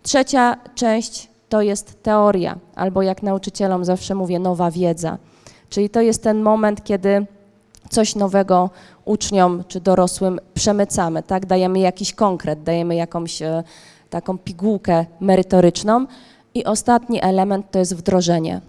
Trzecia 0.03 0.57
część 0.75 1.29
to 1.49 1.61
jest 1.61 2.03
teoria, 2.03 2.57
albo 2.75 3.01
jak 3.01 3.23
nauczycielom 3.23 3.85
zawsze 3.85 4.15
mówię, 4.15 4.39
nowa 4.39 4.71
wiedza. 4.71 5.17
Czyli 5.69 5.89
to 5.89 6.01
jest 6.01 6.23
ten 6.23 6.41
moment, 6.41 6.83
kiedy 6.83 7.25
coś 7.89 8.15
nowego 8.15 8.69
uczniom 9.05 9.63
czy 9.67 9.79
dorosłym 9.79 10.39
przemycamy, 10.53 11.23
tak? 11.23 11.45
Dajemy 11.45 11.79
jakiś 11.79 12.13
konkret, 12.13 12.63
dajemy 12.63 12.95
jakąś 12.95 13.41
e, 13.41 13.63
taką 14.09 14.37
pigułkę 14.37 15.05
merytoryczną. 15.19 16.05
I 16.53 16.65
ostatni 16.65 17.23
element 17.23 17.71
to 17.71 17.79
jest 17.79 17.95
wdrożenie, 17.95 18.61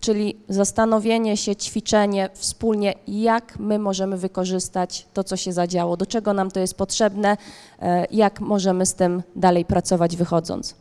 czyli 0.00 0.36
zastanowienie 0.48 1.36
się, 1.36 1.56
ćwiczenie 1.56 2.28
wspólnie, 2.34 2.94
jak 3.08 3.58
my 3.58 3.78
możemy 3.78 4.16
wykorzystać 4.16 5.06
to, 5.12 5.24
co 5.24 5.36
się 5.36 5.52
zadziało, 5.52 5.96
do 5.96 6.06
czego 6.06 6.32
nam 6.32 6.50
to 6.50 6.60
jest 6.60 6.74
potrzebne, 6.74 7.36
e, 7.80 8.06
jak 8.10 8.40
możemy 8.40 8.86
z 8.86 8.94
tym 8.94 9.22
dalej 9.36 9.64
pracować 9.64 10.16
wychodząc. 10.16 10.74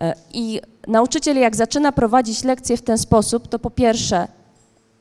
E, 0.00 0.14
I 0.32 0.60
nauczyciel, 0.86 1.36
jak 1.36 1.56
zaczyna 1.56 1.92
prowadzić 1.92 2.44
lekcje 2.44 2.76
w 2.76 2.82
ten 2.82 2.98
sposób, 2.98 3.48
to 3.48 3.58
po 3.58 3.70
pierwsze 3.70 4.28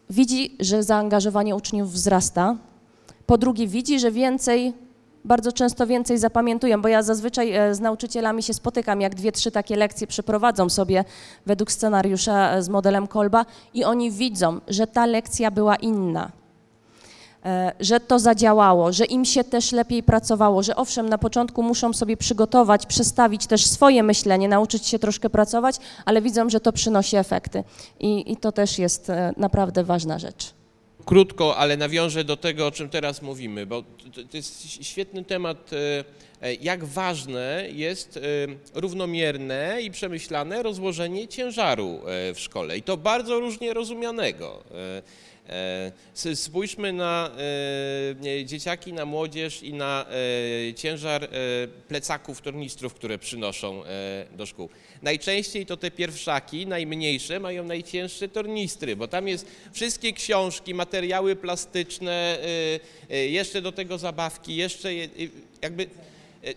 widzi, 0.09 0.55
że 0.59 0.83
zaangażowanie 0.83 1.55
uczniów 1.55 1.91
wzrasta. 1.91 2.55
Po 3.25 3.37
drugie, 3.37 3.67
widzi, 3.67 3.99
że 3.99 4.11
więcej, 4.11 4.73
bardzo 5.25 5.51
często 5.51 5.87
więcej 5.87 6.17
zapamiętują, 6.17 6.81
bo 6.81 6.87
ja 6.87 7.03
zazwyczaj 7.03 7.55
e, 7.55 7.75
z 7.75 7.79
nauczycielami 7.79 8.43
się 8.43 8.53
spotykam, 8.53 9.01
jak 9.01 9.15
dwie, 9.15 9.31
trzy 9.31 9.51
takie 9.51 9.75
lekcje 9.75 10.07
przeprowadzą 10.07 10.69
sobie 10.69 11.05
według 11.45 11.71
scenariusza 11.71 12.61
z 12.61 12.69
modelem 12.69 13.07
Kolba 13.07 13.45
i 13.73 13.83
oni 13.83 14.11
widzą, 14.11 14.59
że 14.67 14.87
ta 14.87 15.05
lekcja 15.05 15.51
była 15.51 15.75
inna. 15.75 16.38
E, 17.45 17.71
Że 17.79 17.99
to 17.99 18.19
zadziałało, 18.19 18.93
że 18.93 19.05
im 19.05 19.25
się 19.25 19.43
też 19.43 19.71
lepiej 19.71 20.03
pracowało, 20.03 20.63
że 20.63 20.75
owszem, 20.75 21.09
na 21.09 21.17
początku 21.17 21.63
muszą 21.63 21.93
sobie 21.93 22.17
przygotować, 22.17 22.85
przestawić 22.85 23.47
też 23.47 23.65
swoje 23.65 24.03
myślenie, 24.03 24.47
nauczyć 24.47 24.87
się 24.87 24.99
troszkę 24.99 25.29
pracować, 25.29 25.75
ale 26.05 26.21
widzą, 26.21 26.49
że 26.49 26.59
to 26.59 26.73
przynosi 26.73 27.15
efekty. 27.15 27.63
I, 27.99 28.31
i 28.31 28.37
to 28.37 28.51
też 28.51 28.79
jest 28.79 29.09
e, 29.09 29.33
naprawdę 29.37 29.83
ważna 29.83 30.19
rzecz. 30.19 30.53
Krótko, 31.05 31.57
ale 31.57 31.77
nawiążę 31.77 32.23
do 32.23 32.37
tego, 32.37 32.67
o 32.67 32.71
czym 32.71 32.89
teraz 32.89 33.21
mówimy, 33.21 33.65
bo 33.65 33.81
to, 33.81 34.23
to 34.31 34.37
jest 34.37 34.61
świetny 34.83 35.23
temat, 35.23 35.73
e, 35.73 36.03
jak 36.61 36.85
ważne 36.85 37.67
jest 37.71 38.17
e, 38.17 38.21
równomierne 38.73 39.77
i 39.81 39.91
przemyślane 39.91 40.63
rozłożenie 40.63 41.27
ciężaru 41.27 41.99
e, 42.07 42.33
w 42.33 42.39
szkole 42.39 42.77
i 42.77 42.81
to 42.83 42.97
bardzo 42.97 43.39
różnie 43.39 43.73
rozumianego. 43.73 44.63
E, 44.71 45.01
e, 46.25 46.35
Spójrzmy 46.35 46.93
na 46.93 47.31
e, 48.41 48.45
dzieciaki, 48.45 48.93
na 48.93 49.05
młodzież 49.05 49.63
i 49.63 49.73
na 49.73 50.05
e, 50.69 50.73
ciężar 50.73 51.23
e, 51.23 51.27
plecaków 51.87 52.41
tornistrów, 52.41 52.93
które 52.93 53.17
przynoszą 53.17 53.83
e, 53.85 54.25
do 54.37 54.45
szkół. 54.45 54.69
Najczęściej 55.01 55.65
to 55.65 55.77
te 55.77 55.91
pierwszaki, 55.91 56.67
najmniejsze, 56.67 57.39
mają 57.39 57.63
najcięższe 57.63 58.27
tornistry, 58.27 58.95
bo 58.95 59.07
tam 59.07 59.27
jest 59.27 59.45
wszystkie 59.73 60.13
książki, 60.13 60.73
materiały 60.73 61.35
plastyczne, 61.35 62.37
jeszcze 63.09 63.61
do 63.61 63.71
tego 63.71 63.97
zabawki, 63.97 64.55
jeszcze 64.55 64.93
je- 64.93 65.09
jakby, 65.61 65.87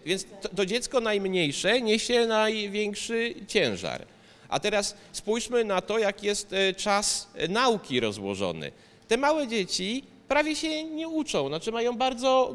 więc 0.07 0.27
to, 0.43 0.49
to 0.49 0.67
dziecko 0.67 1.01
najmniejsze 1.01 1.81
niesie 1.81 2.27
największy 2.27 3.35
ciężar. 3.49 4.07
A 4.49 4.61
teraz 4.61 4.97
spójrzmy 5.13 5.65
na 5.65 5.81
to, 5.81 5.99
jak 5.99 6.23
jest 6.23 6.53
y, 6.53 6.75
czas 6.75 7.29
y, 7.45 7.49
nauki 7.49 8.01
rozłożony. 8.01 8.73
Te 9.09 9.17
małe 9.17 9.49
dzieci 9.49 10.05
prawie 10.29 10.57
się 10.57 10.85
nie 10.85 11.09
uczą, 11.09 11.49
znaczy 11.49 11.73
mają 11.73 11.97
bardzo 11.97 12.55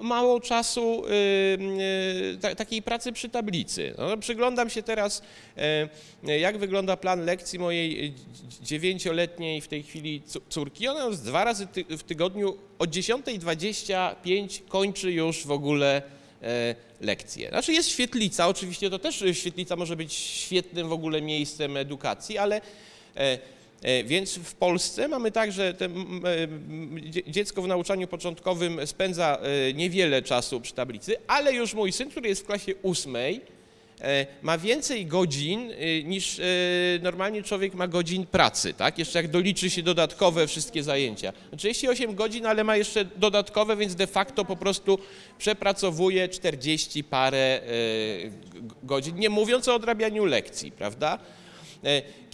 mało 0.00 0.40
czasu 0.40 1.02
y, 1.06 2.38
ta, 2.40 2.54
takiej 2.54 2.82
pracy 2.82 3.12
przy 3.12 3.28
tablicy. 3.28 3.94
No, 3.98 4.16
przyglądam 4.16 4.70
się 4.70 4.82
teraz, 4.82 5.22
y, 6.28 6.38
jak 6.38 6.58
wygląda 6.58 6.96
plan 6.96 7.24
lekcji 7.24 7.58
mojej 7.58 8.12
dz- 8.12 8.62
dziewięcioletniej 8.62 9.60
w 9.60 9.68
tej 9.68 9.82
chwili 9.82 10.22
córki. 10.48 10.88
Ona 10.88 11.04
jest 11.04 11.24
dwa 11.24 11.44
razy 11.44 11.66
ty, 11.66 11.84
w 11.84 12.02
tygodniu 12.02 12.56
od 12.78 12.90
10.25 12.90 14.60
kończy 14.68 15.12
już 15.12 15.46
w 15.46 15.50
ogóle 15.50 15.96
e, 15.96 16.02
lekcje. 17.00 17.48
Znaczy 17.48 17.72
jest 17.72 17.88
świetlica, 17.88 18.48
oczywiście 18.48 18.90
to 18.90 18.98
też 18.98 19.22
e, 19.22 19.34
świetlica 19.34 19.76
może 19.76 19.96
być 19.96 20.12
świetnym 20.12 20.88
w 20.88 20.92
ogóle 20.92 21.22
miejscem 21.22 21.76
edukacji, 21.76 22.38
ale 22.38 22.60
e, 23.16 23.38
e, 23.82 24.04
więc 24.04 24.38
w 24.38 24.54
Polsce 24.54 25.08
mamy 25.08 25.32
tak, 25.32 25.52
że 25.52 25.74
te, 25.74 25.88
dziecko 27.26 27.62
w 27.62 27.68
nauczaniu 27.68 28.08
początkowym 28.08 28.86
spędza 28.86 29.38
e, 29.42 29.72
niewiele 29.72 30.22
czasu 30.22 30.60
przy 30.60 30.74
tablicy, 30.74 31.16
ale 31.26 31.52
już 31.52 31.74
mój 31.74 31.92
syn, 31.92 32.10
który 32.10 32.28
jest 32.28 32.42
w 32.42 32.46
klasie 32.46 32.74
ósmej, 32.82 33.36
e, 33.36 33.55
ma 34.42 34.58
więcej 34.58 35.06
godzin 35.06 35.70
e, 35.70 36.02
niż 36.02 36.38
e, 36.38 36.42
normalnie 37.02 37.42
człowiek 37.42 37.74
ma 37.74 37.88
godzin 37.88 38.26
pracy, 38.26 38.74
tak? 38.74 38.98
Jeszcze 38.98 39.18
jak 39.18 39.30
doliczy 39.30 39.70
się 39.70 39.82
dodatkowe 39.82 40.46
wszystkie 40.46 40.82
zajęcia. 40.82 41.32
38 41.56 42.14
godzin, 42.14 42.46
ale 42.46 42.64
ma 42.64 42.76
jeszcze 42.76 43.04
dodatkowe, 43.04 43.76
więc 43.76 43.94
de 43.94 44.06
facto 44.06 44.44
po 44.44 44.56
prostu 44.56 44.98
przepracowuje 45.38 46.28
40 46.28 47.04
parę 47.04 47.38
e, 47.38 47.60
godzin, 48.82 49.16
nie 49.16 49.30
mówiąc 49.30 49.68
o 49.68 49.74
odrabianiu 49.74 50.24
lekcji, 50.24 50.72
prawda? 50.72 51.18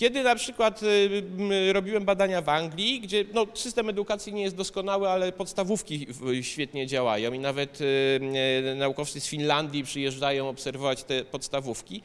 Kiedy 0.03 0.23
na 0.23 0.35
przykład 0.35 0.81
m, 0.83 1.51
robiłem 1.73 2.05
badania 2.05 2.43
w 2.43 2.49
Anglii, 2.49 3.01
gdzie 3.01 3.25
no, 3.35 3.47
system 3.55 3.89
edukacji 3.89 4.33
nie 4.33 4.43
jest 4.43 4.57
doskonały, 4.57 5.09
ale 5.09 5.33
podstawówki 5.33 6.07
świetnie 6.43 6.87
działają 6.87 7.33
i 7.33 7.39
nawet 7.39 7.79
e, 7.81 7.85
e, 8.71 8.75
naukowcy 8.75 9.21
z 9.21 9.27
Finlandii 9.27 9.85
przyjeżdżają 9.85 10.49
obserwować 10.49 11.05
te 11.05 11.25
podstawówki, 11.25 12.03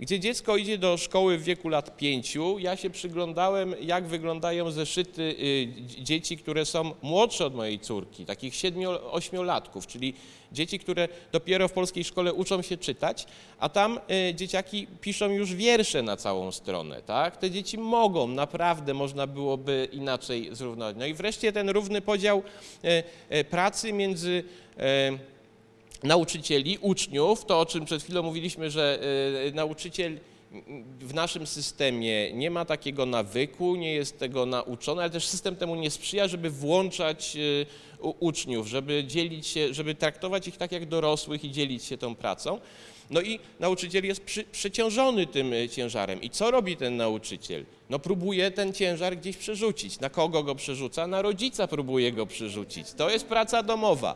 gdzie 0.00 0.20
dziecko 0.20 0.56
idzie 0.56 0.78
do 0.78 0.96
szkoły 0.96 1.38
w 1.38 1.44
wieku 1.44 1.68
lat 1.68 1.96
pięciu. 1.96 2.58
Ja 2.58 2.76
się 2.76 2.90
przyglądałem, 2.90 3.74
jak 3.80 4.06
wyglądają 4.06 4.70
zeszyty 4.70 5.34
dzie- 5.86 6.02
dzieci, 6.04 6.36
które 6.36 6.64
są 6.64 6.94
młodsze 7.02 7.46
od 7.46 7.54
mojej 7.54 7.78
córki, 7.78 8.26
takich 8.26 8.54
siedmiu-ośmiolatków, 8.54 9.86
czyli 9.86 10.14
dzieci, 10.52 10.78
które 10.78 11.08
dopiero 11.32 11.68
w 11.68 11.72
polskiej 11.72 12.04
szkole 12.04 12.32
uczą 12.32 12.62
się 12.62 12.76
czytać, 12.76 13.26
a 13.58 13.68
tam 13.68 14.00
dzieciaki 14.34 14.86
piszą 15.00 15.28
już 15.30 15.54
wiersze 15.54 16.02
na 16.02 16.16
całą 16.16 16.52
stronę, 16.52 16.79
tak? 17.06 17.36
Te 17.36 17.50
dzieci 17.50 17.78
mogą, 17.78 18.28
naprawdę 18.28 18.94
można 18.94 19.26
byłoby 19.26 19.88
inaczej 19.92 20.48
zrównować. 20.52 20.96
No 20.98 21.06
i 21.06 21.14
wreszcie 21.14 21.52
ten 21.52 21.70
równy 21.70 22.00
podział 22.00 22.42
e, 22.84 23.02
e, 23.28 23.44
pracy 23.44 23.92
między 23.92 24.44
e, 24.78 25.18
nauczycieli, 26.02 26.78
uczniów, 26.80 27.44
to 27.44 27.60
o 27.60 27.66
czym 27.66 27.84
przed 27.84 28.02
chwilą 28.02 28.22
mówiliśmy, 28.22 28.70
że 28.70 28.98
nauczyciel 29.54 30.18
w 31.00 31.14
naszym 31.14 31.46
systemie 31.46 32.32
nie 32.32 32.50
ma 32.50 32.64
takiego 32.64 33.06
nawyku, 33.06 33.76
nie 33.76 33.94
jest 33.94 34.18
tego 34.18 34.46
nauczony, 34.46 35.02
ale 35.02 35.10
też 35.10 35.26
system 35.26 35.56
temu 35.56 35.74
nie 35.74 35.90
sprzyja, 35.90 36.28
żeby 36.28 36.50
włączać 36.50 37.36
uczniów, 38.20 38.66
żeby 38.66 39.04
dzielić 39.04 39.46
się, 39.46 39.74
żeby 39.74 39.94
traktować 39.94 40.48
ich 40.48 40.56
tak 40.56 40.72
jak 40.72 40.86
dorosłych 40.86 41.44
i 41.44 41.50
dzielić 41.50 41.84
się 41.84 41.98
tą 41.98 42.14
pracą. 42.14 42.60
No 43.10 43.20
i 43.20 43.38
nauczyciel 43.60 44.04
jest 44.04 44.24
przy, 44.24 44.44
przeciążony 44.44 45.26
tym 45.26 45.52
e, 45.52 45.68
ciężarem. 45.68 46.22
I 46.22 46.30
co 46.30 46.50
robi 46.50 46.76
ten 46.76 46.96
nauczyciel? 46.96 47.64
No 47.90 47.98
próbuje 47.98 48.50
ten 48.50 48.72
ciężar 48.72 49.16
gdzieś 49.16 49.36
przerzucić. 49.36 50.00
Na 50.00 50.10
kogo 50.10 50.42
go 50.42 50.54
przerzuca? 50.54 51.06
Na 51.06 51.22
rodzica 51.22 51.66
próbuje 51.66 52.12
go 52.12 52.26
przerzucić. 52.26 52.92
To 52.92 53.10
jest 53.10 53.26
praca 53.26 53.62
domowa. 53.62 54.14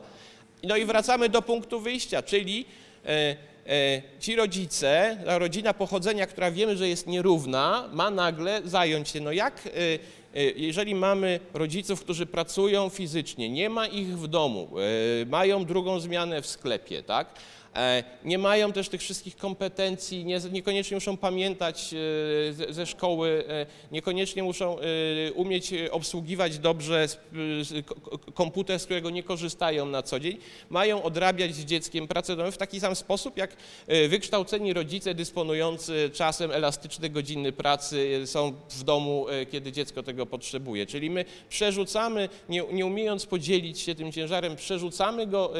No 0.62 0.76
i 0.76 0.84
wracamy 0.84 1.28
do 1.28 1.42
punktu 1.42 1.80
wyjścia, 1.80 2.22
czyli 2.22 2.64
e, 3.07 3.36
e, 3.66 4.03
ci 4.20 4.36
rodzice, 4.36 5.18
ta 5.24 5.38
rodzina 5.38 5.74
pochodzenia, 5.74 6.26
która 6.26 6.51
wiemy, 6.51 6.76
że 6.76 6.88
jest 6.88 7.07
nierówna, 7.07 7.88
ma 7.92 8.11
nagle 8.11 8.62
zająć 8.64 9.09
się, 9.09 9.20
no 9.20 9.32
jak, 9.32 9.66
e, 9.66 9.70
e, 9.70 9.99
jeżeli 10.57 10.95
mamy 10.95 11.40
rodziców, 11.55 12.01
którzy 12.01 12.26
pracują 12.26 12.88
fizycznie, 12.88 13.51
nie 13.51 13.70
ma 13.70 13.86
ich 13.86 14.18
w 14.18 14.28
domu, 14.28 14.68
e, 15.22 15.26
mają 15.26 15.64
drugą 15.64 16.01
zmianę 16.01 16.42
w 16.42 16.47
sklepie, 16.47 17.03
tak? 17.03 17.26
E, 17.74 18.04
Nie 18.24 18.38
mają 18.38 18.72
też 18.72 18.88
tych 18.88 19.00
wszystkich 19.00 19.36
kompetencji, 19.36 20.24
nie, 20.24 20.40
niekoniecznie 20.52 20.96
muszą 20.96 21.16
pamiętać 21.16 21.94
e, 22.68 22.72
ze, 22.72 22.86
szkoły, 22.86 23.44
e, 23.48 23.66
niekoniecznie 23.92 24.42
muszą 24.42 24.76
umieć 25.34 25.74
obsługiwać 25.90 26.58
dobrze 26.58 27.06
komputer, 28.34 28.80
z 28.80 28.84
którego 28.84 29.10
nie 29.10 29.22
korzystają 29.22 29.86
na 29.86 30.02
co 30.02 30.20
dzień. 30.20 30.36
Mają 30.70 31.02
odrabiać 31.02 31.54
z 31.54 31.64
dzieckiem 31.64 32.08
pracę 32.08 32.36
domową 32.36 32.50
w 32.52 32.56
taki 32.56 32.80
sam 32.80 32.96
sposób, 32.96 33.36
jak 33.36 33.56
wykształceni 34.08 34.72
rodzice 34.72 35.14
dysponujący 35.14 36.10
czasem 36.12 36.50
elastyczne 36.50 37.10
godziny 37.10 37.52
pracy 37.52 38.22
są 38.26 38.52
w 38.70 38.84
domu, 38.84 39.26
kiedy 39.50 39.72
dziecko 39.72 40.02
tego 40.02 40.26
potrzebuje. 40.26 40.86
Czyli 40.86 41.10
my 41.10 41.24
przerzucamy, 41.48 42.28
nie, 42.48 42.62
nie 42.72 42.86
umiejąc 42.86 43.26
podzielić 43.26 43.80
się 43.80 43.94
tym 43.94 44.12
ciężarem, 44.12 44.56
przerzucamy 44.56 45.26
go 45.26 45.52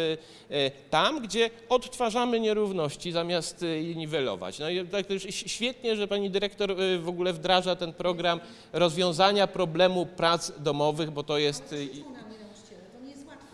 tam, 0.91 1.23
gdzie 1.23 1.51
odtwarzamy 1.69 2.04
nierówności 2.41 3.13
zamiast 3.13 3.63
e, 3.63 3.67
je 3.67 3.95
niwelować. 3.95 4.59
No 4.59 4.71
i 4.71 4.87
tak 4.87 5.07
też 5.07 5.23
świetnie, 5.31 5.97
że 5.97 6.09
pani 6.09 6.31
dyrektor 6.31 6.71
e, 6.71 6.99
w 6.99 7.09
ogóle 7.09 7.33
wdraża 7.33 7.77
ten 7.77 7.93
program 7.93 8.41
rozwiązania 8.73 9.47
problemu 9.47 10.07
prac 10.07 10.53
domowych, 10.59 11.11
bo 11.11 11.23
to 11.23 11.39
jest 11.39 11.73
e, 11.73 11.77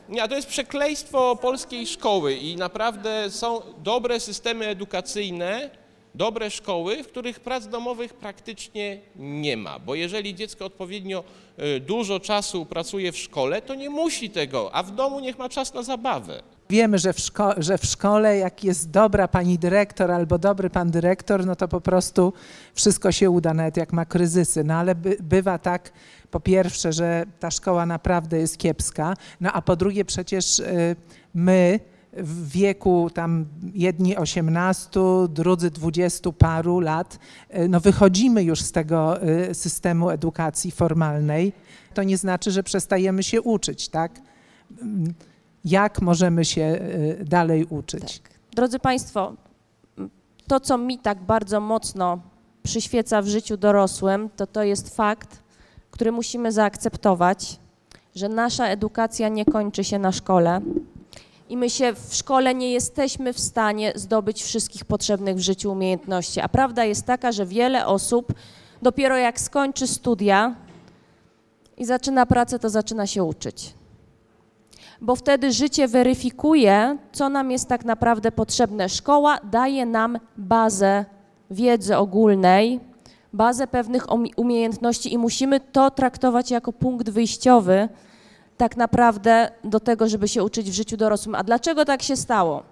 nie, 0.09 0.29
to 0.29 0.35
jest 0.35 0.49
przekleństwo 0.49 1.37
polskiej 1.37 1.87
szkoły 1.87 2.35
i 2.35 2.57
naprawdę 2.57 3.31
są 3.31 3.63
dobre 3.79 4.21
systemy 4.21 4.67
edukacyjne, 4.67 5.71
dobre 6.15 6.51
szkoły, 6.51 7.03
w 7.05 7.07
których 7.09 7.41
prac 7.41 7.69
domowych 7.69 8.15
praktycznie 8.15 8.99
nie 9.17 9.57
ma, 9.57 9.79
bo 9.79 9.95
jeżeli 9.95 10.35
dziecko 10.35 10.65
odpowiednio 10.65 11.25
e, 11.57 11.81
dużo 11.81 12.21
czasu 12.21 12.67
pracuje 12.67 13.13
w 13.13 13.19
szkole, 13.19 13.63
to 13.63 13.75
nie 13.75 13.91
musi 13.91 14.31
tego, 14.31 14.75
a 14.75 14.83
w 14.83 14.95
domu 14.95 15.21
niech 15.21 15.39
ma 15.39 15.49
czas 15.49 15.75
na 15.75 15.83
zabawę. 15.83 16.43
Wiemy, 16.71 16.99
że 16.99 17.13
w, 17.13 17.19
szko- 17.19 17.55
że 17.63 17.79
w 17.79 17.85
szkole, 17.87 18.37
jak 18.39 18.65
jest 18.65 18.91
dobra 18.91 19.29
pani 19.29 19.59
dyrektor 19.59 20.11
albo 20.11 20.39
dobry 20.39 20.71
pan 20.71 20.91
dyrektor, 20.91 21.47
no 21.47 21.57
to 21.57 21.69
po 21.69 21.81
prostu 21.81 22.33
wszystko 22.75 23.13
się 23.13 23.31
uda, 23.31 23.55
nawet 23.55 23.77
jak 23.77 23.93
ma 23.93 24.05
kryzysy. 24.05 24.65
No 24.65 24.75
ale 24.75 24.95
by, 24.95 25.17
bywa 25.21 25.59
tak, 25.59 25.93
po 26.31 26.41
pierwsze, 26.41 26.93
że 26.93 27.25
ta 27.41 27.51
szkoła 27.51 27.87
naprawdę 27.87 28.39
jest 28.39 28.59
kiepska, 28.59 29.15
no 29.41 29.53
a 29.53 29.63
po 29.63 29.77
drugie 29.77 30.05
przecież 30.05 30.59
y, 30.59 30.97
my 31.35 31.81
w 32.13 32.49
wieku 32.49 33.11
tam 33.15 33.47
jedni 33.75 34.17
18, 34.17 35.01
drudzy 35.29 35.71
20 35.71 36.33
paru 36.33 36.81
lat, 36.81 37.19
y, 37.59 37.69
no 37.69 37.81
wychodzimy 37.81 38.43
już 38.43 38.61
z 38.61 38.73
tego 38.73 39.23
y, 39.23 39.55
systemu 39.55 40.11
edukacji 40.11 40.71
formalnej. 40.71 41.53
To 41.95 42.03
nie 42.03 42.17
znaczy, 42.17 42.51
że 42.51 42.63
przestajemy 42.63 43.23
się 43.23 43.43
uczyć, 43.43 43.89
tak? 43.89 44.21
jak 45.65 46.03
możemy 46.03 46.45
się 46.45 46.63
y, 47.21 47.25
dalej 47.25 47.65
uczyć. 47.65 48.19
Tak. 48.21 48.33
Drodzy 48.57 48.79
Państwo, 48.79 49.33
to 50.47 50.61
co 50.61 50.79
mi 50.79 50.99
tak 50.99 51.23
bardzo 51.23 51.61
mocno 51.61 52.21
przyświeca 52.63 53.23
w 53.23 53.27
życiu 53.27 53.57
dorosłym, 53.57 54.29
to 54.37 54.47
to 54.47 54.63
jest 54.63 54.97
fakt, 54.97 55.43
który 55.91 56.13
musimy 56.13 56.53
zaakceptować, 56.53 57.59
że 58.15 58.29
nasza 58.29 58.67
edukacja 58.67 59.29
nie 59.29 59.45
kończy 59.45 59.85
się 59.85 59.99
na 59.99 60.13
szkole 60.13 60.61
i 61.51 61.57
my 61.57 61.71
się 61.71 61.93
w 61.93 62.15
szkole 62.15 62.55
nie 62.55 62.73
jesteśmy 62.73 63.33
w 63.33 63.41
stanie 63.41 63.93
zdobyć 63.95 64.43
wszystkich 64.43 64.85
potrzebnych 64.85 65.37
w 65.37 65.41
życiu 65.41 65.73
umiejętności. 65.73 66.41
A 66.41 66.49
prawda 66.49 66.85
jest 66.85 67.07
taka, 67.07 67.33
że 67.33 67.47
wiele 67.47 67.87
osób 67.87 68.33
dopiero 68.83 69.17
jak 69.17 69.41
skończy 69.41 69.87
studia 69.87 70.55
i 71.77 71.85
zaczyna 71.85 72.27
pracę, 72.27 72.59
to 72.59 72.71
zaczyna 72.71 73.07
się 73.07 73.25
uczyć 73.25 73.75
bo 75.01 75.17
wtedy 75.17 75.53
życie 75.53 75.89
weryfikuje, 75.89 76.97
co 77.13 77.29
nam 77.29 77.51
jest 77.51 77.69
tak 77.69 77.85
naprawdę 77.85 78.33
potrzebne. 78.33 78.89
Szkoła 78.89 79.39
daje 79.51 79.87
nam 79.87 80.19
bazę 80.37 81.05
wiedzy 81.51 81.97
ogólnej, 81.97 82.81
bazę 83.33 83.67
pewnych 83.67 84.07
umi- 84.07 84.33
umiejętności 84.37 85.13
i 85.13 85.19
musimy 85.19 85.61
to 85.61 85.91
traktować 85.91 86.51
jako 86.51 86.73
punkt 86.73 87.11
wyjściowy 87.11 87.89
tak 88.61 88.77
naprawdę 88.77 89.51
do 89.65 89.81
tego, 89.81 90.09
żeby 90.09 90.29
się 90.29 90.45
uczyć 90.45 90.71
w 90.71 90.75
życiu 90.75 90.97
dorosłym. 90.97 91.35
A 91.35 91.45
dlaczego 91.45 91.85
tak 91.85 92.03
się 92.03 92.17
stało? 92.17 92.63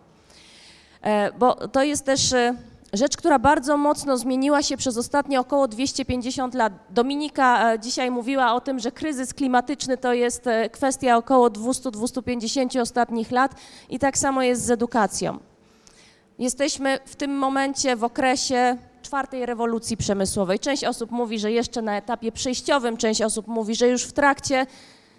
E, 1.02 1.32
Bo 1.32 1.68
to 1.68 1.82
jest 1.82 2.04
też 2.04 2.32
e, 2.32 2.54
rzecz, 2.92 3.16
która 3.16 3.38
bardzo 3.38 3.76
mocno 3.76 4.18
zmieniła 4.18 4.62
się 4.62 4.76
przez 4.76 4.96
ostatnie 4.96 5.40
około 5.40 5.68
250 5.68 6.54
lat. 6.54 6.72
Dominika 6.90 7.72
e, 7.72 7.78
dzisiaj 7.78 8.10
mówiła 8.10 8.54
o 8.54 8.60
tym, 8.60 8.78
że 8.78 8.92
kryzys 8.92 9.34
klimatyczny 9.34 9.96
to 9.96 10.12
jest 10.12 10.44
kwestia 10.72 11.16
około 11.16 11.48
200-250 11.48 12.80
ostatnich 12.80 13.30
lat 13.30 13.54
i 13.90 13.98
tak 13.98 14.18
samo 14.18 14.42
jest 14.42 14.64
z 14.64 14.70
edukacją. 14.70 15.38
Jesteśmy 16.38 16.98
w 17.04 17.16
tym 17.16 17.38
momencie 17.38 17.96
w 17.96 18.04
okresie 18.04 18.76
czwartej 19.02 19.46
rewolucji 19.46 19.96
przemysłowej. 19.96 20.58
Część 20.58 20.84
osób 20.84 21.10
mówi, 21.10 21.38
że 21.38 21.52
jeszcze 21.52 21.82
na 21.82 21.96
etapie 21.96 22.32
przejściowym, 22.32 22.96
część 22.96 23.22
osób 23.22 23.46
mówi, 23.46 23.74
że 23.74 23.88
już 23.88 24.02
w 24.04 24.12
trakcie. 24.12 24.66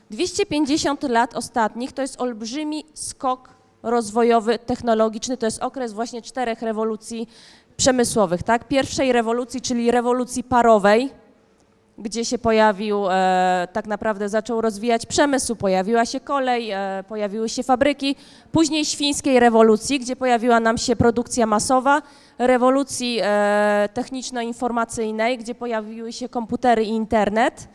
250 0.10 1.04
lat 1.04 1.36
ostatnich 1.36 1.92
to 1.92 2.02
jest 2.02 2.22
olbrzymi 2.22 2.86
skok 2.94 3.50
rozwojowy, 3.84 4.60
technologiczny. 4.60 5.38
To 5.38 5.46
jest 5.46 5.64
okres 5.64 5.94
właśnie 5.94 6.22
czterech 6.22 6.62
rewolucji 6.62 7.28
przemysłowych, 7.78 8.44
tak? 8.44 8.68
Pierwszej 8.68 9.12
rewolucji, 9.12 9.62
czyli 9.62 9.92
rewolucji 9.92 10.44
parowej, 10.44 11.10
gdzie 11.98 12.26
się 12.26 12.38
pojawił, 12.38 13.06
e, 13.10 13.68
tak 13.74 13.88
naprawdę 13.88 14.30
zaczął 14.30 14.62
rozwijać 14.62 15.06
przemysł, 15.06 15.56
pojawiła 15.56 16.06
się 16.06 16.20
kolej, 16.20 16.72
e, 16.72 17.04
pojawiły 17.08 17.50
się 17.50 17.64
fabryki, 17.64 18.16
później 18.52 18.86
świńskiej 18.86 19.40
rewolucji, 19.40 20.00
gdzie 20.00 20.16
pojawiła 20.16 20.60
nam 20.60 20.78
się 20.78 20.96
produkcja 20.96 21.46
masowa, 21.46 22.02
rewolucji 22.38 23.20
e, 23.24 23.90
techniczno-informacyjnej, 23.94 25.38
gdzie 25.38 25.56
pojawiły 25.56 26.14
się 26.14 26.30
komputery 26.30 26.84
i 26.84 26.90
internet 26.90 27.68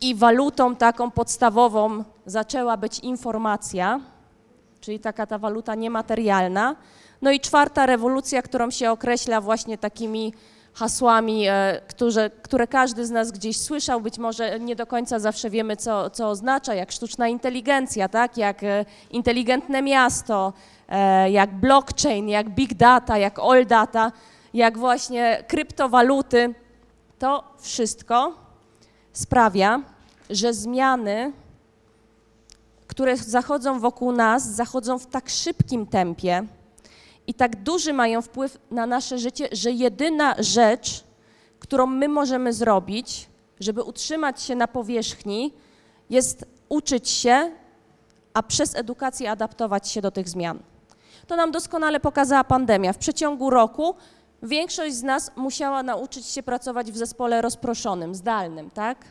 i 0.00 0.14
walutą 0.14 0.76
taką 0.76 1.10
podstawową 1.10 2.04
zaczęła 2.26 2.76
być 2.76 2.98
informacja, 2.98 4.00
czyli 4.80 5.00
taka 5.00 5.26
ta 5.26 5.38
waluta 5.38 5.74
niematerialna. 5.74 6.76
No 7.22 7.30
i 7.30 7.40
czwarta 7.40 7.86
rewolucja, 7.86 8.42
którą 8.42 8.70
się 8.70 8.90
określa 8.90 9.40
właśnie 9.40 9.78
takimi 9.78 10.32
hasłami, 10.74 11.48
e, 11.48 11.80
które, 11.88 12.30
które 12.30 12.66
każdy 12.66 13.06
z 13.06 13.10
nas 13.10 13.30
gdzieś 13.30 13.60
słyszał, 13.60 14.00
być 14.00 14.18
może 14.18 14.60
nie 14.60 14.76
do 14.76 14.86
końca 14.86 15.18
zawsze 15.18 15.50
wiemy, 15.50 15.76
co, 15.76 16.10
co 16.10 16.28
oznacza, 16.28 16.74
jak 16.74 16.92
sztuczna 16.92 17.28
inteligencja, 17.28 18.08
tak? 18.08 18.36
jak 18.36 18.62
e, 18.62 18.84
inteligentne 19.10 19.82
miasto, 19.82 20.52
e, 20.88 21.30
jak 21.30 21.54
blockchain, 21.54 22.28
jak 22.28 22.50
big 22.50 22.74
data, 22.74 23.18
jak 23.18 23.38
all 23.38 23.66
data, 23.66 24.12
jak 24.54 24.78
właśnie 24.78 25.44
kryptowaluty. 25.48 26.54
To 27.18 27.44
wszystko 27.58 28.49
sprawia, 29.12 29.82
że 30.30 30.54
zmiany, 30.54 31.32
które 32.86 33.16
zachodzą 33.16 33.80
wokół 33.80 34.12
nas, 34.12 34.46
zachodzą 34.46 34.98
w 34.98 35.06
tak 35.06 35.28
szybkim 35.28 35.86
tempie, 35.86 36.46
i 37.26 37.34
tak 37.34 37.62
duży 37.62 37.92
mają 37.92 38.22
wpływ 38.22 38.58
na 38.70 38.86
nasze 38.86 39.18
życie, 39.18 39.48
że 39.52 39.70
jedyna 39.70 40.34
rzecz, 40.38 41.04
którą 41.58 41.86
my 41.86 42.08
możemy 42.08 42.52
zrobić, 42.52 43.28
żeby 43.60 43.82
utrzymać 43.82 44.42
się 44.42 44.54
na 44.54 44.68
powierzchni, 44.68 45.52
jest 46.10 46.44
uczyć 46.68 47.08
się, 47.08 47.50
a 48.34 48.42
przez 48.42 48.74
edukację 48.74 49.30
adaptować 49.30 49.88
się 49.88 50.00
do 50.00 50.10
tych 50.10 50.28
zmian. 50.28 50.58
To 51.26 51.36
nam 51.36 51.52
doskonale 51.52 52.00
pokazała 52.00 52.44
pandemia. 52.44 52.92
W 52.92 52.98
przeciągu 52.98 53.50
roku 53.50 53.94
większość 54.42 54.94
z 54.94 55.02
nas 55.02 55.30
musiała 55.36 55.82
nauczyć 55.82 56.26
się 56.26 56.42
pracować 56.42 56.92
w 56.92 56.96
zespole 56.96 57.42
rozproszonym, 57.42 58.14
zdalnym, 58.14 58.70
tak? 58.70 59.04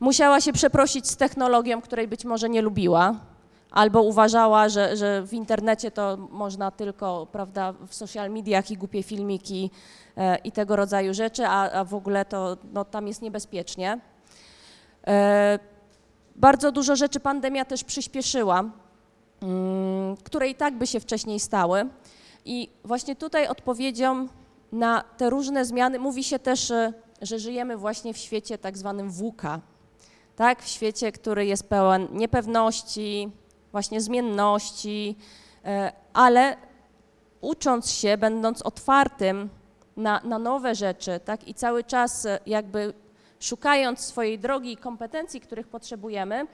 Musiała 0.00 0.40
się 0.40 0.52
przeprosić 0.52 1.08
z 1.08 1.16
technologią, 1.16 1.80
której 1.80 2.08
być 2.08 2.24
może 2.24 2.48
nie 2.48 2.62
lubiła, 2.62 3.14
albo 3.70 4.02
uważała, 4.02 4.68
że, 4.68 4.96
że 4.96 5.22
w 5.22 5.32
internecie 5.32 5.90
to 5.90 6.16
można 6.30 6.70
tylko, 6.70 7.26
prawda, 7.32 7.72
w 7.86 7.94
social 7.94 8.30
mediach 8.30 8.70
i 8.70 8.76
głupie 8.76 9.02
filmiki 9.02 9.70
e, 10.16 10.36
i 10.36 10.52
tego 10.52 10.76
rodzaju 10.76 11.14
rzeczy, 11.14 11.46
a, 11.46 11.70
a 11.70 11.84
w 11.84 11.94
ogóle 11.94 12.24
to 12.24 12.56
no, 12.72 12.84
tam 12.84 13.08
jest 13.08 13.22
niebezpiecznie. 13.22 13.98
E, 15.06 15.58
bardzo 16.36 16.72
dużo 16.72 16.96
rzeczy 16.96 17.20
pandemia 17.20 17.64
też 17.64 17.84
przyspieszyła, 17.84 18.64
mm, 19.42 20.16
które 20.16 20.48
i 20.48 20.54
tak 20.54 20.74
by 20.74 20.86
się 20.86 21.00
wcześniej 21.00 21.40
stały. 21.40 21.88
I 22.44 22.70
właśnie 22.84 23.16
tutaj 23.16 23.48
odpowiedzią 23.48 24.28
na 24.72 25.04
te 25.16 25.30
różne 25.30 25.64
zmiany 25.64 25.98
mówi 25.98 26.24
się 26.24 26.38
też, 26.38 26.70
e, 26.70 26.92
że 27.22 27.38
żyjemy 27.38 27.76
właśnie 27.76 28.14
w 28.14 28.18
świecie 28.18 28.58
tak 28.58 28.78
zwanym 28.78 29.10
WUKA, 29.10 29.60
tak? 30.36 30.62
W 30.62 30.68
świecie, 30.68 31.12
który 31.12 31.46
jest 31.46 31.68
pełen 31.68 32.08
niepewności, 32.12 33.30
właśnie 33.72 34.00
zmienności, 34.00 35.16
e, 35.64 35.92
ale 36.12 36.56
ucząc 37.40 37.90
się, 37.90 38.16
będąc 38.16 38.62
otwartym 38.62 39.48
na, 39.96 40.20
na 40.24 40.38
nowe 40.38 40.74
rzeczy, 40.74 41.20
tak, 41.24 41.48
i 41.48 41.54
cały 41.54 41.84
czas 41.84 42.26
e, 42.26 42.38
jakby 42.46 42.94
szukając 43.40 44.00
swojej 44.00 44.38
drogi 44.38 44.72
i 44.72 44.76
kompetencji, 44.76 45.40
których 45.40 45.68
potrzebujemy, 45.68 46.46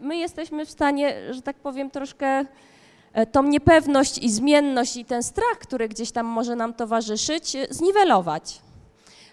my 0.00 0.16
jesteśmy 0.16 0.66
w 0.66 0.70
stanie, 0.70 1.34
że 1.34 1.42
tak 1.42 1.56
powiem, 1.56 1.90
troszkę 1.90 2.44
tą 3.32 3.42
niepewność 3.42 4.18
i 4.18 4.30
zmienność 4.30 4.96
i 4.96 5.04
ten 5.04 5.22
strach, 5.22 5.58
który 5.58 5.88
gdzieś 5.88 6.12
tam 6.12 6.26
może 6.26 6.56
nam 6.56 6.74
towarzyszyć, 6.74 7.56
zniwelować. 7.70 8.60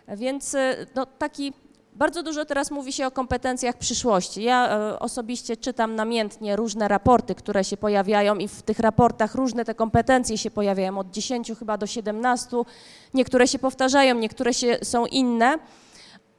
Więc 0.08 0.56
no, 0.96 1.06
taki 1.06 1.54
bardzo 2.00 2.24
dużo 2.24 2.46
teraz 2.46 2.72
mówi 2.72 2.94
się 2.94 3.08
o 3.08 3.12
kompetencjach 3.12 3.78
przyszłości. 3.78 4.44
Ja 4.44 4.78
e, 4.78 5.00
osobiście 5.00 5.58
czytam 5.58 5.96
namiętnie 5.96 6.56
różne 6.56 6.88
raporty, 6.88 7.36
które 7.36 7.64
się 7.64 7.78
pojawiają 7.78 8.36
i 8.36 8.48
w 8.48 8.62
tych 8.62 8.80
raportach 8.80 9.36
różne 9.36 9.66
te 9.66 9.76
kompetencje 9.76 10.38
się 10.38 10.52
pojawiają, 10.52 10.98
od 10.98 11.12
10 11.12 11.52
chyba 11.60 11.78
do 11.78 11.88
17. 11.88 12.58
Niektóre 13.14 13.48
się 13.48 13.60
powtarzają, 13.60 14.16
niektóre 14.16 14.54
się, 14.54 14.78
są 14.84 15.06
inne, 15.06 15.60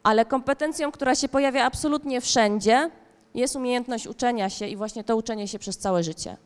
ale 0.03 0.25
kompetencją, 0.25 0.93
która 0.93 1.15
się 1.15 1.29
pojawia 1.29 1.65
absolutnie 1.65 2.21
wszędzie, 2.21 2.91
jest 3.35 3.57
umiejętność 3.57 4.07
uczenia 4.07 4.51
się 4.51 4.67
i 4.67 4.77
właśnie 4.77 5.05
to 5.05 5.17
uczenie 5.17 5.49
się 5.49 5.59
przez 5.59 5.79
całe 5.79 6.03
życie. 6.03 6.37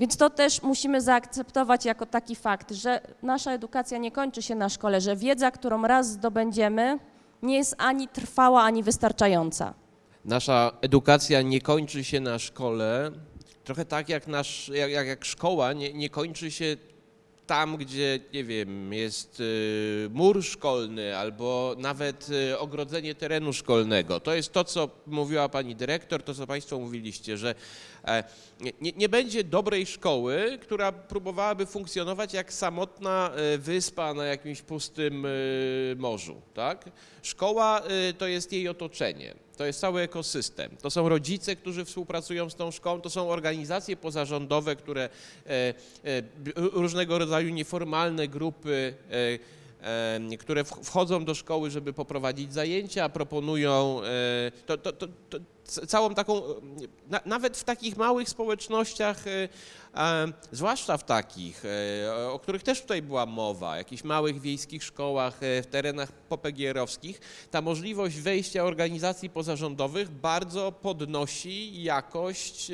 Więc 0.00 0.16
to 0.16 0.30
też 0.30 0.62
musimy 0.62 1.00
zaakceptować 1.00 1.84
jako 1.84 2.06
taki 2.06 2.36
fakt, 2.36 2.72
że 2.72 3.00
nasza 3.22 3.52
edukacja 3.52 3.98
nie 3.98 4.10
kończy 4.10 4.42
się 4.42 4.54
na 4.54 4.68
szkole, 4.68 5.00
że 5.00 5.16
wiedza, 5.16 5.50
którą 5.50 5.82
raz 5.82 6.10
zdobędziemy, 6.10 6.98
nie 7.42 7.56
jest 7.56 7.74
ani 7.78 8.08
trwała, 8.08 8.62
ani 8.62 8.82
wystarczająca. 8.82 9.74
Nasza 10.24 10.72
edukacja 10.80 11.42
nie 11.42 11.60
kończy 11.60 12.04
się 12.04 12.20
na 12.20 12.38
szkole, 12.38 13.10
trochę 13.64 13.84
tak 13.84 14.08
jak, 14.08 14.26
nasz, 14.26 14.68
jak, 14.68 14.90
jak, 14.90 15.06
jak 15.06 15.24
szkoła 15.24 15.72
nie, 15.72 15.92
nie 15.92 16.10
kończy 16.10 16.50
się 16.50 16.76
tam, 17.46 17.76
gdzie, 17.76 18.20
nie 18.32 18.44
wiem, 18.44 18.92
jest 18.92 19.40
y, 19.40 20.08
mur 20.12 20.44
szkolny 20.44 21.16
albo 21.16 21.74
nawet 21.78 22.28
y, 22.30 22.58
ogrodzenie 22.58 23.14
terenu 23.14 23.52
szkolnego. 23.52 24.20
To 24.20 24.34
jest 24.34 24.52
to, 24.52 24.64
co 24.64 24.90
mówiła 25.06 25.48
pani 25.48 25.76
dyrektor, 25.76 26.22
to 26.22 26.34
co 26.34 26.46
państwo 26.46 26.78
mówiliście, 26.78 27.36
że 27.36 27.54
nie, 28.80 28.92
nie 28.92 29.08
będzie 29.08 29.44
dobrej 29.44 29.86
szkoły, 29.86 30.58
która 30.62 30.92
próbowałaby 30.92 31.66
funkcjonować 31.66 32.34
jak 32.34 32.52
samotna 32.52 33.30
e, 33.34 33.58
wyspa 33.58 34.14
na 34.14 34.24
jakimś 34.24 34.62
pustym 34.62 35.26
e, 35.26 35.28
morzu. 35.96 36.40
Tak? 36.54 36.90
Szkoła 37.22 37.82
to 38.18 38.26
jest 38.26 38.52
jej 38.52 38.68
otoczenie. 38.68 39.34
To 39.56 39.64
jest 39.64 39.80
cały 39.80 40.00
ekosystem. 40.00 40.76
To 40.82 40.90
są 40.90 41.08
rodzice, 41.08 41.56
którzy 41.56 41.84
współpracują 41.84 42.50
z 42.50 42.54
tą 42.54 42.70
szkołą, 42.70 43.00
to 43.00 43.10
są 43.10 43.30
organizacje 43.30 43.96
pozarządowe, 43.96 44.76
które 44.76 45.08
różnego 46.54 47.18
rodzaju 47.18 47.48
nieformalne 47.48 48.28
grupy 48.28 48.94
które 50.38 50.64
wchodzą 50.64 51.24
do 51.24 51.34
szkoły, 51.34 51.70
żeby 51.70 51.92
poprowadzić 51.92 52.52
zajęcia, 52.52 53.08
proponują 53.08 54.00
to, 54.66 54.78
to, 54.78 54.92
to, 54.92 55.06
całą 55.68 56.14
taką, 56.14 56.42
na, 57.08 57.20
nawet 57.26 57.56
w 57.56 57.64
takich 57.64 57.96
małych 57.96 58.28
społecznościach, 58.28 59.26
e, 59.26 59.48
zwłaszcza 60.52 60.96
w 60.96 61.04
takich, 61.04 61.62
e, 61.64 62.30
o 62.30 62.38
których 62.38 62.62
też 62.62 62.82
tutaj 62.82 63.02
była 63.02 63.26
mowa, 63.26 63.76
jakichś 63.76 64.04
małych 64.04 64.40
wiejskich 64.40 64.84
szkołach, 64.84 65.42
e, 65.42 65.62
w 65.62 65.66
terenach 65.66 66.12
popegierowskich, 66.12 67.20
ta 67.50 67.62
możliwość 67.62 68.16
wejścia 68.16 68.64
organizacji 68.64 69.30
pozarządowych 69.30 70.10
bardzo 70.10 70.72
podnosi 70.72 71.82
jakość 71.82 72.72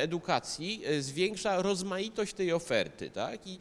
edukacji, 0.00 0.82
zwiększa 1.00 1.62
rozmaitość 1.62 2.34
tej 2.34 2.52
oferty. 2.52 3.10
Tak? 3.10 3.46
I 3.46 3.58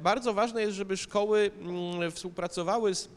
bardzo 0.00 0.34
ważne 0.34 0.60
jest, 0.62 0.76
żeby 0.76 0.96
szkoły 0.96 1.50
mm, 1.60 2.12
współpracowały 2.12 2.94
z 2.94 3.08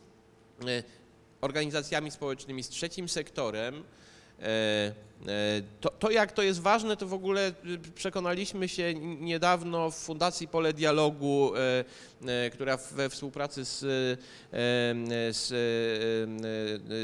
organizacjami 1.44 2.12
społecznymi, 2.12 2.64
z 2.64 2.70
trzecim 2.70 3.10
sektorem, 3.10 3.84
E, 4.46 4.92
e, 4.92 5.13
to, 5.82 5.90
to, 5.90 6.12
jak 6.12 6.32
to 6.32 6.42
jest 6.42 6.62
ważne, 6.62 6.98
to 6.98 7.08
w 7.08 7.14
ogóle 7.14 7.54
przekonaliśmy 7.96 8.70
się 8.70 8.94
niedawno 8.96 9.92
w 9.92 9.96
Fundacji 9.96 10.48
Pole 10.48 10.74
Dialogu, 10.74 11.52
e, 12.26 12.50
która 12.50 12.78
we 12.78 13.10
współpracy 13.10 13.66
z, 13.66 13.80
z 15.32 15.54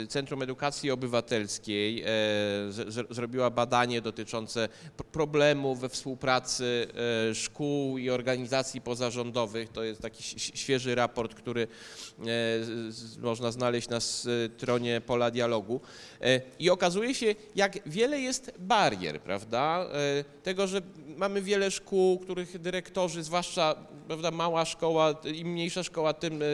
Centrum 0.10 0.42
Edukacji 0.42 0.92
Obywatelskiej 0.92 2.04
zrobiła 3.10 3.50
badanie 3.50 4.02
dotyczące 4.02 4.70
problemu 5.12 5.76
we 5.76 5.90
współpracy 5.90 6.88
szkół 7.34 7.98
i 7.98 8.10
organizacji 8.10 8.82
pozarządowych. 8.82 9.70
To 9.70 9.84
jest 9.84 10.02
taki 10.02 10.24
świeży 10.40 10.96
raport, 10.96 11.36
który 11.36 11.68
można 13.22 13.52
znaleźć 13.52 13.90
na 13.90 14.00
stronie 14.00 15.02
Pola 15.02 15.32
Dialogu. 15.32 15.82
I 16.60 16.70
okazuje 16.70 17.16
się, 17.16 17.36
jak 17.56 17.90
wiele 17.90 18.09
jest 18.18 18.52
barier, 18.60 19.22
prawda? 19.22 19.86
E, 19.94 20.24
tego, 20.44 20.68
że 20.68 20.82
mamy 21.18 21.42
wiele 21.42 21.72
szkół, 21.72 22.20
których 22.20 22.60
dyrektorzy, 22.60 23.24
zwłaszcza 23.24 23.76
prawda, 24.08 24.32
mała 24.32 24.66
szkoła, 24.66 25.16
im 25.36 25.48
mniejsza 25.48 25.84
szkoła, 25.84 26.14
tym 26.14 26.42
e, 26.42 26.46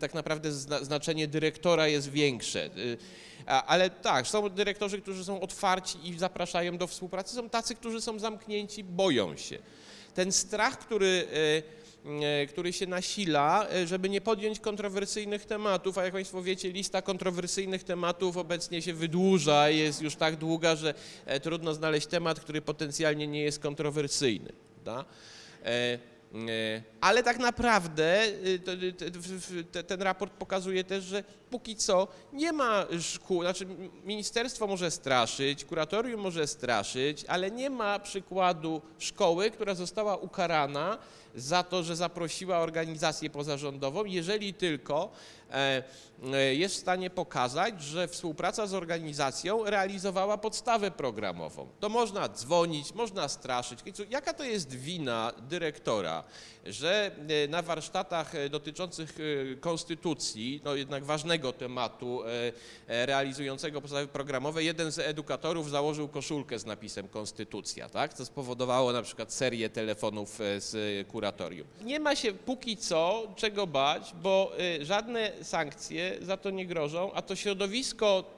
tak 0.00 0.14
naprawdę 0.14 0.52
znaczenie 0.82 1.28
dyrektora 1.28 1.88
jest 1.88 2.10
większe. 2.10 2.64
E, 3.46 3.52
ale 3.62 3.90
tak, 3.90 4.26
są 4.26 4.48
dyrektorzy, 4.48 5.00
którzy 5.00 5.24
są 5.24 5.40
otwarci 5.40 5.98
i 6.04 6.18
zapraszają 6.18 6.78
do 6.78 6.86
współpracy, 6.86 7.34
są 7.34 7.50
tacy, 7.50 7.74
którzy 7.74 8.00
są 8.00 8.18
zamknięci, 8.18 8.84
boją 8.84 9.36
się. 9.36 9.58
Ten 10.14 10.32
strach, 10.32 10.78
który 10.78 11.26
który 12.48 12.72
się 12.72 12.86
nasila, 12.86 13.66
e, 13.68 13.86
żeby 13.86 14.08
nie 14.08 14.20
podjąć 14.20 14.60
kontrowersyjnych 14.60 15.44
tematów, 15.44 15.98
a 15.98 16.04
jak 16.04 16.12
Państwo 16.12 16.42
wiecie, 16.42 16.72
lista 16.72 17.02
kontrowersyjnych 17.02 17.84
tematów 17.84 18.36
obecnie 18.36 18.82
się 18.82 18.94
wydłuża, 18.94 19.68
jest 19.68 20.02
już 20.02 20.16
tak 20.16 20.36
długa, 20.36 20.76
że 20.76 20.94
e, 21.26 21.40
trudno 21.40 21.74
znaleźć 21.74 22.06
temat, 22.06 22.40
który 22.40 22.62
potencjalnie 22.62 23.26
nie 23.26 23.42
jest 23.42 23.58
kontrowersyjny. 23.58 24.52
Da? 24.84 25.04
E, 25.64 25.98
e, 26.34 26.82
Ale 27.00 27.22
tak 27.22 27.38
naprawdę 27.38 28.22
ten 29.86 30.02
raport 30.02 30.32
pokazuje 30.32 30.84
też, 30.84 31.04
że 31.04 31.24
póki 31.50 31.76
co 31.76 32.08
nie 32.32 32.52
ma 32.52 32.86
szkół, 33.00 33.42
znaczy 33.42 33.66
ministerstwo 34.04 34.66
może 34.66 34.90
straszyć, 34.90 35.64
kuratorium 35.64 36.20
może 36.20 36.46
straszyć, 36.46 37.24
ale 37.24 37.50
nie 37.50 37.70
ma 37.70 37.98
przykładu 37.98 38.82
szkoły, 38.98 39.50
która 39.50 39.74
została 39.74 40.16
ukarana 40.16 40.98
za 41.40 41.62
to, 41.62 41.82
że 41.82 41.96
zaprosiła 41.96 42.58
organizację 42.58 43.30
pozarządową, 43.30 44.04
jeżeli 44.04 44.54
tylko 44.54 45.12
jest 46.52 46.74
w 46.74 46.78
stanie 46.78 47.10
pokazać, 47.10 47.82
że 47.82 48.08
współpraca 48.08 48.66
z 48.66 48.74
organizacją 48.74 49.64
realizowała 49.64 50.38
podstawę 50.38 50.90
programową. 50.90 51.68
To 51.80 51.88
można 51.88 52.28
dzwonić, 52.28 52.94
można 52.94 53.28
straszyć. 53.28 53.78
Jaka 54.10 54.32
to 54.32 54.44
jest 54.44 54.74
wina 54.74 55.32
dyrektora, 55.48 56.24
że 56.66 57.10
e, 57.44 57.48
na 57.48 57.62
warsztatach 57.62 58.34
e, 58.34 58.48
dotyczących 58.48 59.18
e, 59.52 59.56
konstytucji, 59.56 60.60
no 60.64 60.74
jednak 60.74 61.04
ważnego 61.04 61.52
tematu 61.52 62.22
e, 62.24 62.52
e, 62.88 63.06
realizującego 63.06 63.80
podstawy 63.80 64.06
programowe, 64.06 64.64
jeden 64.64 64.92
z 64.92 64.98
edukatorów 64.98 65.70
założył 65.70 66.08
koszulkę 66.08 66.58
z 66.58 66.66
napisem 66.66 67.08
konstytucja, 67.08 67.88
tak? 67.88 68.14
Co 68.14 68.24
spowodowało 68.26 68.92
na 68.92 69.02
przykład 69.02 69.32
serię 69.32 69.70
telefonów 69.70 70.40
e, 70.40 70.60
z 70.60 71.08
kuratorium. 71.08 71.66
Nie 71.84 72.00
ma 72.00 72.16
się 72.16 72.32
póki 72.32 72.76
co 72.76 73.26
czego 73.36 73.66
bać, 73.66 74.14
bo 74.22 74.52
e, 74.58 74.84
żadne 74.84 75.32
sankcje 75.42 76.16
za 76.22 76.36
to 76.36 76.50
nie 76.50 76.66
grożą, 76.66 77.12
a 77.14 77.22
to 77.22 77.36
środowisko, 77.36 78.36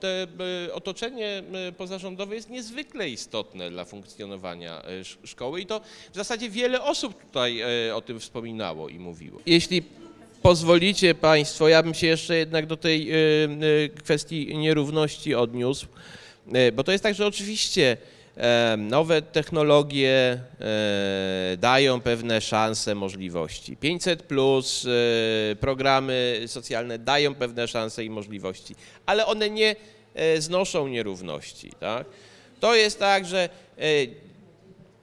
e, 0.68 0.74
otoczenie 0.74 1.42
pozarządowe 1.76 2.34
jest 2.34 2.50
niezwykle 2.50 3.08
istotne 3.10 3.70
dla 3.70 3.84
funkcjonowania 3.84 4.82
e, 4.82 4.86
sz- 5.00 5.18
szkoły 5.30 5.60
i 5.60 5.66
to 5.66 5.80
w 6.12 6.16
zasadzie 6.16 6.50
wiele 6.50 6.82
osób 6.82 7.22
tutaj 7.26 7.60
e, 7.88 7.96
o 7.96 8.00
tym 8.00 8.20
wspominało 8.20 8.88
i 8.88 8.98
mówiło. 8.98 9.40
Jeśli 9.46 9.82
pozwolicie 10.42 11.14
Państwo, 11.14 11.68
ja 11.68 11.82
bym 11.82 11.94
się 11.94 12.06
jeszcze 12.06 12.36
jednak 12.36 12.66
do 12.66 12.76
tej 12.76 13.10
e, 13.12 13.16
kwestii 13.88 14.56
nierówności 14.58 15.34
odniósł, 15.34 15.86
bo 16.72 16.84
to 16.84 16.92
jest 16.92 17.04
tak, 17.04 17.14
że 17.14 17.26
oczywiście 17.26 17.96
nowe 18.78 19.22
technologie 19.22 20.40
e, 20.60 21.56
dają 21.56 22.00
pewne 22.00 22.40
szanse, 22.40 22.94
możliwości. 22.94 23.76
500 23.76 24.22
plus, 24.22 24.86
e, 24.86 25.56
programy 25.56 26.42
socjalne 26.46 26.98
dają 26.98 27.34
pewne 27.34 27.68
szanse 27.68 28.04
i 28.04 28.10
możliwości, 28.10 28.74
ale 29.06 29.26
one 29.26 29.50
nie 29.50 29.76
e, 30.14 30.40
znoszą 30.40 30.88
nierówności. 30.88 31.72
Tak? 31.80 32.06
To 32.60 32.74
jest 32.74 32.98
tak, 32.98 33.26
że 33.26 33.48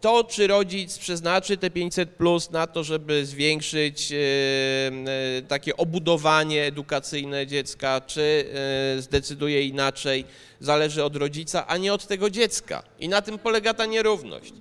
to, 0.08 0.24
czy 0.24 0.48
rodzic 0.48 0.98
przeznaczy 0.98 1.58
te 1.58 1.70
500 1.70 2.10
plus 2.10 2.52
na 2.52 2.68
to, 2.68 2.84
żeby 2.84 3.26
zwiększyć 3.26 4.12
e, 4.12 4.16
e, 4.18 5.42
takie 5.42 5.78
obudowanie 5.78 6.64
edukacyjne 6.64 7.48
dziecka, 7.48 8.02
czy 8.02 8.46
e, 8.98 9.02
zdecyduje 9.02 9.66
inaczej, 9.66 10.26
zależy 10.60 11.04
od 11.04 11.16
rodzica, 11.16 11.68
a 11.68 11.78
nie 11.78 11.94
od 11.94 12.08
tego 12.08 12.30
dziecka. 12.30 12.84
I 13.00 13.10
na 13.10 13.22
tym 13.22 13.40
polega 13.40 13.74
ta 13.74 13.86
nierówność. 13.86 14.54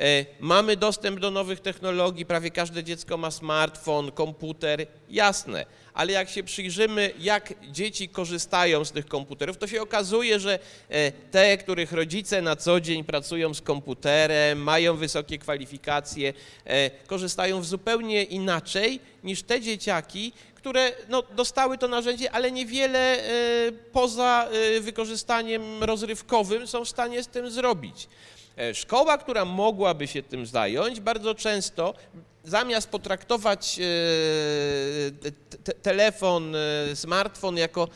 E, 0.00 0.26
Mamy 0.40 0.76
dostęp 0.76 1.20
do 1.20 1.30
nowych 1.30 1.60
technologii, 1.60 2.26
prawie 2.26 2.50
każde 2.50 2.84
dziecko 2.84 3.16
ma 3.16 3.30
smartfon, 3.30 4.12
komputer, 4.12 4.86
jasne, 5.08 5.66
ale 5.94 6.12
jak 6.12 6.30
się 6.30 6.42
przyjrzymy, 6.42 7.12
jak 7.18 7.54
dzieci 7.70 8.08
korzystają 8.08 8.84
z 8.84 8.92
tych 8.92 9.06
komputerów, 9.06 9.58
to 9.58 9.66
się 9.66 9.82
okazuje, 9.82 10.40
że 10.40 10.58
e, 10.88 11.12
te, 11.12 11.58
których 11.58 11.92
rodzice 11.92 12.42
na 12.42 12.56
co 12.56 12.80
dzień 12.80 13.04
pracują 13.04 13.54
z 13.54 13.60
komputerem, 13.60 14.62
mają 14.62 14.96
wysokie 14.96 15.38
kwalifikacje, 15.38 16.32
e, 16.64 16.90
korzystają 16.90 17.60
w 17.60 17.66
zupełnie 17.66 18.22
inaczej 18.22 19.00
niż 19.24 19.42
te 19.42 19.60
dzieciaki, 19.60 20.32
które 20.54 20.92
no, 21.08 21.22
dostały 21.22 21.78
to 21.78 21.88
narzędzie, 21.88 22.32
ale 22.32 22.52
niewiele 22.52 23.18
poza 23.92 24.48
wykorzystaniem 24.80 25.84
rozrywkowym 25.84 26.66
są 26.66 26.84
w 26.84 26.88
stanie 26.88 27.22
z 27.22 27.28
tym 27.28 27.50
zrobić. 27.50 28.08
E, 28.60 28.74
Szkoła, 28.74 29.18
która 29.18 29.44
mogłaby 29.44 30.06
się 30.06 30.22
tym 30.22 30.46
zająć, 30.46 31.00
bardzo 31.00 31.34
często 31.34 31.94
zamiast 32.44 32.88
potraktować 32.88 33.78
e, 33.78 33.82
te- 35.10 35.58
te- 35.64 35.72
telefon, 35.74 36.54
e, 36.56 36.96
smartfon 36.96 37.56
jako 37.56 37.88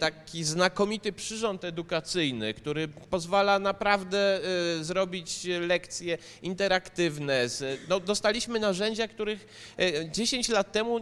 taki 0.00 0.44
znakomity 0.44 1.12
przyrząd 1.12 1.64
edukacyjny, 1.64 2.54
który 2.54 2.88
pozwala 2.88 3.58
naprawdę 3.58 4.40
zrobić 4.80 5.44
lekcje 5.60 6.18
interaktywne. 6.42 7.46
No, 7.88 8.00
dostaliśmy 8.00 8.60
narzędzia, 8.60 9.08
których 9.08 9.46
e, 9.78 10.10
10 10.10 10.48
lat 10.48 10.72
temu, 10.72 11.00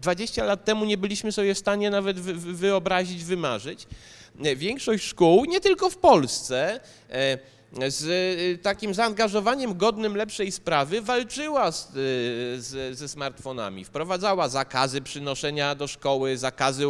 20 0.00 0.44
lat 0.44 0.64
temu 0.64 0.84
nie 0.84 0.96
byliśmy 0.96 1.32
sobie 1.32 1.54
w 1.54 1.58
stanie 1.58 1.90
nawet 1.90 2.20
wy- 2.20 2.34
wy- 2.34 2.52
wyobrazić, 2.54 3.24
wymarzyć. 3.24 3.86
Większość 4.56 5.04
szkół, 5.04 5.44
nie 5.44 5.60
tylko 5.60 5.90
w 5.90 5.96
Polsce, 5.96 6.80
z 7.88 8.04
y, 8.04 8.58
takim 8.62 8.94
zaangażowaniem 8.94 9.76
godnym 9.76 10.16
lepszej 10.16 10.52
sprawy 10.52 11.00
walczyła 11.00 11.72
z, 11.72 11.88
y, 11.88 11.92
z, 12.62 12.98
ze 12.98 13.08
smartfonami. 13.08 13.84
Wprowadzała 13.84 14.48
zakazy 14.48 15.00
przynoszenia 15.00 15.74
do 15.74 15.86
szkoły, 15.86 16.38
zakazy 16.38 16.84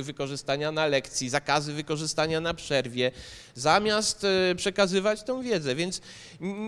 wykorzystania 0.00 0.72
na 0.72 0.86
lekcji, 0.86 1.28
zakazy 1.28 1.72
wykorzystania 1.72 2.40
na 2.40 2.54
przerwie, 2.54 3.10
zamiast 3.54 4.24
y, 4.50 4.54
przekazywać 4.56 5.22
tą 5.22 5.42
wiedzę. 5.42 5.74
Więc 5.74 6.00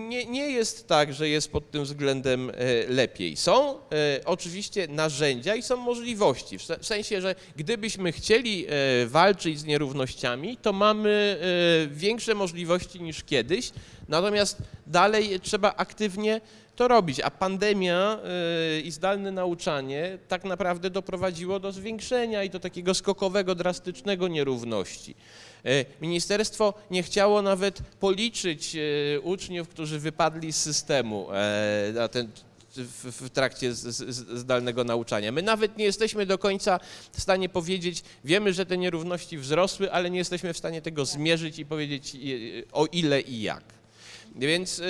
nie, 0.09 0.25
nie 0.25 0.49
jest 0.51 0.87
tak, 0.87 1.13
że 1.13 1.29
jest 1.29 1.51
pod 1.51 1.71
tym 1.71 1.83
względem 1.83 2.49
y, 2.49 2.53
lepiej. 2.89 3.37
Są 3.37 3.75
y, 3.75 3.77
oczywiście 4.25 4.87
narzędzia 4.87 5.55
i 5.55 5.61
są 5.63 5.77
możliwości. 5.77 6.57
W 6.57 6.63
se- 6.63 6.77
w 6.79 6.85
sensie, 6.85 7.21
że 7.21 7.35
gdybyśmy 7.55 8.11
chcieli 8.11 8.65
walczyć 9.05 9.59
z 9.59 9.65
nierównościami, 9.65 10.57
to 10.57 10.73
mamy 10.73 11.39
większe 11.91 12.35
możliwości 12.35 13.01
niż 13.01 13.23
kiedyś, 13.23 13.71
natomiast 14.09 14.57
dalej 14.87 15.39
trzeba 15.39 15.73
aktywnie 15.77 16.41
to 16.75 16.87
robić, 16.87 17.19
a 17.19 17.31
pandemia 17.31 18.19
y, 18.77 18.81
i 18.81 18.91
zdalne 18.91 19.31
nauczanie 19.31 20.17
tak 20.27 20.43
naprawdę 20.43 20.89
doprowadziło 20.89 21.59
do 21.59 21.71
zwiększenia 21.71 22.43
i 22.43 22.49
do 22.49 22.59
takiego 22.59 22.93
skokowego, 22.93 23.55
drastycznego 23.55 24.27
nierówności. 24.27 25.15
Y, 25.65 25.85
Ministerstwo 26.01 26.73
nie 26.91 27.03
chciało 27.03 27.41
nawet 27.41 27.81
policzyć 27.99 28.75
y, 28.75 29.21
uczniów, 29.23 29.69
którzy 29.69 29.99
wypadli 29.99 30.53
z 30.53 30.57
systemu 30.57 31.27
e, 31.31 31.91
na 31.93 32.07
ten, 32.07 32.27
w, 32.75 33.29
trakcie 33.29 33.73
zdalnego 33.73 34.83
nauczania. 34.83 35.31
My 35.31 35.41
nawet 35.41 35.77
nie 35.77 35.85
jesteśmy 35.85 36.25
do 36.25 36.37
końca 36.37 36.79
w 37.11 37.21
stanie 37.21 37.49
powiedzieć, 37.49 38.03
wiemy, 38.23 38.53
że 38.53 38.65
te 38.65 38.77
nierówności 38.77 39.37
wzrosły, 39.37 39.91
ale 39.91 40.09
nie 40.09 40.17
jesteśmy 40.17 40.53
w 40.53 40.57
stanie 40.57 40.81
tego 40.81 41.05
zmierzyć 41.05 41.59
i 41.59 41.65
powiedzieć 41.65 42.17
o 42.71 42.85
ile 42.85 43.21
i 43.21 43.41
jak. 43.41 43.63
Więc 44.35 44.81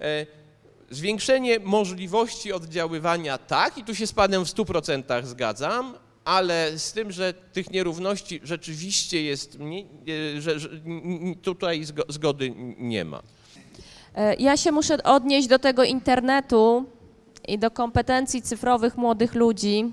e, 0.00 0.26
zwiększenie 0.90 1.58
możliwości 1.60 2.52
oddziaływania 2.52 3.38
tak, 3.38 3.78
i 3.78 3.84
tu 3.84 3.94
się 3.94 4.06
z 4.06 4.12
Panem 4.12 4.44
w 4.44 4.48
100% 4.48 5.24
zgadzam, 5.24 5.94
ale 6.24 6.78
z 6.78 6.92
tym, 6.92 7.12
że 7.12 7.34
tych 7.34 7.70
nierówności 7.70 8.40
rzeczywiście 8.44 9.22
jest, 9.22 9.58
e, 10.36 10.40
że, 10.40 10.56
tutaj 11.42 11.82
zgo- 11.82 12.04
zgody 12.12 12.52
nie 12.78 13.04
ma. 13.04 13.22
E, 14.14 14.34
Ja 14.34 14.56
się 14.56 14.72
muszę 14.72 15.02
odnieść 15.02 15.48
do 15.48 15.58
tego 15.58 15.84
internetu 15.84 16.84
i 17.48 17.58
do 17.58 17.70
kompetencji 17.70 18.42
cyfrowych 18.42 18.96
młodych 18.96 19.34
ludzi. 19.34 19.92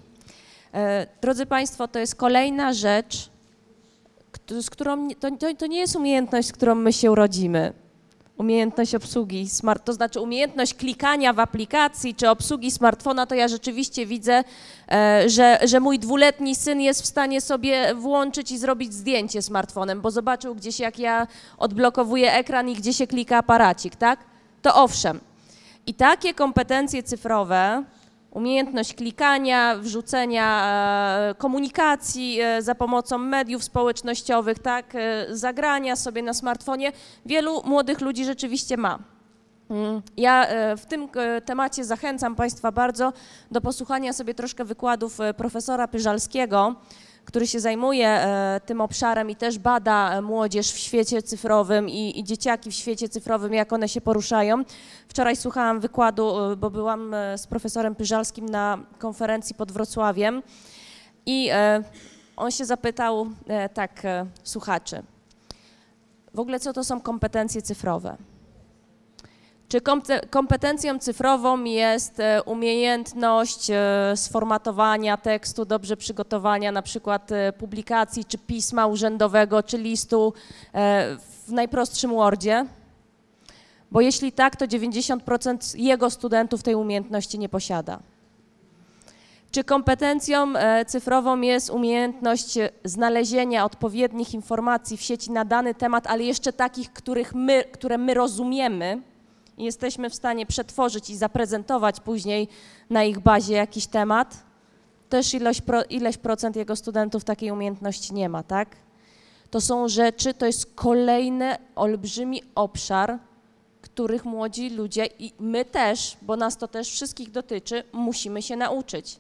E, 0.74 1.08
Drodzy 1.22 1.45
Państwo, 1.45 1.88
to 1.88 2.00
jest 2.00 2.16
kolejna 2.16 2.74
rzecz, 2.74 3.30
z 4.62 4.70
którą 4.70 5.08
to, 5.10 5.30
to 5.58 5.68
nie 5.68 5.80
jest 5.80 5.95
umiejętność, 5.95 6.48
z 6.48 6.52
którą 6.52 6.76
my 6.76 6.93
się 6.93 7.12
urodzimy. 7.12 7.74
Umiejętność 8.38 8.96
obsługi 8.96 9.50
smart, 9.50 9.86
to 9.86 9.94
znaczy 9.94 10.22
umiejętność 10.22 10.74
klikania 10.74 11.34
w 11.34 11.40
aplikacji 11.40 12.16
czy 12.16 12.30
obsługi 12.30 12.72
smartfona, 12.72 13.26
to 13.26 13.36
ja 13.36 13.48
rzeczywiście 13.48 14.06
widzę, 14.06 14.44
e, 14.92 15.24
że, 15.30 15.60
że 15.64 15.80
mój 15.80 16.00
dwuletni 16.00 16.56
syn 16.56 16.82
jest 16.82 17.02
w 17.02 17.06
stanie 17.06 17.42
sobie 17.42 17.96
włączyć 17.96 18.52
i 18.52 18.58
zrobić 18.58 18.94
zdjęcie 18.94 19.42
smartfonem, 19.42 20.02
bo 20.02 20.12
zobaczył 20.12 20.56
gdzieś, 20.56 20.80
jak 20.80 21.00
ja 21.00 21.28
odblokowuję 21.58 22.34
ekran 22.34 22.70
i 22.70 22.76
gdzie 22.76 22.94
się 22.94 23.08
klika 23.08 23.38
aparacik, 23.38 23.96
tak? 23.96 24.20
To 24.62 24.76
owszem. 24.76 25.20
I 25.88 25.94
takie 25.94 26.34
kompetencje 26.34 27.04
cyfrowe, 27.04 27.84
umiejętność 28.32 28.93
klikania, 28.93 29.75
wrzucenia 29.78 30.65
e, 31.30 31.36
komunikacji 31.36 32.39
e, 32.41 32.61
za 32.61 32.75
pomocą 32.75 33.17
mediów 33.17 33.63
społecznościowych, 33.63 34.59
tak, 34.59 34.95
e, 34.95 35.25
zagrania 35.30 35.95
sobie 35.95 36.21
na 36.21 36.34
smartfonie, 36.34 36.91
wielu 37.25 37.61
młodych 37.65 38.01
ludzi 38.01 38.25
rzeczywiście 38.25 38.78
ma. 38.78 38.99
Mm, 39.69 40.01
Ja 40.17 40.47
w 40.78 40.86
tym 40.86 41.09
temacie 41.45 41.86
zachęcam 41.86 42.36
Państwa 42.36 42.71
bardzo 42.71 43.13
do 43.51 43.61
posłuchania 43.61 44.13
sobie 44.13 44.34
troszkę 44.34 44.65
wykładów 44.65 45.17
profesora 45.38 45.88
Pyżalskiego, 45.88 46.75
który 47.28 47.47
się 47.47 47.59
zajmuje 47.59 48.07
e, 48.07 48.61
tym 48.65 48.82
obszarem 48.82 49.30
i 49.30 49.36
też 49.36 49.59
bada 49.59 50.13
e, 50.13 50.21
młodzież 50.21 50.71
w 50.71 50.78
świecie 50.78 51.21
cyfrowym 51.21 51.89
i, 51.89 52.19
i 52.19 52.23
dzieciaki 52.23 52.71
w 52.71 52.73
świecie 52.73 53.09
cyfrowym, 53.09 53.53
jak 53.53 53.73
one 53.73 53.89
się 53.89 54.01
poruszają. 54.01 54.63
Wczoraj 55.07 55.36
słuchałam 55.36 55.80
wykładu, 55.80 56.51
e, 56.51 56.55
bo 56.55 56.69
byłam 56.69 57.15
z 57.38 57.47
profesorem 57.47 57.95
Pyżalskim 57.95 58.45
na 58.45 58.80
konferencji 58.99 59.55
pod 59.55 59.71
Wrocławiem 59.71 60.43
i 61.25 61.49
on 62.38 62.51
się 62.51 62.65
zapytał 62.65 63.28
tak 63.73 64.03
słuchaczy, 64.43 65.03
w 66.34 66.39
ogóle 66.39 66.59
co 66.59 66.73
to 66.73 66.84
są 66.84 67.01
kompetencje 67.01 67.61
cyfrowe? 67.61 68.17
Czy 69.70 69.82
kompe- 69.82 70.30
kompetencją 70.30 70.99
cyfrową 70.99 71.63
jest 71.63 72.20
e, 72.20 72.43
umiejętność 72.43 73.70
e, 73.70 74.13
sformatowania 74.15 75.18
tekstu, 75.18 75.65
dobrze 75.65 75.97
przygotowania 75.97 76.72
na 76.72 76.82
przykład 76.82 77.32
e, 77.32 77.53
publikacji, 77.53 78.26
czy 78.26 78.38
pisma 78.38 78.88
urzędowego, 78.88 79.63
czy 79.63 79.78
listu 79.78 80.34
w 81.47 81.51
najprostszym 81.51 82.11
Wordzie? 82.11 82.65
Bo 83.91 84.01
jeśli 84.01 84.32
tak, 84.32 84.55
to 84.55 84.65
90% 84.65 85.80
jego 85.80 86.09
studentów 86.09 86.63
tej 86.63 86.76
umiejętności 86.76 87.39
nie 87.39 87.49
posiada. 87.49 87.99
Czy 89.51 89.63
kompetencją 89.63 90.53
cyfrową 90.88 91.41
jest 91.41 91.70
umiejętność 91.70 92.57
znalezienia 92.84 93.65
odpowiednich 93.65 94.34
informacji 94.34 94.97
w 94.97 95.01
sieci 95.01 95.32
na 95.32 95.45
dany 95.45 95.76
temat, 95.76 96.07
ale 96.07 96.24
jeszcze 96.24 96.53
takich, 96.53 96.93
których 96.93 97.36
my, 97.36 97.63
które 97.63 97.97
my 97.97 98.13
rozumiemy 98.13 99.01
i 99.58 99.64
jesteśmy 99.64 100.10
w 100.10 100.16
stanie 100.16 100.45
przetworzyć 100.45 101.10
i 101.10 101.18
zaprezentować 101.18 101.99
później 101.99 102.47
na 102.89 103.03
ich 103.03 103.20
bazie 103.20 103.53
jakiś 103.53 103.88
temat? 103.88 104.43
Też 105.10 105.34
ilość, 105.34 105.62
pro, 105.62 105.84
ileś 105.84 106.18
procent 106.18 106.55
jego 106.55 106.76
studentów 106.76 107.24
takiej 107.24 107.51
umiejętności 107.51 108.14
nie 108.14 108.30
ma, 108.30 108.43
tak? 108.43 108.76
To 109.51 109.62
są 109.62 109.88
rzeczy, 109.88 110.34
to 110.34 110.45
jest 110.45 110.76
kolejny 110.76 111.55
olbrzymi 111.76 112.41
obszar, 112.55 113.20
których 113.82 114.26
młodzi 114.26 114.70
ludzie 114.70 115.05
i 115.20 115.34
my 115.39 115.66
też, 115.66 116.18
bo 116.22 116.36
nas 116.36 116.58
to 116.58 116.68
też 116.68 116.89
wszystkich 116.91 117.32
dotyczy, 117.32 117.84
musimy 117.93 118.41
się 118.41 118.55
nauczyć 118.55 119.20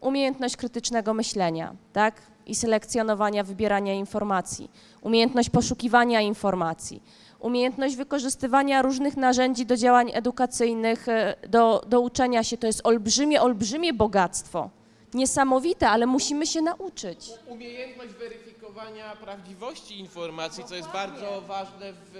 umiejętność 0.00 0.56
krytycznego 0.56 1.14
myślenia, 1.14 1.74
tak? 1.92 2.22
I 2.46 2.54
selekcjonowania, 2.54 3.44
wybierania 3.44 3.94
informacji, 3.94 4.70
umiejętność 5.00 5.50
poszukiwania 5.50 6.20
informacji, 6.20 7.02
umiejętność 7.42 7.96
wykorzystywania 7.96 8.82
różnych 8.82 9.16
narzędzi 9.16 9.66
do 9.66 9.76
działań 9.76 10.10
edukacyjnych, 10.14 11.08
e, 11.08 11.34
do, 11.48 11.82
do 11.88 12.00
uczenia 12.00 12.44
się. 12.44 12.56
To 12.56 12.66
jest 12.66 12.80
olbrzymie, 12.84 13.42
olbrzymie 13.42 13.92
bogactwo. 13.94 14.70
Niesamowite, 15.14 15.88
ale 15.88 16.06
musimy 16.06 16.46
się 16.46 16.62
nauczyć. 16.62 17.30
Umiejętność 17.48 18.12
weryfikowania 18.12 19.16
prawdziwości 19.24 19.98
informacji, 20.00 20.64
co 20.64 20.74
jest 20.74 20.88
bardzo 20.88 21.40
ważne 21.48 21.92
w 21.92 22.16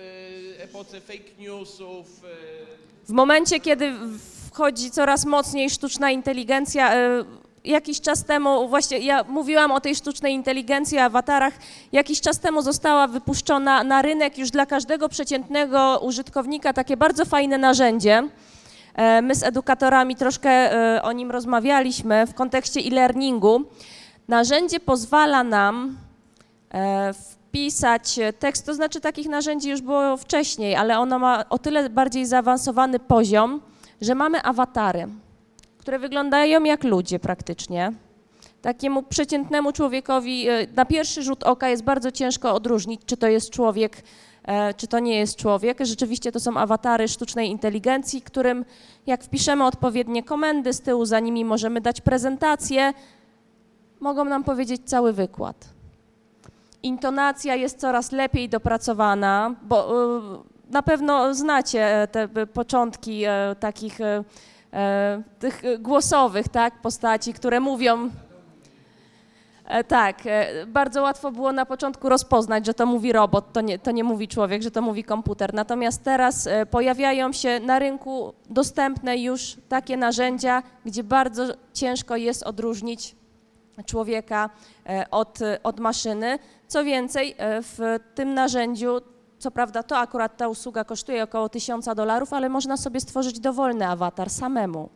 e, 0.59 0.63
epoce 0.65 1.01
fake 1.01 1.31
newsów. 1.39 2.07
e, 2.25 3.07
W 3.07 3.11
momencie, 3.13 3.61
kiedy 3.61 3.93
wchodzi 4.51 4.91
coraz 4.91 5.25
mocniej 5.25 5.71
sztuczna 5.71 6.11
inteligencja, 6.11 6.93
jakiś 7.65 8.01
czas 8.01 8.25
temu, 8.25 8.69
właśnie 8.69 8.99
ja 8.99 9.25
mówiłam 9.29 9.71
o 9.71 9.81
tej 9.81 9.95
sztucznej 9.95 10.35
inteligencji, 10.35 10.99
awatarach, 10.99 11.55
jakiś 11.93 12.21
czas 12.21 12.39
temu 12.39 12.63
została 12.63 13.07
wypuszczona 13.07 13.85
na 13.85 14.03
rynek 14.03 14.39
już 14.39 14.51
dla 14.51 14.67
każdego 14.67 15.09
przeciętnego 15.09 16.01
użytkownika 16.03 16.73
takie 16.73 16.97
bardzo 16.97 17.25
fajne 17.25 17.59
narzędzie. 17.59 18.29
E, 18.95 19.23
My 19.23 19.35
z 19.35 19.43
edukatorami 19.43 20.17
troszkę 20.17 20.51
e, 20.51 21.03
o 21.03 21.13
nim 21.13 21.31
rozmawialiśmy 21.31 22.27
w 22.27 22.35
kontekście 22.35 22.81
e-learningu. 22.81 23.65
Narzędzie 24.29 24.81
pozwala 24.81 25.45
nam 25.45 25.97
e, 26.75 27.13
wpisać 27.13 28.21
tekst, 28.39 28.67
to 28.67 28.75
znaczy 28.75 29.01
takich 29.01 29.29
narzędzi 29.29 29.71
już 29.71 29.81
było 29.81 30.17
wcześniej, 30.17 30.77
ale 30.77 30.99
ono 30.99 31.19
ma 31.19 31.45
o 31.49 31.59
tyle 31.59 31.91
bardziej 31.91 32.27
zaawansowany 32.27 32.99
poziom, 32.99 33.61
że 34.01 34.15
mamy 34.15 34.43
awatary, 34.43 35.09
które 35.83 35.99
wyglądają 35.99 36.65
jak 36.65 36.85
ludzie 36.85 37.19
praktycznie. 37.19 37.93
Takiemu 38.63 39.03
przeciętnemu 39.03 39.73
człowiekowi 39.73 40.49
e, 40.49 40.67
na 40.77 40.85
pierwszy 40.85 41.23
rzut 41.23 41.43
oka 41.45 41.69
jest 41.69 41.83
bardzo 41.83 42.11
ciężko 42.11 42.55
odróżnić, 42.55 43.01
czy 43.07 43.17
to 43.17 43.27
jest 43.27 43.51
człowiek, 43.51 44.03
e, 44.45 44.75
czy 44.75 44.87
to 44.87 44.99
nie 44.99 45.19
jest 45.19 45.37
człowiek. 45.37 45.79
Rzeczywiście 45.81 46.33
to 46.33 46.41
są 46.41 46.57
awatary 46.57 47.09
sztucznej 47.09 47.49
inteligencji, 47.51 48.23
którym 48.23 48.65
jak 49.07 49.25
wpiszemy 49.25 49.65
odpowiednie 49.65 50.23
komendy 50.23 50.73
z 50.73 50.81
tyłu, 50.81 51.05
za 51.05 51.21
nimi 51.21 51.45
możemy 51.45 51.81
dać 51.81 52.01
prezentację, 52.01 52.93
mogą 54.01 54.25
nam 54.25 54.45
powiedzieć 54.45 54.83
cały 54.85 55.13
wykład. 55.13 55.69
Intonacja 56.83 57.55
jest 57.55 57.79
coraz 57.79 58.13
lepiej 58.13 58.49
dopracowana, 58.49 59.55
bo 59.63 60.05
y, 60.69 60.71
na 60.71 60.83
pewno 60.83 61.35
znacie 61.35 62.09
te 62.13 62.29
początki 62.47 63.23
takich 63.61 63.99
tych 65.39 65.65
y, 65.65 65.79
głosowych, 65.79 66.49
tak, 66.49 66.83
postaci, 66.83 67.33
które 67.33 67.61
mówią. 67.61 68.11
E, 69.65 69.85
Tak, 69.85 70.17
e, 70.27 70.67
bardzo 70.67 71.03
łatwo 71.03 71.33
było 71.33 71.53
na 71.53 71.67
początku 71.67 72.09
rozpoznać, 72.09 72.67
że 72.67 72.75
to 72.75 72.87
mówi 72.87 73.13
robot, 73.13 73.53
to 73.53 73.61
nie, 73.61 73.79
to 73.79 73.91
nie 73.91 74.05
mówi 74.05 74.29
człowiek, 74.29 74.63
że 74.63 74.71
to 74.71 74.83
mówi 74.83 75.05
komputer. 75.05 75.55
Natomiast 75.55 76.05
teraz 76.05 76.47
e, 76.47 76.67
pojawiają 76.67 77.33
się 77.33 77.61
na 77.61 77.79
rynku 77.79 78.33
dostępne 78.51 79.19
już 79.19 79.57
takie 79.69 79.97
narzędzia, 79.97 80.63
gdzie 80.85 81.05
bardzo 81.05 81.45
ciężko 81.73 82.17
jest 82.17 82.43
odróżnić 82.43 83.15
człowieka 83.87 84.51
e, 84.87 85.11
od, 85.11 85.43
e, 85.43 85.63
od 85.63 85.81
maszyny. 85.81 86.39
Co 86.69 86.85
więcej, 86.85 87.35
e, 87.39 87.63
w 87.63 87.99
tym 88.15 88.35
narzędziu, 88.35 89.01
co 89.43 89.51
prawda 89.51 89.83
to 89.83 89.99
akurat 89.99 90.37
ta 90.37 90.49
usługa 90.49 90.85
kosztuje 90.85 91.23
około 91.23 91.49
1000 91.49 91.87
dolarów, 91.97 92.33
ale 92.33 92.49
można 92.49 92.77
sobie 92.77 93.01
stworzyć 93.01 93.41
dowolny 93.41 93.87
awatar 93.89 94.31
samemu. 94.31 94.89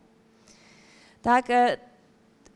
Tak? 1.21 1.49
e, 1.49 1.77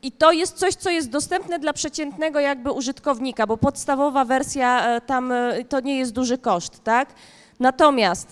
I 0.01 0.11
to 0.11 0.31
jest 0.31 0.57
coś, 0.57 0.75
co 0.75 0.89
jest 0.89 1.09
dostępne 1.09 1.59
dla 1.59 1.73
przeciętnego 1.73 2.39
jakby 2.39 2.71
użytkownika, 2.71 3.47
bo 3.47 3.57
podstawowa 3.57 4.25
wersja 4.25 4.87
e, 4.87 5.01
tam 5.01 5.31
e, 5.31 5.63
to 5.69 5.79
nie 5.79 5.97
jest 5.99 6.11
duży 6.11 6.37
koszt, 6.37 6.83
tak? 6.83 7.13
Natomiast 7.59 8.27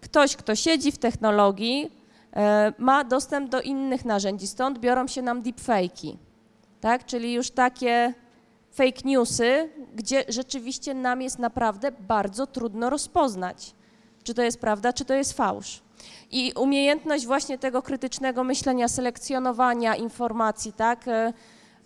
ktoś, 0.00 0.36
kto 0.36 0.54
siedzi 0.54 0.92
w 0.92 0.98
technologii, 0.98 2.02
ma 2.78 3.04
dostęp 3.04 3.50
do 3.50 3.60
innych 3.60 4.04
narzędzi, 4.04 4.46
stąd 4.46 4.78
biorą 4.78 5.06
się 5.06 5.22
nam 5.22 5.42
deepfake'i 5.42 6.16
tak? 6.82 7.04
Czyli 7.04 7.32
już 7.32 7.50
takie 7.50 8.14
fake 8.72 9.00
newsy, 9.04 9.68
gdzie 9.94 10.24
rzeczywiście 10.28 10.94
nam 10.94 11.22
jest 11.22 11.38
naprawdę 11.38 11.92
bardzo 11.92 12.46
trudno 12.46 12.90
rozpoznać, 12.90 13.74
czy 14.24 14.34
to 14.34 14.42
jest 14.42 14.60
prawda, 14.60 14.92
czy 14.92 15.04
to 15.04 15.14
jest 15.14 15.32
fałsz. 15.32 15.82
I 16.30 16.52
umiejętność 16.56 17.26
właśnie 17.26 17.58
tego 17.58 17.82
krytycznego 17.82 18.44
myślenia, 18.44 18.88
selekcjonowania 18.88 19.96
informacji, 19.96 20.72
tak? 20.72 21.08
e, 21.08 21.32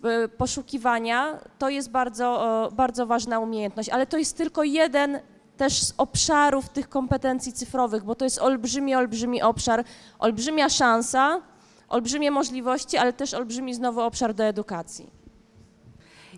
e, 0.03 0.27
poszukiwania, 0.27 1.39
to 1.59 1.69
jest 1.69 1.89
bardzo, 1.89 2.69
bardzo 2.75 3.05
ważna 3.05 3.39
umiejętność, 3.39 3.89
ale 3.89 4.05
to 4.05 4.17
jest 4.17 4.37
tylko 4.37 4.63
jeden 4.63 5.19
też 5.57 5.83
z 5.83 5.93
obszarów 5.97 6.69
tych 6.69 6.89
kompetencji 6.89 7.53
cyfrowych, 7.53 8.03
bo 8.03 8.15
to 8.15 8.25
jest 8.25 8.39
olbrzymi, 8.39 8.95
olbrzymi 8.95 9.41
obszar, 9.41 9.83
olbrzymia 10.19 10.69
szansa, 10.69 11.41
olbrzymie 11.89 12.31
możliwości, 12.31 12.97
ale 12.97 13.13
też 13.13 13.33
olbrzymi 13.33 13.73
znowu 13.73 14.01
obszar 14.01 14.33
do 14.33 14.43
edukacji. 14.43 15.16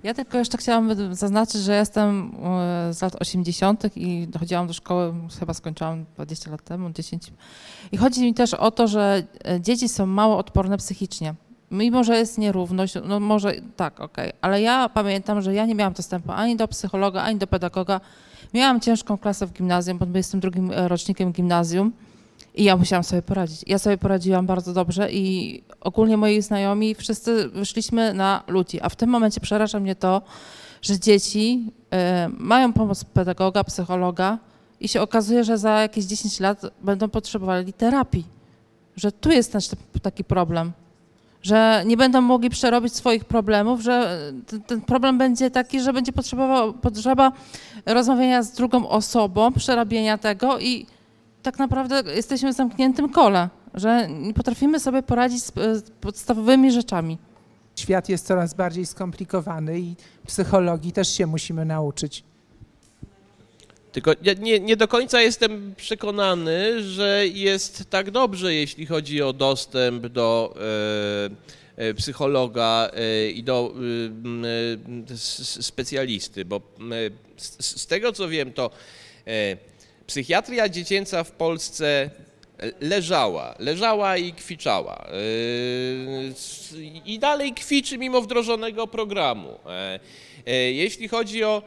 Ja 0.03 0.13
tylko 0.13 0.37
jeszcze 0.37 0.57
chciałam 0.57 1.15
zaznaczyć, 1.15 1.61
że 1.61 1.75
jestem 1.75 2.35
e, 2.43 2.93
z 2.93 3.01
lat 3.01 3.15
80. 3.21 3.97
i 3.97 4.27
chodziłam 4.39 4.67
do 4.67 4.73
szkoły, 4.73 5.13
chyba 5.39 5.53
skończyłam 5.53 6.05
20 6.15 6.51
lat 6.51 6.63
temu, 6.63 6.89
10. 6.89 7.31
I 7.91 7.97
chodzi 7.97 8.21
mi 8.21 8.33
też 8.33 8.53
o 8.53 8.71
to, 8.71 8.87
że 8.87 9.23
e, 9.45 9.61
dzieci 9.61 9.89
są 9.89 10.05
mało 10.05 10.37
odporne 10.37 10.77
psychicznie. 10.77 11.33
Mimo, 11.71 12.03
że 12.03 12.17
jest 12.17 12.37
nierówność, 12.37 12.93
no 13.05 13.19
może 13.19 13.53
tak, 13.75 13.99
okej, 13.99 14.31
ale 14.41 14.61
ja 14.61 14.89
pamiętam, 14.89 15.41
że 15.41 15.53
ja 15.53 15.65
nie 15.65 15.75
miałam 15.75 15.93
dostępu 15.93 16.31
ani 16.31 16.55
do 16.55 16.67
psychologa, 16.67 17.21
ani 17.21 17.39
do 17.39 17.47
pedagoga. 17.47 18.01
Miałam 18.53 18.81
ciężką 18.81 19.17
klasę 19.17 19.47
w 19.47 19.53
gimnazjum, 19.53 19.97
bo 19.97 20.17
jestem 20.17 20.39
drugim 20.39 20.71
e, 20.71 20.87
rocznikiem 20.87 21.31
gimnazjum 21.31 21.91
i 22.55 22.63
ja 22.63 22.77
musiałam 22.77 23.03
sobie 23.03 23.21
poradzić. 23.21 23.63
Ja 23.67 23.79
sobie 23.79 23.97
poradziłam 23.97 24.45
bardzo 24.45 24.73
dobrze 24.73 25.11
i 25.11 25.63
ogólnie 25.81 26.17
moi 26.17 26.41
znajomi 26.41 26.95
wszyscy 26.95 27.49
wyszliśmy 27.49 28.13
na 28.13 28.43
ludzi, 28.47 28.81
a 28.81 28.89
w 28.89 28.95
tym 28.95 29.09
momencie 29.09 29.41
przeraża 29.41 29.79
mnie 29.79 29.95
to, 29.95 30.21
że 30.81 30.99
dzieci 30.99 31.71
e, 31.91 32.29
mają 32.37 32.73
pomoc 32.73 33.03
pedagoga, 33.03 33.63
psychologa 33.63 34.37
i 34.79 34.87
się 34.87 35.01
okazuje, 35.01 35.43
że 35.43 35.57
za 35.57 35.79
jakieś 35.79 36.05
10 36.05 36.39
lat 36.39 36.61
będą 36.81 37.09
potrzebowali 37.09 37.73
terapii. 37.73 38.25
Że 38.95 39.11
tu 39.11 39.31
jest 39.31 39.51
też 39.51 39.69
taki 40.01 40.23
problem, 40.23 40.71
że 41.41 41.83
nie 41.85 41.97
będą 41.97 42.21
mogli 42.21 42.49
przerobić 42.49 42.95
swoich 42.95 43.25
problemów, 43.25 43.81
że 43.81 44.21
ten, 44.47 44.61
ten 44.61 44.81
problem 44.81 45.17
będzie 45.17 45.51
taki, 45.51 45.81
że 45.81 45.93
będzie 45.93 46.11
potrzebował, 46.11 46.73
potrzeba 46.73 47.31
rozmawiania 47.85 48.43
z 48.43 48.51
drugą 48.51 48.89
osobą, 48.89 49.53
przerobienia 49.53 50.17
tego 50.17 50.59
i 50.59 50.85
tak 51.43 51.59
naprawdę 51.59 52.03
jesteśmy 52.15 52.53
w 52.53 52.55
zamkniętym 52.55 53.09
kole, 53.09 53.49
że 53.73 54.07
nie 54.09 54.33
potrafimy 54.33 54.79
sobie 54.79 55.03
poradzić 55.03 55.43
z, 55.43 55.53
z 55.55 55.91
podstawowymi 56.01 56.71
rzeczami. 56.71 57.17
Świat 57.75 58.09
jest 58.09 58.27
coraz 58.27 58.53
bardziej 58.53 58.85
skomplikowany 58.85 59.79
i 59.79 59.95
psychologii 60.27 60.91
też 60.91 61.13
się 61.13 61.27
musimy 61.27 61.65
nauczyć. 61.65 62.23
Tylko 63.91 64.11
ja 64.21 64.33
nie, 64.33 64.59
nie 64.59 64.77
do 64.77 64.87
końca 64.87 65.21
jestem 65.21 65.75
przekonany, 65.75 66.83
że 66.83 67.27
jest 67.27 67.89
tak 67.89 68.11
dobrze, 68.11 68.53
jeśli 68.53 68.85
chodzi 68.85 69.21
o 69.21 69.33
dostęp 69.33 70.07
do 70.07 70.55
e, 71.77 71.89
e, 71.89 71.93
psychologa 71.93 72.89
e, 72.93 73.29
i 73.29 73.43
do 73.43 73.73
e, 75.09 75.13
e, 75.13 75.17
specjalisty, 75.61 76.45
bo 76.45 76.55
e, 76.55 76.61
z, 77.37 77.81
z 77.81 77.87
tego 77.87 78.11
co 78.11 78.27
wiem, 78.27 78.53
to 78.53 78.71
e, 79.27 79.57
psychiatria 80.09 80.69
dziecięca 80.69 81.23
w 81.23 81.31
Polsce 81.31 82.09
leżała, 82.81 83.55
leżała 83.59 84.17
i 84.17 84.33
kwiczała. 84.33 85.05
E, 85.07 85.11
s- 86.31 86.75
I 87.05 87.19
dalej 87.19 87.53
kwiczy 87.53 87.97
mimo 87.97 88.21
wdrożonego 88.21 88.87
programu. 88.87 89.49
E, 89.65 89.99
e, 90.45 90.53
Jeśli 90.71 91.07
chodzi 91.07 91.43
o 91.43 91.61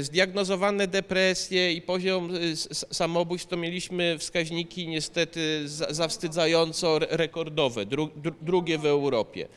zdiagnozowane 0.00 0.86
depresje 0.86 1.72
i 1.72 1.82
poziom 1.82 2.34
y, 2.36 2.54
samobójstw, 2.94 3.48
to 3.48 3.56
mieliśmy 3.56 4.18
wskaźniki 4.18 4.88
niestety 4.88 5.68
za- 5.68 5.86
zawstydzająco 5.94 6.96
re- 6.96 7.06
rekordowe, 7.10 7.86
dru, 7.86 8.10
dru, 8.16 8.34
drugie 8.42 8.78
w 8.78 8.86
Europie. 8.86 9.48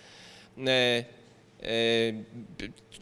E, 1.63 1.67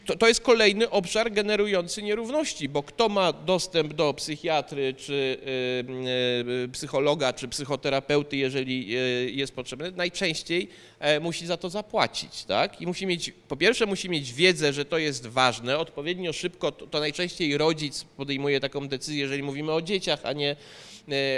to, 0.06 0.16
to 0.16 0.28
jest 0.28 0.40
kolejny 0.40 0.90
obszar 0.90 1.32
generujący 1.32 2.02
nierówności, 2.02 2.68
bo 2.68 2.82
kto 2.82 3.08
ma 3.08 3.32
dostęp 3.32 3.94
do 3.94 4.14
psychiatry, 4.14 4.94
czy 4.94 5.12
y, 5.12 6.64
y, 6.64 6.68
psychologa, 6.68 7.32
czy 7.32 7.48
psychoterapeuty, 7.48 8.36
jeżeli 8.36 8.96
y, 8.96 9.30
jest 9.30 9.54
potrzebny, 9.54 9.90
najczęściej 9.90 10.68
e, 10.98 11.20
musi 11.20 11.46
za 11.46 11.56
to 11.56 11.70
zapłacić, 11.70 12.44
tak? 12.44 12.80
I 12.80 12.86
musi 12.86 13.06
mieć, 13.06 13.32
po 13.48 13.56
pierwsze 13.56 13.86
musi 13.86 14.08
mieć 14.10 14.32
wiedzę, 14.32 14.72
że 14.72 14.84
to 14.84 14.98
jest 14.98 15.26
ważne, 15.26 15.78
odpowiednio 15.78 16.32
szybko, 16.32 16.72
to, 16.72 16.86
to 16.86 17.00
najczęściej 17.00 17.58
rodzic 17.58 18.04
podejmuje 18.04 18.60
taką 18.60 18.88
decyzję, 18.88 19.20
jeżeli 19.20 19.42
mówimy 19.42 19.72
o 19.72 19.82
dzieciach, 19.82 20.20
a 20.22 20.32
nie 20.32 20.56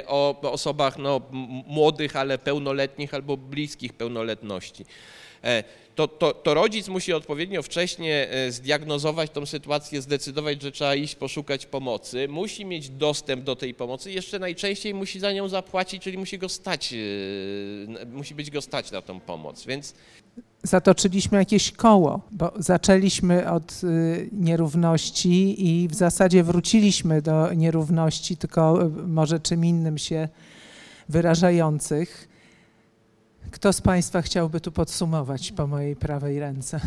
o 0.06 0.40
osobach 0.42 0.98
no, 0.98 1.20
młodych, 1.66 2.16
ale 2.16 2.38
pełnoletnich 2.38 3.14
albo 3.14 3.36
bliskich 3.36 3.92
pełnoletności. 3.92 4.84
E, 5.45 5.64
To, 5.99 6.09
to, 6.09 6.34
to 6.34 6.55
rodzic 6.55 6.89
musi 6.89 7.12
odpowiednio 7.12 7.62
wcześnie 7.62 8.28
e, 8.30 8.53
zdiagnozować 8.53 9.30
tą 9.30 9.47
sytuację, 9.47 10.03
zdecydować, 10.03 10.62
że 10.62 10.72
trzeba 10.72 10.95
iść 10.95 11.14
poszukać 11.14 11.66
pomocy, 11.66 12.28
musi 12.28 12.64
mieć 12.64 12.91
dostęp 12.91 13.45
do 13.45 13.57
tej 13.57 13.74
pomocy, 13.74 14.12
jeszcze 14.12 14.39
najczęściej 14.39 14.95
musi 14.95 15.20
za 15.20 15.32
nią 15.32 15.49
zapłacić, 15.49 16.03
czyli 16.03 16.18
musi 16.18 16.39
go 16.39 16.49
stać, 16.49 16.95
e, 18.03 18.07
musi 18.07 18.34
być 18.34 18.51
go 18.51 18.61
stać 18.61 18.91
na 18.91 19.03
tą 19.03 19.20
pomoc, 19.20 19.66
więc 19.66 19.95
Zatoczyliśmy 20.62 21.39
jakieś 21.39 21.72
koło, 21.72 22.20
bo 22.30 22.53
zaczęliśmy 22.57 23.51
od 23.51 23.80
nierówności 24.32 25.66
i 25.68 25.89
w 25.89 25.95
zasadzie 25.95 26.43
wróciliśmy 26.43 27.22
do 27.22 27.55
nierówności, 27.55 28.36
tylko 28.36 28.91
może 29.07 29.41
czym 29.41 29.64
innym 29.64 29.99
się 29.99 30.28
wyrażających. 31.09 32.28
Kto 33.51 33.72
z 33.72 33.80
Państwa 33.80 34.22
chciałby 34.22 34.61
tu 34.61 34.72
podsumować 34.72 35.53
po 35.53 35.66
mojej 35.66 35.96
prawej 35.96 36.40
ręce? 36.40 36.80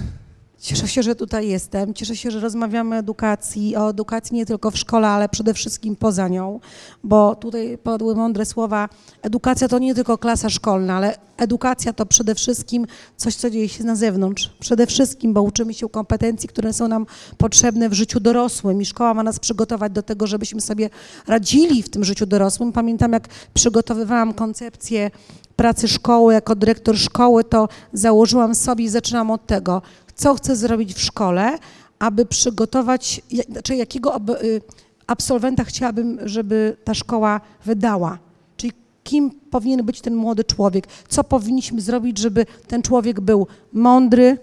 Cieszę 0.60 0.88
się, 0.88 1.04
że 1.04 1.16
tutaj 1.16 1.48
jestem. 1.48 1.94
Cieszę 1.94 2.16
się, 2.16 2.32
że 2.32 2.40
rozmawiamy 2.40 2.96
o 2.96 3.00
edukacji, 3.00 3.76
o 3.76 3.90
edukacji 3.90 4.36
nie 4.36 4.46
tylko 4.46 4.72
w 4.72 4.78
szkole, 4.78 5.08
ale 5.08 5.30
przede 5.30 5.54
wszystkim 5.54 5.96
poza 5.96 6.28
nią, 6.28 6.60
bo 7.04 7.36
tutaj 7.36 7.78
padły 7.78 8.16
mądre 8.16 8.46
słowa. 8.46 8.90
Edukacja 9.22 9.68
to 9.68 9.80
nie 9.80 9.96
tylko 9.96 10.18
klasa 10.18 10.50
szkolna, 10.50 10.98
ale 10.98 11.18
edukacja 11.38 11.94
to 11.94 12.06
przede 12.06 12.36
wszystkim 12.36 12.88
coś, 13.18 13.36
co 13.36 13.50
dzieje 13.50 13.70
się 13.70 13.84
na 13.84 13.96
zewnątrz. 13.96 14.52
Przede 14.60 14.88
wszystkim, 14.88 15.34
bo 15.34 15.42
uczymy 15.42 15.74
się 15.74 15.90
kompetencji, 15.90 16.50
które 16.50 16.74
są 16.74 16.88
nam 16.88 17.06
potrzebne 17.38 17.90
w 17.90 17.94
życiu 17.94 18.20
dorosłym 18.20 18.82
i 18.82 18.86
szkoła 18.86 19.14
ma 19.14 19.24
nas 19.24 19.40
przygotować 19.40 19.92
do 19.92 20.04
tego, 20.04 20.28
żebyśmy 20.28 20.62
sobie 20.62 20.90
radzili 21.28 21.84
w 21.84 21.90
tym 21.90 22.04
życiu 22.04 22.26
dorosłym. 22.26 22.72
Pamiętam, 22.72 23.14
jak 23.14 23.28
przygotowywałam 23.54 24.34
koncepcję 24.34 25.12
pracy 25.56 25.88
szkoły, 25.88 26.34
jako 26.34 26.56
dyrektor 26.56 26.98
szkoły, 26.98 27.44
to 27.44 27.70
założyłam 27.94 28.56
sobie 28.56 28.86
i 28.86 28.90
zaczynam 28.90 29.32
od 29.32 29.48
tego, 29.48 29.82
co 30.16 30.34
chcę 30.34 30.56
zrobić 30.56 30.94
w 30.94 31.02
szkole, 31.02 31.58
aby 32.00 32.26
przygotować, 32.26 33.22
znaczy 33.50 33.76
jakiego 33.76 34.18
y, 34.44 34.62
absolwenta 35.08 35.64
chciałabym, 35.64 36.20
żeby 36.26 36.78
ta 36.84 36.94
szkoła 36.94 37.42
wydała. 37.66 38.20
Czyli 38.58 38.74
kim 39.04 39.32
powinien 39.32 39.86
być 39.86 40.02
ten 40.02 40.16
młody 40.16 40.44
człowiek, 40.44 40.88
co 41.08 41.24
powinniśmy 41.24 41.82
zrobić, 41.82 42.18
żeby 42.18 42.46
ten 42.68 42.82
człowiek 42.82 43.20
był 43.20 43.48
mądry, 43.74 44.38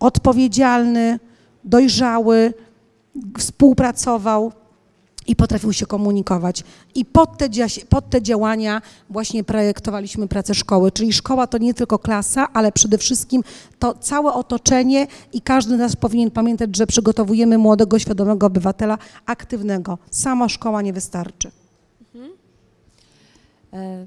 odpowiedzialny, 0.00 1.18
dojrzały, 1.64 2.54
współpracował 3.38 4.52
i 5.30 5.36
potrafił 5.36 5.72
się 5.72 5.86
komunikować. 5.86 6.64
I 6.94 7.04
pod 7.04 7.38
te, 7.38 7.48
pod 7.88 8.10
te 8.10 8.22
działania 8.22 8.82
właśnie 9.10 9.44
projektowaliśmy 9.44 10.28
pracę 10.28 10.54
szkoły. 10.54 10.92
Czyli 10.92 11.12
szkoła 11.12 11.46
to 11.46 11.58
nie 11.58 11.74
tylko 11.74 11.98
klasa, 11.98 12.48
ale 12.52 12.72
przede 12.72 12.98
wszystkim 12.98 13.42
to 13.78 13.94
całe 13.94 14.32
otoczenie 14.32 15.06
i 15.32 15.40
każdy 15.40 15.76
z 15.76 15.78
nas 15.78 15.96
powinien 15.96 16.30
pamiętać, 16.30 16.76
że 16.76 16.86
przygotowujemy 16.86 17.58
młodego, 17.58 17.98
świadomego 17.98 18.46
obywatela 18.46 18.98
aktywnego. 19.26 19.98
Sama 20.10 20.48
szkoła 20.48 20.82
nie 20.82 20.92
wystarczy. 20.92 21.50
E, 23.72 24.06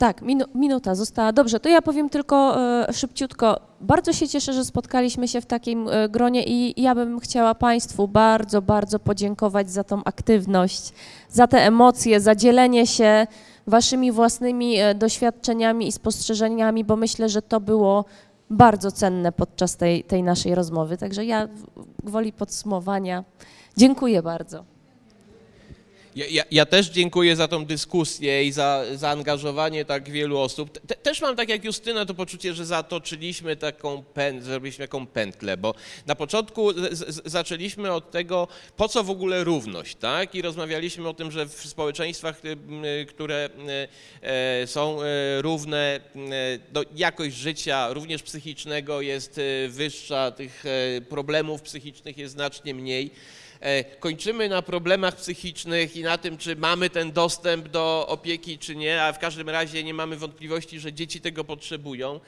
Tak, 0.00 0.22
minu, 0.22 0.44
minuta 0.54 0.94
została. 0.94 1.32
Dobrze, 1.32 1.60
to 1.60 1.68
ja 1.68 1.82
powiem 1.82 2.08
tylko 2.08 2.56
e, 2.88 2.92
szybciutko. 2.92 3.60
Bardzo 3.80 4.12
się 4.12 4.28
cieszę, 4.28 4.52
że 4.52 4.64
spotkaliśmy 4.64 5.28
się 5.28 5.40
w 5.40 5.46
takim 5.46 5.88
e, 5.88 6.08
gronie 6.08 6.44
i 6.46 6.82
ja 6.82 6.94
bym 6.94 7.20
chciała 7.20 7.54
Państwu 7.54 8.08
bardzo, 8.08 8.62
bardzo 8.62 8.98
podziękować 8.98 9.70
za 9.70 9.84
tą 9.84 10.04
aktywność, 10.04 10.92
za 11.28 11.46
te 11.46 11.66
emocje, 11.66 12.20
za 12.20 12.34
dzielenie 12.34 12.86
się 12.86 13.26
Waszymi 13.66 14.12
własnymi 14.12 14.78
e, 14.78 14.94
doświadczeniami 14.94 15.86
i 15.86 15.92
spostrzeżeniami, 15.92 16.84
bo 16.84 16.96
myślę, 16.96 17.28
że 17.28 17.42
to 17.42 17.60
było 17.60 18.04
bardzo 18.50 18.92
cenne 18.92 19.32
podczas 19.32 19.76
tej, 19.76 20.04
tej 20.04 20.22
naszej 20.22 20.54
rozmowy. 20.54 20.96
Także 20.96 21.24
ja 21.24 21.48
gwoli 22.04 22.32
podsumowania 22.32 23.24
dziękuję 23.76 24.22
bardzo. 24.22 24.64
Ja, 26.16 26.26
ja, 26.26 26.44
ja 26.50 26.66
też 26.66 26.88
dziękuję 26.88 27.36
za 27.36 27.48
tą 27.48 27.64
dyskusję 27.64 28.44
i 28.44 28.52
za 28.52 28.84
zaangażowanie 28.94 29.84
tak 29.84 30.10
wielu 30.10 30.38
osób. 30.38 30.78
Te, 30.86 30.94
też 30.94 31.20
mam 31.20 31.36
tak 31.36 31.48
jak 31.48 31.64
Justyna 31.64 32.06
to 32.06 32.14
poczucie, 32.14 32.54
że 32.54 32.66
zatoczyliśmy 32.66 33.56
taką 33.56 34.02
pętlę, 34.02 34.44
zrobiliśmy 34.44 34.84
taką 34.84 35.06
pętlę, 35.06 35.56
bo 35.56 35.74
na 36.06 36.14
początku 36.14 36.72
z, 36.72 36.98
z, 36.98 37.22
zaczęliśmy 37.24 37.92
od 37.92 38.10
tego, 38.10 38.48
po 38.76 38.88
co 38.88 39.04
w 39.04 39.10
ogóle 39.10 39.44
równość, 39.44 39.94
tak? 39.94 40.34
I 40.34 40.42
rozmawialiśmy 40.42 41.08
o 41.08 41.14
tym, 41.14 41.30
że 41.30 41.46
w 41.46 41.66
społeczeństwach, 41.66 42.44
y, 42.44 42.56
y, 43.02 43.06
które 43.06 43.48
y, 44.22 44.26
e, 44.26 44.66
są 44.66 44.98
równe, 45.40 46.00
no, 46.72 46.82
jakość 46.96 47.36
życia, 47.36 47.92
również 47.92 48.22
psychicznego 48.22 49.00
jest 49.00 49.40
wyższa, 49.68 50.30
tych 50.30 50.64
e, 50.66 51.00
problemów 51.00 51.62
psychicznych 51.62 52.18
jest 52.18 52.34
znacznie 52.34 52.74
mniej 52.74 53.10
kończymy 54.00 54.48
na 54.48 54.62
problemach 54.62 55.16
psychicznych 55.16 55.96
i 55.96 56.02
na 56.02 56.18
tym, 56.18 56.38
czy 56.38 56.56
mamy 56.56 56.90
ten 56.90 57.12
dostęp 57.12 57.68
do 57.68 58.06
opieki, 58.08 58.58
czy 58.58 58.76
nie, 58.76 59.02
a 59.02 59.12
w 59.12 59.18
każdym 59.18 59.48
razie 59.48 59.84
nie 59.84 59.94
mamy 59.94 60.16
wątpliwości, 60.16 60.80
że 60.80 60.92
dzieci 60.92 61.20
tego 61.20 61.44
potrzebują. 61.44 62.20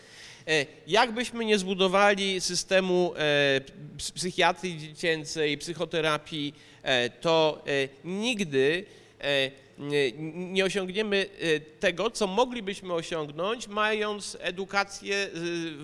E, 0.49 0.67
Jakbyśmy 0.87 1.45
nie 1.45 1.59
zbudowali 1.59 2.41
systemu 2.41 3.15
e, 3.17 3.61
ps- 3.99 4.11
psychiatrii 4.13 4.79
dziecięcej, 4.79 5.59
psychoterapii, 5.59 6.55
e, 6.83 7.11
to 7.11 7.63
e, 7.67 7.89
nigdy 8.05 8.85
e, 9.21 9.51
nie- 9.79 10.13
nie 10.35 10.65
osiągniemy 10.65 11.27
e, 11.41 11.61
tego, 11.61 12.11
co 12.11 12.27
moglibyśmy 12.27 12.93
osiągnąć, 12.95 13.69
mając 13.69 14.37
edukację 14.41 15.17
e, 15.17 15.29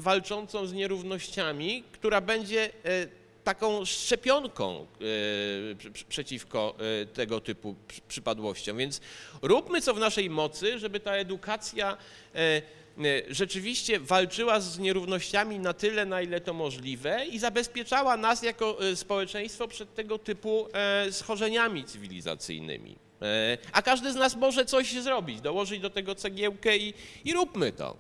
walczącą 0.01 0.67
z 0.67 0.73
nierównościami, 0.73 1.85
która 1.93 2.21
będzie 2.21 2.65
e, 2.65 2.71
taką 3.49 3.85
szczepionką 3.85 4.87
e, 5.01 6.05
przeciwko 6.09 6.75
e, 7.03 7.07
tego 7.07 7.41
typu 7.41 7.75
przy- 7.89 8.01
przypadłościom. 8.09 8.77
Więc 8.77 9.01
róbmy 9.43 9.81
co 9.81 9.95
w 9.95 9.99
naszej 9.99 10.31
mocy, 10.31 10.79
żeby 10.79 11.01
ta 11.01 11.13
edukacja 11.13 11.97
e, 12.35 12.63
rzeczywiście 13.31 14.01
walczyła 14.01 14.61
z 14.61 14.79
nierównościami 14.79 15.59
na 15.59 15.73
tyle, 15.75 16.07
na 16.07 16.23
ile 16.23 16.41
to 16.41 16.53
możliwe 16.55 17.27
i 17.27 17.39
zabezpieczała 17.39 18.17
nas 18.17 18.43
jako 18.43 18.79
społeczeństwo 18.95 19.69
przed 19.69 19.95
tego 19.95 20.19
typu 20.19 20.69
schorzeniami 21.11 21.85
cywilizacyjnymi. 21.85 22.97
A 23.73 23.83
każdy 23.83 24.13
z 24.13 24.15
nas 24.17 24.37
może 24.37 24.65
coś 24.65 24.93
zrobić, 24.93 25.41
dołożyć 25.41 25.81
do 25.81 25.91
tego 25.91 26.15
cegiełkę 26.15 26.77
i, 26.77 26.95
i 27.25 27.33
róbmy 27.33 27.73
to. 27.73 27.97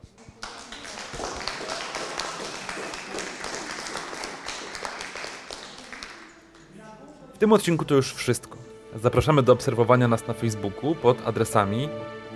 W 7.39 7.41
tym 7.41 7.53
odcinku 7.53 7.85
to 7.85 7.95
już 7.95 8.15
wszystko. 8.15 8.57
Zapraszamy 9.03 9.43
do 9.43 9.53
obserwowania 9.53 10.09
nas 10.09 10.27
na 10.27 10.35
Facebooku 10.35 10.95
pod 10.95 11.27
adresami 11.27 11.89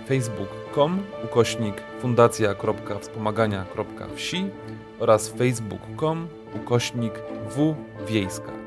facebook.com 0.07 0.99
ukośnik 1.23 1.75
fundacja.wspomagania.wsi 2.01 4.45
oraz 4.99 5.29
facebook.com 5.29 6.27
ukośnik 6.55 7.13
wwiejska. 8.07 8.62